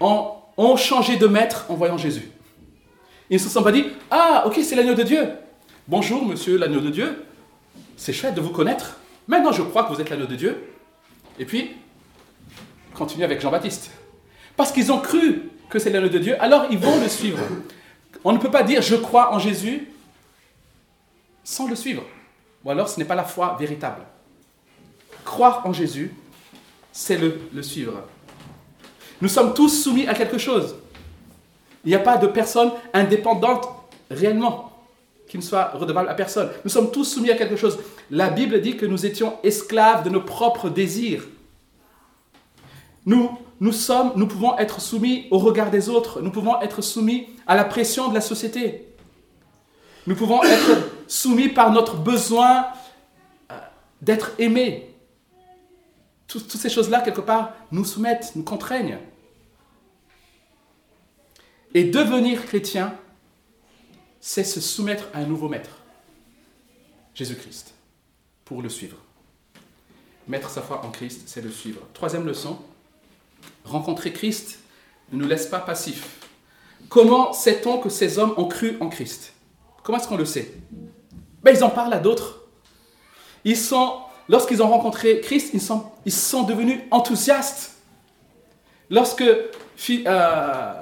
ont, 0.00 0.76
changé 0.76 1.16
de 1.16 1.26
maître 1.26 1.66
en 1.68 1.74
voyant 1.74 1.98
Jésus. 1.98 2.30
Ils 3.30 3.34
ne 3.34 3.38
se 3.38 3.48
sont 3.48 3.62
pas 3.62 3.72
dit 3.72 3.84
Ah, 4.10 4.44
ok, 4.46 4.58
c'est 4.62 4.76
l'agneau 4.76 4.94
de 4.94 5.02
Dieu. 5.02 5.28
Bonjour, 5.88 6.24
monsieur 6.24 6.56
l'agneau 6.58 6.80
de 6.80 6.90
Dieu. 6.90 7.24
C'est 7.96 8.12
chouette 8.12 8.34
de 8.34 8.40
vous 8.40 8.50
connaître. 8.50 8.98
Maintenant, 9.26 9.52
je 9.52 9.62
crois 9.62 9.84
que 9.84 9.92
vous 9.92 10.00
êtes 10.00 10.10
l'agneau 10.10 10.26
de 10.26 10.36
Dieu. 10.36 10.72
Et 11.38 11.44
puis, 11.44 11.70
continue 12.94 13.24
avec 13.24 13.40
Jean-Baptiste. 13.40 13.90
Parce 14.56 14.72
qu'ils 14.72 14.92
ont 14.92 15.00
cru 15.00 15.50
que 15.68 15.78
c'est 15.78 15.90
l'agneau 15.90 16.08
de 16.08 16.18
Dieu, 16.18 16.40
alors 16.40 16.66
ils 16.70 16.78
vont 16.78 17.00
le 17.00 17.08
suivre. 17.08 17.42
On 18.24 18.32
ne 18.32 18.38
peut 18.38 18.50
pas 18.50 18.62
dire 18.62 18.82
je 18.82 18.96
crois 18.96 19.32
en 19.34 19.38
Jésus 19.38 19.88
sans 21.44 21.68
le 21.68 21.76
suivre. 21.76 22.02
Ou 22.64 22.70
alors 22.70 22.88
ce 22.88 22.98
n'est 22.98 23.04
pas 23.04 23.14
la 23.14 23.24
foi 23.24 23.56
véritable. 23.58 24.02
Croire 25.26 25.62
en 25.66 25.72
Jésus, 25.72 26.14
c'est 26.92 27.18
le, 27.18 27.62
suivre. 27.62 28.04
Nous 29.20 29.28
sommes 29.28 29.52
tous 29.54 29.68
soumis 29.68 30.06
à 30.06 30.14
quelque 30.14 30.38
chose. 30.38 30.76
Il 31.84 31.88
n'y 31.88 31.96
a 31.96 31.98
pas 31.98 32.16
de 32.16 32.28
personne 32.28 32.70
indépendante 32.94 33.68
réellement 34.08 34.72
qui 35.28 35.36
ne 35.36 35.42
soit 35.42 35.72
redevable 35.74 36.08
à 36.08 36.14
personne. 36.14 36.48
Nous 36.64 36.70
sommes 36.70 36.92
tous 36.92 37.04
soumis 37.04 37.32
à 37.32 37.34
quelque 37.34 37.56
chose. 37.56 37.76
La 38.08 38.30
Bible 38.30 38.60
dit 38.60 38.76
que 38.76 38.86
nous 38.86 39.04
étions 39.04 39.34
esclaves 39.42 40.04
de 40.04 40.10
nos 40.10 40.20
propres 40.20 40.70
désirs. 40.70 41.24
Nous, 43.04 43.36
nous, 43.58 43.72
sommes, 43.72 44.12
nous 44.14 44.28
pouvons 44.28 44.56
être 44.58 44.80
soumis 44.80 45.26
au 45.32 45.38
regard 45.38 45.72
des 45.72 45.88
autres. 45.88 46.22
Nous 46.22 46.30
pouvons 46.30 46.60
être 46.60 46.82
soumis 46.82 47.26
à 47.48 47.56
la 47.56 47.64
pression 47.64 48.08
de 48.08 48.14
la 48.14 48.20
société. 48.20 48.86
Nous 50.06 50.14
pouvons 50.14 50.44
être 50.44 50.70
soumis 51.08 51.48
par 51.48 51.72
notre 51.72 51.96
besoin 51.96 52.66
euh, 53.50 53.54
d'être 54.00 54.30
aimés 54.38 54.95
toutes 56.26 56.50
ces 56.50 56.68
choses-là, 56.68 57.00
quelque 57.00 57.20
part, 57.20 57.52
nous 57.70 57.84
soumettent, 57.84 58.34
nous 58.34 58.42
contraignent. 58.42 58.98
Et 61.74 61.84
devenir 61.84 62.44
chrétien, 62.44 62.96
c'est 64.20 64.44
se 64.44 64.60
soumettre 64.60 65.04
à 65.14 65.18
un 65.18 65.26
nouveau 65.26 65.48
maître, 65.48 65.70
Jésus-Christ, 67.14 67.74
pour 68.44 68.62
le 68.62 68.68
suivre. 68.68 68.96
Mettre 70.26 70.50
sa 70.50 70.62
foi 70.62 70.84
en 70.84 70.90
Christ, 70.90 71.22
c'est 71.26 71.42
le 71.42 71.50
suivre. 71.50 71.80
Troisième 71.94 72.26
leçon, 72.26 72.58
rencontrer 73.64 74.12
Christ 74.12 74.58
ne 75.12 75.18
nous 75.18 75.28
laisse 75.28 75.46
pas 75.46 75.60
passifs. 75.60 76.20
Comment 76.88 77.32
sait-on 77.32 77.78
que 77.78 77.88
ces 77.88 78.18
hommes 78.18 78.34
ont 78.36 78.48
cru 78.48 78.76
en 78.80 78.88
Christ? 78.88 79.32
Comment 79.82 79.98
est-ce 79.98 80.08
qu'on 80.08 80.16
le 80.16 80.24
sait? 80.24 80.54
Ben, 81.42 81.54
Ils 81.54 81.62
en 81.62 81.70
parlent 81.70 81.92
à 81.92 81.98
d'autres. 81.98 82.40
Ils 83.44 83.56
sont 83.56 84.00
lorsqu'ils 84.28 84.62
ont 84.62 84.68
rencontré 84.68 85.20
Christ, 85.20 85.50
ils 85.54 85.60
sont, 85.60 85.84
ils 86.04 86.12
sont 86.12 86.42
devenus 86.42 86.80
enthousiastes. 86.90 87.76
Lorsque 88.90 89.24
euh, 89.24 90.72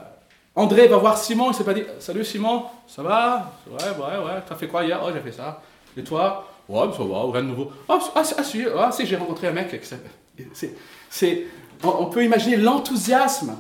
André 0.55 0.89
va 0.89 0.97
voir 0.99 1.19
Simon, 1.19 1.47
il 1.47 1.49
ne 1.49 1.55
s'est 1.55 1.65
pas 1.65 1.75
dit 1.75 1.85
Salut 1.99 2.25
Simon, 2.25 2.65
ça 2.87 3.03
va? 3.03 3.53
Ouais, 3.67 3.77
ouais, 3.77 4.25
ouais, 4.25 4.43
t'as 4.47 4.55
fait 4.55 4.69
quoi 4.69 4.85
hier? 4.85 5.01
Oh, 5.05 5.11
j'ai 5.13 5.21
fait 5.21 5.33
ça. 5.33 5.63
Et 5.97 6.05
toi? 6.05 6.49
Ouais, 6.69 6.87
ça 6.97 7.03
va, 7.03 7.33
rien 7.33 7.43
de 7.43 7.49
nouveau. 7.49 7.71
Oh, 7.89 7.99
ah, 7.99 7.99
ah, 8.15 8.45
si, 8.45 8.65
ah, 8.77 8.93
si 8.93 9.07
j'ai 9.07 9.17
rencontré 9.17 9.49
un 9.49 9.53
mec. 9.53 9.81
C'est, 11.11 11.47
on, 11.83 11.89
on 11.89 12.07
peut 12.07 12.25
imaginer 12.25 12.57
l'enthousiasme 12.57 13.57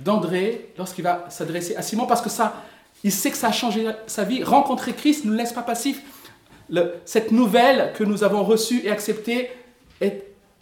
d'André 0.00 0.72
lorsqu'il 0.78 1.04
va 1.04 1.26
s'adresser 1.28 1.76
à 1.76 1.82
Simon 1.82 2.06
parce 2.06 2.22
que 2.22 2.30
ça, 2.30 2.54
il 3.04 3.12
sait 3.12 3.30
que 3.30 3.36
ça 3.36 3.48
a 3.48 3.52
changé 3.52 3.86
sa 4.06 4.24
vie. 4.24 4.42
Rencontrer 4.42 4.92
Christ 4.92 5.24
ne 5.24 5.30
nous 5.30 5.36
laisse 5.36 5.52
pas 5.52 5.62
passifs 5.62 6.02
cette 7.04 7.32
nouvelle 7.32 7.92
que 7.96 8.04
nous 8.04 8.24
avons 8.24 8.44
reçue 8.44 8.84
et 8.84 8.90
acceptée 8.90 9.50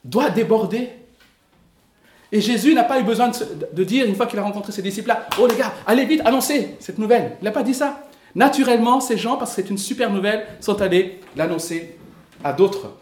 doit 0.04 0.30
déborder. 0.30 0.90
Et 2.30 2.40
Jésus 2.40 2.74
n'a 2.74 2.84
pas 2.84 3.00
eu 3.00 3.04
besoin 3.04 3.30
de, 3.72 3.84
dire, 3.84 4.06
une 4.06 4.14
fois 4.14 4.26
qu'il 4.26 4.38
a 4.38 4.42
rencontré 4.42 4.72
ses 4.72 4.82
disciples-là, 4.82 5.28
oh 5.40 5.46
les 5.46 5.56
gars, 5.56 5.72
allez 5.86 6.04
vite, 6.04 6.20
annoncez 6.24 6.76
cette 6.78 6.98
nouvelle. 6.98 7.36
Il 7.40 7.44
n'a 7.44 7.52
pas 7.52 7.62
dit 7.62 7.74
ça. 7.74 8.02
Naturellement, 8.34 9.00
ces 9.00 9.16
gens, 9.16 9.36
parce 9.36 9.54
que 9.54 9.62
c'est 9.62 9.70
une 9.70 9.78
super 9.78 10.10
nouvelle, 10.10 10.46
sont 10.60 10.80
allés 10.82 11.20
l'annoncer 11.36 11.96
à 12.44 12.52
d'autres. 12.52 12.92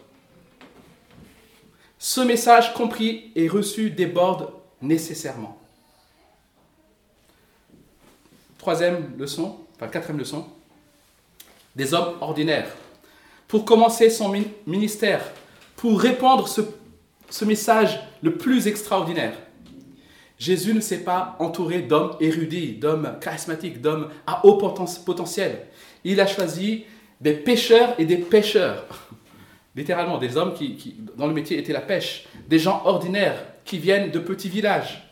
Ce 1.99 2.21
message 2.21 2.73
compris 2.73 3.31
et 3.35 3.47
reçu 3.47 3.89
déborde 3.89 4.49
nécessairement. 4.81 5.57
Troisième 8.57 9.13
leçon, 9.17 9.57
enfin 9.75 9.87
quatrième 9.87 10.19
leçon, 10.19 10.45
des 11.75 11.93
hommes 11.93 12.15
ordinaires 12.21 12.69
pour 13.47 13.65
commencer 13.65 14.09
son 14.09 14.33
ministère, 14.65 15.31
pour 15.75 15.99
répandre 15.99 16.47
ce, 16.47 17.45
message 17.45 17.99
le 18.21 18.35
plus 18.35 18.67
extraordinaire. 18.67 19.37
Jésus 20.37 20.73
ne 20.73 20.81
s'est 20.81 21.03
pas 21.03 21.35
entouré 21.39 21.81
d'hommes 21.81 22.15
érudits, 22.19 22.73
d'hommes 22.73 23.17
charismatiques, 23.21 23.81
d'hommes 23.81 24.09
à 24.27 24.45
haut 24.45 24.57
potentiel. 24.57 25.67
Il 26.03 26.19
a 26.19 26.27
choisi 26.27 26.85
des 27.21 27.33
pêcheurs 27.33 27.95
et 27.97 28.05
des 28.05 28.17
pêcheurs. 28.17 28.85
Littéralement, 29.75 30.17
des 30.17 30.37
hommes 30.37 30.53
qui, 30.53 30.75
qui, 30.75 30.95
dans 31.15 31.27
le 31.27 31.33
métier, 31.33 31.57
étaient 31.57 31.73
la 31.73 31.81
pêche. 31.81 32.27
Des 32.47 32.59
gens 32.59 32.81
ordinaires 32.85 33.45
qui 33.63 33.77
viennent 33.77 34.11
de 34.11 34.19
petits 34.19 34.49
villages. 34.49 35.03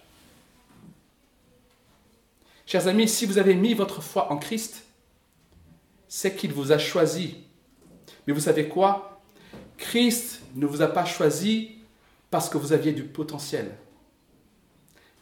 Chers 2.66 2.88
amis, 2.88 3.08
si 3.08 3.26
vous 3.26 3.38
avez 3.38 3.54
mis 3.54 3.74
votre 3.74 4.02
foi 4.02 4.32
en 4.32 4.38
Christ, 4.38 4.86
c'est 6.08 6.36
qu'il 6.36 6.52
vous 6.52 6.72
a 6.72 6.78
choisi 6.78 7.45
mais 8.26 8.34
vous 8.34 8.40
savez 8.40 8.68
quoi? 8.68 9.22
Christ 9.78 10.42
ne 10.56 10.66
vous 10.66 10.82
a 10.82 10.88
pas 10.88 11.06
choisi 11.06 11.78
parce 12.32 12.50
que 12.50 12.58
vous 12.58 12.74
aviez 12.74 12.92
du 12.92 13.04
potentiel. 13.04 13.76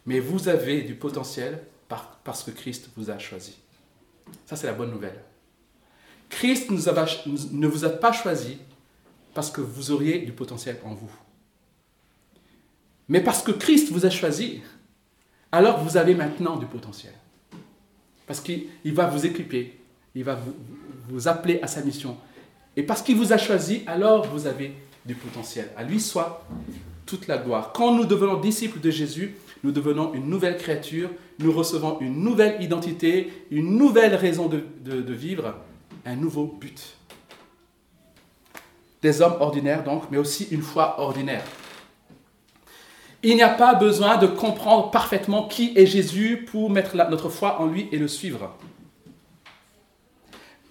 Mais 0.06 0.20
vous 0.20 0.48
avez 0.48 0.82
du 0.82 0.94
potentiel 0.94 1.62
parce 2.24 2.42
que 2.42 2.50
Christ 2.50 2.90
vous 2.96 3.10
a 3.10 3.18
choisi. 3.18 3.56
Ça, 4.46 4.56
c'est 4.56 4.66
la 4.66 4.72
bonne 4.72 4.90
nouvelle. 4.90 5.20
Christ 6.28 6.70
ne 6.70 7.66
vous 7.66 7.84
a 7.84 7.90
pas 7.90 8.12
choisi 8.12 8.58
parce 9.34 9.50
que 9.50 9.60
vous 9.60 9.90
auriez 9.90 10.20
du 10.20 10.32
potentiel 10.32 10.78
en 10.84 10.94
vous. 10.94 11.10
Mais 13.08 13.20
parce 13.20 13.42
que 13.42 13.52
Christ 13.52 13.90
vous 13.90 14.06
a 14.06 14.10
choisi, 14.10 14.62
alors 15.52 15.82
vous 15.82 15.96
avez 15.96 16.14
maintenant 16.14 16.56
du 16.56 16.66
potentiel. 16.66 17.12
Parce 18.26 18.40
qu'il 18.40 18.68
va 18.84 19.06
vous 19.08 19.26
équiper, 19.26 19.78
il 20.14 20.24
va 20.24 20.38
vous 21.08 21.28
appeler 21.28 21.60
à 21.60 21.66
sa 21.66 21.82
mission, 21.82 22.16
et 22.76 22.82
parce 22.82 23.02
qu'il 23.02 23.16
vous 23.16 23.32
a 23.32 23.38
choisi, 23.38 23.82
alors 23.86 24.26
vous 24.26 24.46
avez 24.46 24.74
du 25.04 25.14
potentiel. 25.14 25.70
À 25.76 25.82
lui 25.82 26.00
soit 26.00 26.44
toute 27.06 27.28
la 27.28 27.38
gloire. 27.38 27.72
Quand 27.72 27.94
nous 27.94 28.04
devenons 28.04 28.40
disciples 28.40 28.80
de 28.80 28.90
Jésus, 28.90 29.36
nous 29.62 29.72
devenons 29.72 30.12
une 30.14 30.28
nouvelle 30.28 30.56
créature, 30.56 31.10
nous 31.38 31.52
recevons 31.52 31.98
une 32.00 32.22
nouvelle 32.22 32.62
identité, 32.62 33.32
une 33.50 33.76
nouvelle 33.76 34.14
raison 34.14 34.48
de, 34.48 34.64
de 34.82 35.12
vivre, 35.12 35.54
un 36.04 36.16
nouveau 36.16 36.46
but. 36.46 36.96
Des 39.02 39.20
hommes 39.20 39.36
ordinaires 39.40 39.84
donc, 39.84 40.04
mais 40.10 40.18
aussi 40.18 40.48
une 40.50 40.62
foi 40.62 41.00
ordinaire. 41.00 41.44
Il 43.22 43.36
n'y 43.36 43.42
a 43.42 43.48
pas 43.48 43.74
besoin 43.74 44.18
de 44.18 44.26
comprendre 44.26 44.90
parfaitement 44.90 45.48
qui 45.48 45.72
est 45.76 45.86
Jésus 45.86 46.46
pour 46.50 46.68
mettre 46.68 46.94
notre 46.94 47.30
foi 47.30 47.58
en 47.60 47.66
lui 47.66 47.88
et 47.90 47.96
le 47.96 48.06
suivre. 48.06 48.54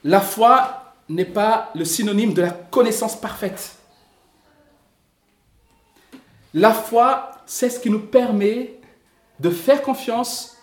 La 0.03 0.21
foi 0.21 0.82
n'est 1.09 1.25
pas 1.25 1.71
le 1.75 1.85
synonyme 1.85 2.33
de 2.33 2.41
la 2.41 2.51
connaissance 2.51 3.19
parfaite. 3.19 3.77
La 6.53 6.73
foi, 6.73 7.31
c'est 7.45 7.69
ce 7.69 7.79
qui 7.79 7.89
nous 7.89 7.99
permet 7.99 8.79
de 9.39 9.49
faire 9.49 9.81
confiance 9.81 10.57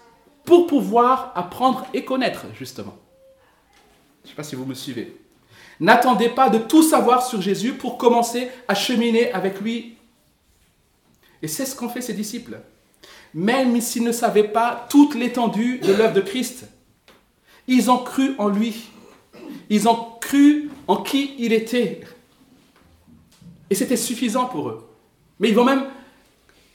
pour 0.44 0.66
pouvoir 0.66 1.32
apprendre 1.34 1.86
et 1.92 2.04
connaître, 2.04 2.46
justement. 2.54 2.96
Je 4.22 4.28
ne 4.28 4.30
sais 4.30 4.36
pas 4.36 4.42
si 4.42 4.54
vous 4.54 4.64
me 4.64 4.74
suivez. 4.74 5.16
N'attendez 5.80 6.28
pas 6.28 6.50
de 6.50 6.58
tout 6.58 6.82
savoir 6.82 7.26
sur 7.26 7.40
Jésus 7.40 7.72
pour 7.72 7.96
commencer 7.96 8.50
à 8.68 8.74
cheminer 8.74 9.32
avec 9.32 9.60
lui. 9.60 9.96
Et 11.42 11.48
c'est 11.48 11.64
ce 11.64 11.74
qu'ont 11.74 11.88
fait 11.88 12.02
ses 12.02 12.12
disciples. 12.12 12.60
Même 13.32 13.80
s'ils 13.80 14.04
ne 14.04 14.12
savaient 14.12 14.48
pas 14.48 14.86
toute 14.90 15.14
l'étendue 15.14 15.78
de 15.78 15.92
l'œuvre 15.92 16.12
de 16.12 16.20
Christ, 16.20 16.66
ils 17.66 17.90
ont 17.90 17.98
cru 17.98 18.34
en 18.38 18.48
lui. 18.48 18.90
Ils 19.70 19.88
ont 19.88 20.08
cru 20.20 20.68
en 20.88 20.96
qui 20.96 21.34
il 21.38 21.52
était. 21.52 22.00
Et 23.70 23.74
c'était 23.74 23.96
suffisant 23.96 24.46
pour 24.46 24.68
eux. 24.68 24.88
Mais 25.38 25.48
ils 25.48 25.54
vont 25.54 25.64
même... 25.64 25.84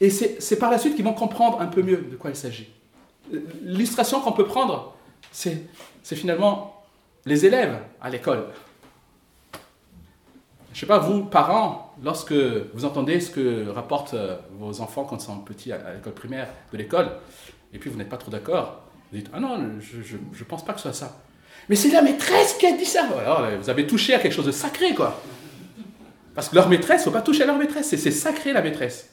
Et 0.02 0.10
c'est 0.10 0.60
par 0.60 0.72
la 0.72 0.78
suite 0.78 0.96
qu'ils 0.96 1.06
vont 1.06 1.14
comprendre 1.14 1.62
un 1.62 1.68
peu 1.68 1.82
mieux 1.82 1.98
de 1.98 2.16
quoi 2.16 2.30
il 2.30 2.36
s'agit. 2.36 2.70
L'illustration 3.64 4.22
qu'on 4.22 4.32
peut 4.32 4.46
prendre, 4.46 4.96
c'est 5.32 5.68
finalement 6.04 6.84
les 7.26 7.46
élèves 7.46 7.80
à 8.02 8.10
l'école. 8.10 8.46
Je 10.72 10.78
ne 10.78 10.80
sais 10.82 10.86
pas, 10.86 11.00
vous, 11.00 11.24
parents, 11.24 11.94
lorsque 12.04 12.34
vous 12.34 12.84
entendez 12.84 13.22
ce 13.22 13.32
que 13.32 13.70
rapportent 13.70 14.14
euh, 14.14 14.36
vos 14.60 14.82
enfants 14.82 15.06
quand 15.06 15.16
ils 15.16 15.26
sont 15.26 15.40
petits 15.40 15.72
à 15.72 15.94
l'école 15.94 16.14
primaire 16.14 16.50
de 16.74 16.78
l'école, 16.78 17.12
et 17.72 17.80
puis 17.80 17.90
vous 17.90 17.98
n'êtes 17.98 18.10
pas 18.10 18.18
trop 18.18 18.30
d'accord, 18.30 18.82
vous 19.10 19.18
dites 19.18 19.30
Ah 19.34 19.40
non, 19.40 19.80
je 19.80 20.18
ne 20.18 20.44
pense 20.44 20.66
pas 20.66 20.74
que 20.74 20.80
ce 20.80 20.92
soit 20.92 21.08
ça. 21.08 21.18
Mais 21.70 21.76
c'est 21.76 21.90
la 21.90 22.02
maîtresse 22.02 22.54
qui 22.54 22.68
a 22.68 22.72
dit 22.72 22.86
ça 22.86 23.04
Alors, 23.20 23.44
vous 23.60 23.70
avez 23.70 23.88
touché 23.88 24.14
à 24.14 24.20
quelque 24.20 24.34
chose 24.34 24.46
de 24.46 24.52
sacré, 24.52 24.94
quoi. 24.94 25.22
Parce 26.36 26.50
que 26.50 26.56
leur 26.56 26.68
maîtresse, 26.68 27.02
il 27.02 27.08
ne 27.08 27.12
faut 27.12 27.18
pas 27.18 27.22
toucher 27.22 27.44
à 27.44 27.46
leur 27.46 27.58
maîtresse, 27.58 27.96
c'est 27.96 28.12
sacré 28.12 28.54
la 28.54 28.62
maîtresse. 28.62 29.10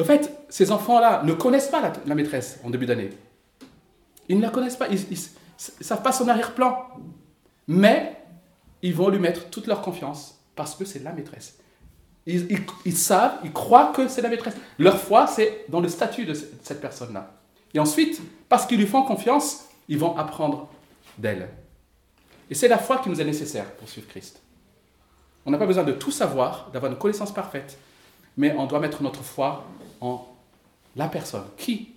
En 0.00 0.04
fait, 0.04 0.30
ces 0.48 0.72
enfants-là 0.72 1.22
ne 1.24 1.32
connaissent 1.32 1.68
pas 1.68 1.92
la, 2.06 2.14
maîtresse 2.14 2.58
en 2.64 2.70
début 2.70 2.86
d'année. 2.86 3.10
Ils 4.28 4.36
ne 4.36 4.42
la 4.42 4.50
connaissent 4.50 4.76
pas, 4.76 4.88
ils 4.88 5.00
ne 5.10 5.16
savent 5.84 6.02
pas 6.02 6.12
son 6.12 6.28
arrière-plan. 6.28 6.88
Mais 7.68 8.16
ils 8.82 8.94
vont 8.94 9.08
lui 9.08 9.18
mettre 9.18 9.48
toute 9.48 9.66
leur 9.66 9.82
confiance 9.82 10.38
parce 10.54 10.74
que 10.74 10.84
c'est 10.84 11.02
la 11.02 11.12
maîtresse. 11.12 11.58
Ils, 12.26 12.96
savent, 12.96 13.38
ils 13.44 13.52
croient 13.52 13.92
que 13.94 14.08
c'est 14.08 14.20
la 14.20 14.28
maîtresse. 14.28 14.54
Leur 14.78 14.98
foi, 14.98 15.28
c'est 15.28 15.64
dans 15.68 15.80
le 15.80 15.88
statut 15.88 16.24
de 16.24 16.34
cette 16.34 16.80
personne-là. 16.80 17.30
Et 17.72 17.78
ensuite, 17.78 18.20
parce 18.48 18.66
qu'ils 18.66 18.78
lui 18.78 18.86
font 18.86 19.02
confiance, 19.02 19.66
ils 19.88 19.98
vont 19.98 20.16
apprendre 20.16 20.68
d'elle. 21.18 21.48
Et 22.50 22.54
c'est 22.54 22.68
la 22.68 22.78
foi 22.78 22.98
qui 22.98 23.08
nous 23.08 23.20
est 23.20 23.24
nécessaire 23.24 23.70
pour 23.72 23.88
suivre 23.88 24.08
Christ. 24.08 24.40
On 25.44 25.50
n'a 25.50 25.58
pas 25.58 25.66
besoin 25.66 25.84
de 25.84 25.92
tout 25.92 26.10
savoir, 26.10 26.70
d'avoir 26.72 26.90
une 26.90 26.98
connaissance 26.98 27.32
parfaite, 27.32 27.78
mais 28.36 28.54
on 28.56 28.66
doit 28.66 28.80
mettre 28.80 29.02
notre 29.02 29.22
foi 29.22 29.64
en 30.00 30.26
la 30.96 31.08
personne. 31.08 31.44
Qui 31.56 31.92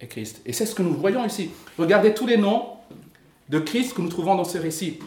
est 0.00 0.06
Christ? 0.06 0.40
Et 0.46 0.52
c'est 0.52 0.66
ce 0.66 0.74
que 0.74 0.82
nous 0.82 0.94
voyons 0.94 1.24
ici. 1.24 1.50
Regardez 1.78 2.14
tous 2.14 2.26
les 2.26 2.36
noms 2.36 2.76
de 3.48 3.58
Christ 3.58 3.94
que 3.94 4.00
nous 4.00 4.08
trouvons 4.08 4.34
dans 4.34 4.44
ce 4.44 4.58
récit. 4.58 4.98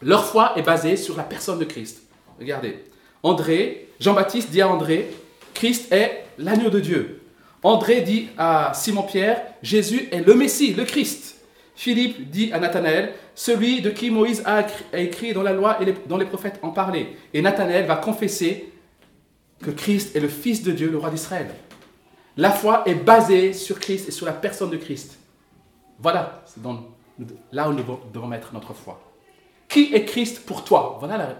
Leur 0.00 0.24
foi 0.26 0.52
est 0.56 0.62
basée 0.62 0.96
sur 0.96 1.16
la 1.16 1.22
personne 1.22 1.58
de 1.58 1.64
Christ. 1.64 2.02
Regardez. 2.38 2.84
André, 3.22 3.88
Jean-Baptiste 4.00 4.50
dit 4.50 4.60
à 4.60 4.68
André, 4.68 5.10
Christ 5.54 5.92
est 5.92 6.24
l'agneau 6.38 6.70
de 6.70 6.80
Dieu. 6.80 7.22
André 7.62 8.00
dit 8.00 8.28
à 8.36 8.72
Simon-Pierre, 8.74 9.42
Jésus 9.62 10.08
est 10.10 10.26
le 10.26 10.34
Messie, 10.34 10.74
le 10.74 10.84
Christ. 10.84 11.36
Philippe 11.82 12.30
dit 12.30 12.52
à 12.52 12.60
Nathanaël, 12.60 13.12
celui 13.34 13.82
de 13.82 13.90
qui 13.90 14.08
Moïse 14.08 14.40
a 14.46 14.64
écrit 14.96 15.32
dans 15.32 15.42
la 15.42 15.52
loi 15.52 15.82
et 15.82 15.92
dont 16.06 16.16
les 16.16 16.26
prophètes 16.26 16.60
en 16.62 16.70
parlaient. 16.70 17.16
Et 17.34 17.42
Nathanaël 17.42 17.86
va 17.86 17.96
confesser 17.96 18.72
que 19.60 19.72
Christ 19.72 20.14
est 20.14 20.20
le 20.20 20.28
Fils 20.28 20.62
de 20.62 20.70
Dieu, 20.70 20.92
le 20.92 20.98
roi 20.98 21.10
d'Israël. 21.10 21.48
La 22.36 22.52
foi 22.52 22.84
est 22.86 22.94
basée 22.94 23.52
sur 23.52 23.80
Christ 23.80 24.06
et 24.06 24.12
sur 24.12 24.26
la 24.26 24.32
personne 24.32 24.70
de 24.70 24.76
Christ. 24.76 25.18
Voilà 25.98 26.44
là 27.50 27.68
où 27.68 27.72
nous 27.72 27.82
devons 28.14 28.28
mettre 28.28 28.54
notre 28.54 28.74
foi. 28.74 29.02
Qui 29.68 29.92
est 29.92 30.04
Christ 30.04 30.46
pour 30.46 30.62
toi? 30.62 30.98
Voilà 31.00 31.34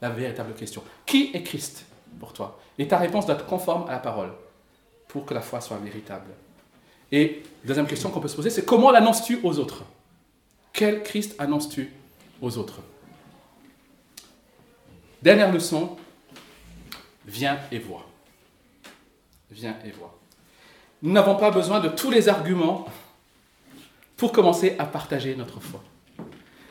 la, 0.00 0.10
véritable 0.10 0.54
question. 0.54 0.84
Qui 1.04 1.32
est 1.34 1.42
Christ 1.42 1.84
pour 2.20 2.32
toi? 2.32 2.60
Et 2.78 2.86
ta 2.86 2.96
réponse 2.96 3.26
doit 3.26 3.34
être 3.34 3.46
conforme 3.46 3.88
à 3.88 3.92
la 3.94 3.98
parole 3.98 4.30
pour 5.08 5.24
que 5.26 5.34
la 5.34 5.40
foi 5.40 5.60
soit 5.60 5.78
véritable. 5.78 6.30
Et 7.12 7.42
deuxième 7.64 7.86
question 7.86 8.10
qu'on 8.10 8.20
peut 8.20 8.28
se 8.28 8.36
poser, 8.36 8.50
c'est 8.50 8.64
comment 8.64 8.90
l'annonces-tu 8.90 9.40
aux 9.42 9.58
autres? 9.58 9.84
Quel 10.72 11.02
Christ 11.02 11.34
annonces-tu 11.38 11.92
aux 12.40 12.56
autres? 12.56 12.80
Dernière 15.22 15.52
leçon, 15.52 15.96
viens 17.26 17.58
et 17.72 17.78
vois. 17.78 18.06
Viens 19.50 19.76
et 19.84 19.90
vois. 19.90 20.16
Nous 21.02 21.12
n'avons 21.12 21.36
pas 21.36 21.50
besoin 21.50 21.80
de 21.80 21.88
tous 21.88 22.10
les 22.10 22.28
arguments 22.28 22.86
pour 24.16 24.32
commencer 24.32 24.76
à 24.78 24.84
partager 24.84 25.34
notre 25.34 25.60
foi. 25.60 25.82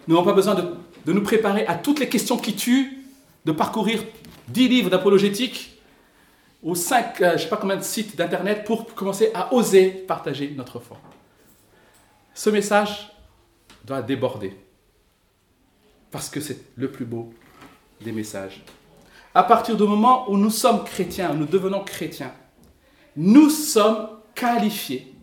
Nous 0.08 0.16
n'avons 0.16 0.26
pas 0.26 0.34
besoin 0.34 0.56
de 0.56 1.14
nous 1.14 1.24
préparer 1.24 1.66
à 1.68 1.76
toutes 1.76 2.00
les 2.00 2.10
questions 2.10 2.38
qui 2.38 2.56
tuent, 2.56 3.04
de 3.46 3.52
parcourir 3.52 4.04
10 4.50 4.68
livres 4.68 4.90
d'apologétique 4.90 5.79
ou 6.62 6.76
5, 6.76 7.22
euh, 7.22 7.38
je 7.38 7.44
sais 7.44 7.50
pas 7.50 7.58
combien 7.58 7.78
de 7.78 7.84
sites 7.84 8.16
d'internet 8.16 8.64
pour 8.66 8.94
commencer 8.94 9.32
à 9.34 9.54
oser 9.54 9.90
partager 9.90 10.54
notre 10.56 10.80
foi. 10.80 10.98
Ce 12.34 12.50
message 12.50 13.12
doit 13.86 14.02
déborder 14.02 14.54
parce 16.12 16.30
que 16.30 16.42
c'est 16.42 16.60
le 16.76 16.92
plus 16.92 17.06
beau 17.06 17.34
des 18.02 18.12
messages. 18.12 18.64
À 19.34 19.44
partir 19.44 19.78
du 19.78 19.84
moment 19.84 20.30
où 20.30 20.38
nous 20.38 20.50
sommes 20.50 20.84
chrétiens, 20.84 21.34
nous 21.34 21.46
devenons 21.46 21.84
chrétiens, 21.84 22.34
nous 23.16 23.50
sommes 23.50 24.10
qualifiés 24.34 25.14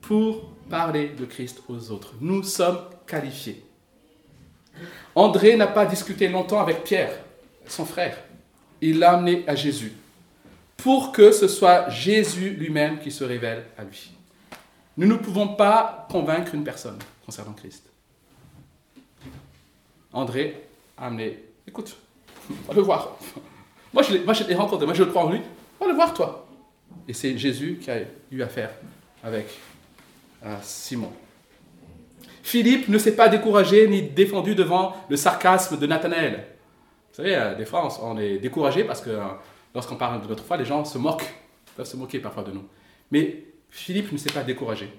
pour 0.00 0.50
parler 0.68 1.10
de 1.10 1.24
Christ 1.24 1.62
aux 1.68 1.90
autres. 1.90 2.14
Nous 2.20 2.42
sommes 2.42 2.80
qualifiés. 3.06 3.64
André 5.14 5.56
n'a 5.56 5.66
pas 5.66 5.84
discuté 5.84 6.28
longtemps 6.28 6.60
avec 6.60 6.84
Pierre, 6.84 7.12
son 7.66 7.84
frère. 7.84 8.16
Il 8.80 8.98
l'a 8.98 9.12
amené 9.12 9.44
à 9.46 9.54
Jésus 9.54 9.92
pour 10.82 11.12
que 11.12 11.32
ce 11.32 11.48
soit 11.48 11.88
Jésus 11.88 12.50
lui-même 12.50 12.98
qui 12.98 13.10
se 13.10 13.24
révèle 13.24 13.64
à 13.76 13.84
lui. 13.84 14.12
Nous 14.96 15.06
ne 15.06 15.14
pouvons 15.14 15.48
pas 15.48 16.06
convaincre 16.10 16.54
une 16.54 16.64
personne 16.64 16.98
concernant 17.24 17.52
Christ. 17.52 17.84
André 20.12 20.62
a 20.96 21.06
amené, 21.06 21.44
écoute, 21.66 21.96
va 22.66 22.74
le 22.74 22.82
voir. 22.82 23.16
Moi, 23.92 24.02
je 24.02 24.44
l'ai 24.44 24.54
rencontré, 24.54 24.86
moi 24.86 24.94
je 24.94 25.02
le 25.02 25.10
crois 25.10 25.24
en 25.24 25.30
lui. 25.30 25.40
Va 25.80 25.86
le 25.86 25.94
voir, 25.94 26.14
toi. 26.14 26.46
Et 27.08 27.12
c'est 27.12 27.36
Jésus 27.36 27.78
qui 27.80 27.90
a 27.90 27.98
eu 28.30 28.42
affaire 28.42 28.70
avec 29.22 29.46
euh, 30.44 30.56
Simon. 30.62 31.12
Philippe 32.42 32.88
ne 32.88 32.98
s'est 32.98 33.14
pas 33.14 33.28
découragé 33.28 33.86
ni 33.88 34.02
défendu 34.02 34.54
devant 34.54 34.96
le 35.08 35.16
sarcasme 35.16 35.78
de 35.78 35.86
Nathanaël. 35.86 36.46
Vous 37.10 37.16
savez, 37.16 37.36
euh, 37.36 37.54
des 37.54 37.64
fois, 37.64 37.88
on 38.02 38.18
est 38.18 38.38
découragé 38.38 38.84
parce 38.84 39.00
que 39.00 39.10
euh, 39.10 39.24
lorsqu'on 39.74 39.96
parle 39.96 40.22
de 40.22 40.28
notre 40.28 40.44
foi, 40.44 40.56
les 40.56 40.64
gens 40.64 40.84
se 40.84 40.98
moquent, 40.98 41.32
peuvent 41.76 41.86
se 41.86 41.96
moquer 41.96 42.18
parfois 42.18 42.42
de 42.42 42.52
nous. 42.52 42.64
Mais 43.10 43.44
Philippe 43.70 44.12
ne 44.12 44.18
s'est 44.18 44.32
pas 44.32 44.42
découragé. 44.42 44.92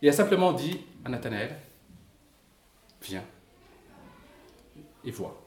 Il 0.00 0.08
a 0.08 0.12
simplement 0.12 0.52
dit 0.52 0.80
à 1.04 1.08
Nathanaël, 1.08 1.56
viens 3.02 3.24
et 5.04 5.10
vois. 5.10 5.40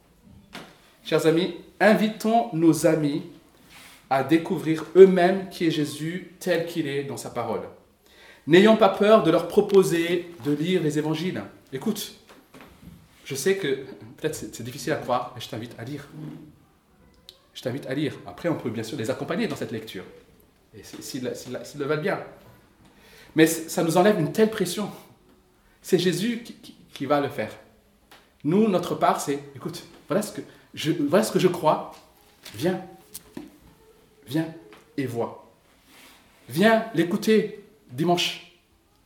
Chers 1.03 1.25
amis, 1.25 1.55
invitons 1.79 2.49
nos 2.53 2.88
amis 2.88 3.23
à 4.09 4.23
découvrir 4.23 4.86
eux-mêmes 4.95 5.49
qui 5.49 5.67
est 5.67 5.71
Jésus 5.71 6.33
tel 6.39 6.65
qu'il 6.65 6.88
est 6.88 7.03
dans 7.03 7.17
sa 7.17 7.29
parole. 7.29 7.61
N'ayons 8.47 8.77
pas 8.77 8.89
peur 8.89 9.23
de 9.23 9.31
leur 9.31 9.47
proposer 9.47 10.31
de 10.45 10.51
lire 10.51 10.81
les 10.83 10.99
évangiles. 10.99 11.41
Écoute, 11.73 12.15
je 13.25 13.33
sais 13.33 13.57
que 13.57 13.86
peut-être 14.17 14.36
c'est 14.36 14.63
difficile 14.63 14.93
à 14.93 14.97
croire, 14.97 15.31
mais 15.36 15.41
je 15.41 15.49
t'invite 15.49 15.75
à 15.79 15.83
lire. 15.83 16.07
Je 17.56 17.62
t'invite 17.62 17.88
à 17.88 17.95
lire. 17.95 18.14
Après, 18.28 18.49
on 18.49 18.56
peut 18.56 18.70
bien 18.70 18.84
sûr 18.84 18.97
les 18.97 19.10
accompagner 19.10 19.47
dans 19.47 19.56
cette 19.56 19.72
lecture, 19.72 20.03
s'ils 20.84 21.24
le 21.24 21.86
veulent 21.86 22.01
bien. 22.01 22.20
Mais 23.36 23.47
ça 23.47 23.82
nous 23.82 23.97
enlève 23.97 24.20
une 24.20 24.32
telle 24.32 24.51
pression. 24.51 24.91
C'est 25.82 25.97
Jésus 25.97 26.43
qui, 26.93 27.06
va 27.06 27.22
le 27.22 27.30
faire. 27.30 27.51
Nous, 28.43 28.68
notre 28.68 28.95
part, 28.95 29.22
c'est, 29.22 29.39
écoute, 29.56 29.86
voilà 30.08 30.22
ce, 30.22 30.34
que 30.34 30.41
je, 30.74 30.91
voilà 30.91 31.24
ce 31.24 31.32
que 31.32 31.39
je 31.39 31.47
crois. 31.47 31.93
Viens, 32.56 32.82
viens 34.28 34.47
et 34.97 35.06
vois. 35.06 35.49
Viens 36.49 36.86
l'écouter 36.93 37.64
dimanche. 37.89 38.51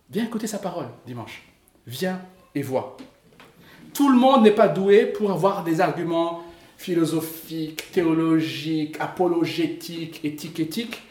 Viens 0.09 0.25
écouter 0.25 0.47
sa 0.47 0.57
parole 0.57 0.87
dimanche. 1.05 1.43
Viens 1.85 2.21
et 2.55 2.63
vois. 2.63 2.97
Tout 3.93 4.09
le 4.09 4.17
monde 4.17 4.43
n'est 4.43 4.51
pas 4.51 4.67
doué 4.67 5.05
pour 5.05 5.31
avoir 5.31 5.63
des 5.63 5.81
arguments 5.81 6.43
philosophiques, 6.79 7.91
théologiques, 7.91 8.95
apologétiques, 9.01 10.23
éthiques, 10.23 10.61
éthiques, 10.61 11.01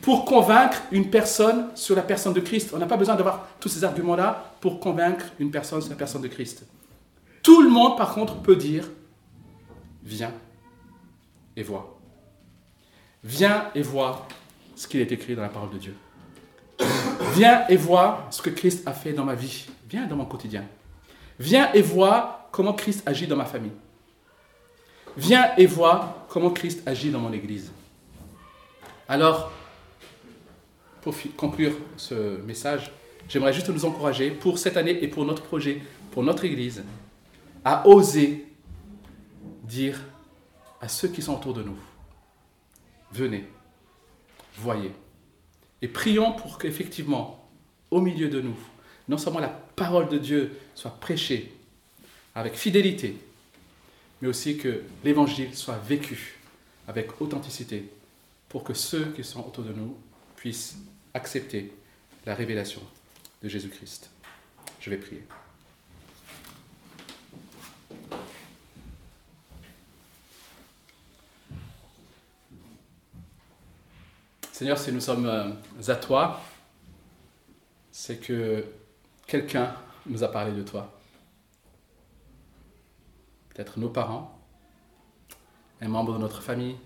pour 0.00 0.24
convaincre 0.24 0.80
une 0.92 1.10
personne 1.10 1.66
sur 1.74 1.96
la 1.96 2.02
personne 2.02 2.32
de 2.32 2.40
Christ. 2.40 2.70
On 2.72 2.78
n'a 2.78 2.86
pas 2.86 2.96
besoin 2.96 3.16
d'avoir 3.16 3.48
tous 3.58 3.68
ces 3.68 3.82
arguments-là 3.82 4.54
pour 4.60 4.78
convaincre 4.78 5.26
une 5.40 5.50
personne 5.50 5.80
sur 5.80 5.90
la 5.90 5.96
personne 5.96 6.22
de 6.22 6.28
Christ. 6.28 6.64
Tout 7.42 7.62
le 7.62 7.68
monde, 7.68 7.96
par 7.96 8.14
contre, 8.14 8.36
peut 8.42 8.54
dire, 8.54 8.88
viens 10.04 10.32
et 11.56 11.64
vois. 11.64 11.98
Viens 13.24 13.70
et 13.74 13.82
vois 13.82 14.28
ce 14.76 14.86
qu'il 14.86 15.00
est 15.00 15.10
écrit 15.10 15.34
dans 15.34 15.42
la 15.42 15.48
parole 15.48 15.70
de 15.70 15.78
Dieu. 15.78 15.96
Viens 17.34 17.66
et 17.68 17.76
vois 17.76 18.28
ce 18.30 18.40
que 18.40 18.50
Christ 18.50 18.86
a 18.86 18.92
fait 18.92 19.12
dans 19.12 19.24
ma 19.24 19.34
vie. 19.34 19.66
Viens 19.90 20.06
dans 20.06 20.16
mon 20.16 20.26
quotidien. 20.26 20.64
Viens 21.40 21.72
et 21.72 21.82
vois 21.82 22.48
comment 22.52 22.72
Christ 22.72 23.02
agit 23.04 23.26
dans 23.26 23.36
ma 23.36 23.46
famille. 23.46 23.72
Viens 25.18 25.50
et 25.56 25.66
vois 25.66 26.26
comment 26.28 26.50
Christ 26.50 26.86
agit 26.86 27.10
dans 27.10 27.18
mon 27.18 27.32
Église. 27.32 27.72
Alors, 29.08 29.50
pour 31.02 31.12
conclure 31.36 31.72
ce 31.96 32.40
message, 32.42 32.92
j'aimerais 33.28 33.52
juste 33.52 33.68
nous 33.68 33.84
encourager 33.84 34.30
pour 34.30 34.60
cette 34.60 34.76
année 34.76 35.02
et 35.02 35.08
pour 35.08 35.24
notre 35.24 35.42
projet, 35.42 35.82
pour 36.12 36.22
notre 36.22 36.44
Église, 36.44 36.84
à 37.64 37.88
oser 37.88 38.46
dire 39.64 40.00
à 40.80 40.86
ceux 40.86 41.08
qui 41.08 41.20
sont 41.20 41.34
autour 41.34 41.52
de 41.52 41.64
nous, 41.64 41.78
venez, 43.10 43.44
voyez. 44.56 44.92
Et 45.82 45.88
prions 45.88 46.30
pour 46.30 46.58
qu'effectivement, 46.58 47.48
au 47.90 48.00
milieu 48.00 48.28
de 48.28 48.40
nous, 48.40 48.56
non 49.08 49.18
seulement 49.18 49.40
la 49.40 49.48
parole 49.48 50.08
de 50.08 50.18
Dieu 50.18 50.52
soit 50.76 50.96
prêchée 51.00 51.52
avec 52.36 52.54
fidélité, 52.54 53.16
mais 54.20 54.28
aussi 54.28 54.56
que 54.56 54.82
l'évangile 55.04 55.54
soit 55.56 55.78
vécu 55.78 56.38
avec 56.86 57.20
authenticité 57.20 57.88
pour 58.48 58.64
que 58.64 58.74
ceux 58.74 59.12
qui 59.12 59.24
sont 59.24 59.46
autour 59.46 59.64
de 59.64 59.72
nous 59.72 59.96
puissent 60.36 60.78
accepter 61.14 61.72
la 62.26 62.34
révélation 62.34 62.82
de 63.42 63.48
Jésus-Christ. 63.48 64.10
Je 64.80 64.90
vais 64.90 64.96
prier. 64.96 65.22
Seigneur, 74.52 74.76
si 74.76 74.90
nous 74.90 75.00
sommes 75.00 75.26
euh, 75.26 75.52
à 75.86 75.94
toi, 75.94 76.42
c'est 77.92 78.16
que 78.16 78.64
quelqu'un 79.24 79.72
nous 80.06 80.24
a 80.24 80.32
parlé 80.32 80.50
de 80.50 80.62
toi. 80.62 80.97
Peut-être 83.58 83.80
nos 83.80 83.88
parents, 83.88 84.38
un 85.80 85.88
membre 85.88 86.12
de 86.12 86.18
notre 86.18 86.42
famille, 86.42 86.76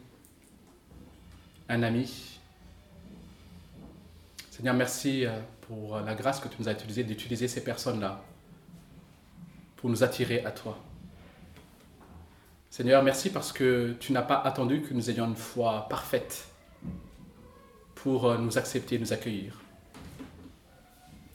un 1.68 1.82
ami. 1.82 2.38
Seigneur, 4.50 4.72
merci 4.72 5.26
euh, 5.26 5.38
pour 5.68 6.00
la 6.00 6.14
grâce 6.14 6.40
que 6.40 6.48
tu 6.48 6.56
nous 6.58 6.70
as 6.70 6.72
utilisée 6.72 7.04
d'utiliser 7.04 7.46
ces 7.46 7.62
personnes-là 7.62 8.22
pour 9.76 9.90
nous 9.90 10.02
attirer 10.02 10.46
à 10.46 10.50
toi. 10.50 10.78
Seigneur, 12.70 13.02
merci 13.02 13.28
parce 13.28 13.52
que 13.52 13.94
tu 14.00 14.14
n'as 14.14 14.22
pas 14.22 14.40
attendu 14.40 14.80
que 14.80 14.94
nous 14.94 15.10
ayons 15.10 15.26
une 15.26 15.36
foi 15.36 15.86
parfaite 15.90 16.48
pour 17.96 18.24
euh, 18.24 18.38
nous 18.38 18.56
accepter, 18.56 18.98
nous 18.98 19.12
accueillir. 19.12 19.60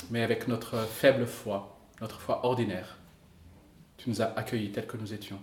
Mais 0.10 0.24
avec 0.24 0.48
notre 0.48 0.80
faible 0.88 1.28
foi, 1.28 1.78
notre 2.02 2.20
foi 2.22 2.44
ordinaire, 2.44 2.97
nous 4.10 4.22
as 4.22 4.34
accueillis 4.36 4.72
tels 4.72 4.88
que 4.88 4.98
nous 4.98 5.14
étions. 5.14 5.40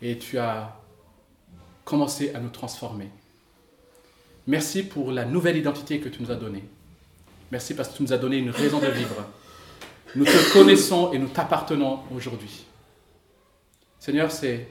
Et 0.00 0.18
tu 0.18 0.38
as 0.38 0.76
commencé 1.84 2.34
à 2.34 2.40
nous 2.40 2.50
transformer. 2.50 3.08
Merci 4.46 4.82
pour 4.82 5.12
la 5.12 5.24
nouvelle 5.24 5.56
identité 5.56 6.00
que 6.00 6.08
tu 6.08 6.22
nous 6.22 6.30
as 6.30 6.36
donnée. 6.36 6.64
Merci 7.50 7.74
parce 7.74 7.90
que 7.90 7.96
tu 7.96 8.02
nous 8.02 8.12
as 8.12 8.18
donné 8.18 8.38
une 8.38 8.50
raison 8.50 8.80
de 8.80 8.86
vivre. 8.86 9.26
Nous 10.14 10.24
te 10.24 10.52
connaissons 10.52 11.12
et 11.12 11.18
nous 11.18 11.28
t'appartenons 11.28 12.00
aujourd'hui. 12.14 12.64
Seigneur, 13.98 14.30
c'est 14.30 14.68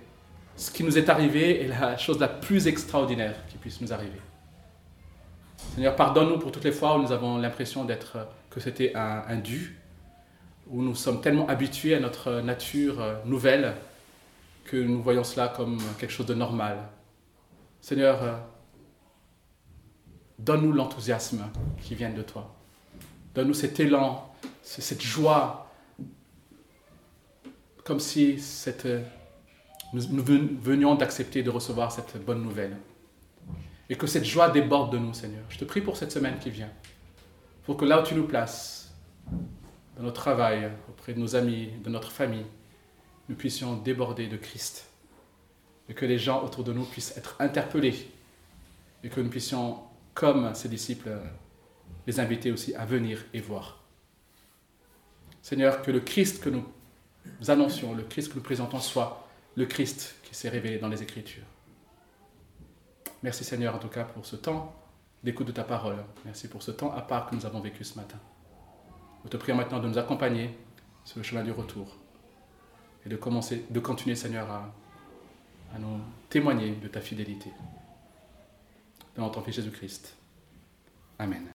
ce 0.56 0.72
qui 0.72 0.84
nous 0.84 0.98
est 0.98 1.10
arrivé 1.10 1.64
et 1.64 1.68
la 1.68 1.98
chose 1.98 2.20
la 2.20 2.28
plus 2.28 2.68
extraordinaire 2.68 3.36
qui 3.48 3.58
puisse 3.58 3.80
nous 3.82 3.94
arriver. 3.94 4.20
Seigneur, 5.74 5.96
pardonne-nous 5.96 6.38
pour 6.38 6.52
toutes 6.52 6.66
les 6.66 6.72
fois 6.72 6.98
où 6.98 7.02
nous 7.02 7.12
avons 7.12 7.38
l'impression 7.38 7.86
d'être 7.86 8.28
que 8.50 8.60
c'était 8.60 8.94
un, 8.96 9.38
dû, 9.38 9.80
où 10.68 10.82
nous 10.82 10.96
sommes 10.96 11.22
tellement 11.22 11.48
habitués 11.48 11.96
à 11.96 12.00
notre 12.00 12.42
nature 12.42 13.02
euh, 13.02 13.16
nouvelle 13.26 13.76
que 14.66 14.78
nous 14.78 15.02
voyons 15.02 15.24
cela 15.24 15.48
comme 15.50 15.80
quelque 16.00 16.12
chose 16.12 16.26
de 16.26 16.34
normal. 16.34 16.78
Seigneur, 17.82 18.24
euh, 18.24 18.38
donne-nous 20.40 20.72
l'enthousiasme 20.72 21.44
qui 21.82 21.96
vient 21.96 22.12
de 22.12 22.22
toi. 22.22 22.56
Donne-nous 23.34 23.54
cet 23.54 23.80
élan, 23.80 24.34
cette 24.62 25.02
joie, 25.02 25.72
comme 27.84 28.00
si 28.00 28.40
nous 29.94 30.24
venions 30.24 30.96
d'accepter 30.96 31.44
de 31.44 31.50
recevoir 31.50 31.92
cette 31.92 32.24
bonne 32.24 32.42
nouvelle 32.42 32.78
et 33.90 33.96
que 33.96 34.08
cette 34.08 34.26
joie 34.26 34.50
déborde 34.50 34.94
de 34.94 34.98
nous, 34.98 35.14
Seigneur. 35.14 35.44
Je 35.50 35.58
te 35.58 35.66
prie 35.66 35.82
pour 35.82 35.98
cette 35.98 36.12
semaine 36.12 36.40
qui 36.40 36.50
vient, 36.50 36.70
pour 37.66 37.78
que 37.78 37.86
là 37.86 38.02
où 38.02 38.04
tu 38.06 38.16
nous 38.16 38.26
places, 38.26 38.94
dans 40.02 40.08
notre 40.08 40.22
travail, 40.22 40.72
auprès 40.90 41.14
de 41.14 41.20
nos 41.20 41.36
amis, 41.36 41.70
de 41.84 41.90
notre 41.90 42.12
famille, 42.12 42.46
nous 43.30 43.36
puissions 43.36 43.76
déborder 43.76 44.28
de 44.28 44.36
Christ, 44.36 44.88
et 45.88 45.94
que 45.94 46.08
les 46.08 46.18
gens 46.18 46.44
autour 46.44 46.64
de 46.64 46.74
nous 46.74 46.86
puissent 46.86 47.16
être 47.18 47.36
interpellés, 47.40 48.10
et 49.04 49.10
que 49.10 49.22
nous 49.22 49.30
puissions, 49.30 49.80
comme 50.16 50.56
ses 50.56 50.70
disciples, 50.70 51.12
les 52.08 52.20
inviter 52.20 52.52
aussi 52.52 52.74
à 52.74 52.84
venir 52.84 53.24
et 53.34 53.42
voir. 53.42 53.84
Seigneur, 55.44 55.84
que 55.84 55.92
le 55.92 56.00
Christ 56.00 56.44
que 56.44 56.50
nous 56.50 56.66
annoncions, 57.48 57.94
le 57.94 58.04
Christ 58.04 58.30
que 58.30 58.36
nous 58.36 58.44
présentons, 58.44 58.80
soit 58.80 59.28
le 59.56 59.68
Christ 59.68 60.16
qui 60.24 60.34
s'est 60.34 60.50
révélé 60.50 60.80
dans 60.80 60.90
les 60.90 61.04
Écritures. 61.04 61.44
Merci 63.22 63.44
Seigneur 63.44 63.76
en 63.76 63.80
tout 63.80 63.88
cas 63.88 64.06
pour 64.06 64.26
ce 64.26 64.36
temps 64.36 64.76
d'écoute 65.24 65.46
de 65.46 65.52
ta 65.52 65.64
parole. 65.64 65.98
Merci 66.26 66.48
pour 66.48 66.64
ce 66.64 66.72
temps 66.72 66.92
à 66.92 67.02
part 67.02 67.30
que 67.30 67.36
nous 67.36 67.46
avons 67.46 67.60
vécu 67.60 67.84
ce 67.84 67.96
matin. 67.96 68.18
Nous 69.24 69.30
te 69.30 69.38
prions 69.38 69.56
maintenant 69.56 69.80
de 69.80 69.88
nous 69.88 69.98
accompagner 69.98 70.56
sur 71.04 71.18
le 71.18 71.24
chemin 71.24 71.44
du 71.44 71.52
retour 71.52 71.96
et 73.06 73.10
de, 73.10 73.16
commencer, 73.16 73.66
de 73.70 73.80
continuer 73.80 74.16
Seigneur 74.16 74.50
à, 74.50 74.74
nous 75.80 76.00
témoigner 76.30 76.72
de 76.72 76.88
ta 76.88 77.00
fidélité. 77.00 77.50
Dans 79.16 79.30
ton 79.30 79.42
Fils 79.42 79.56
Jésus-Christ. 79.56 80.16
Amen. 81.20 81.46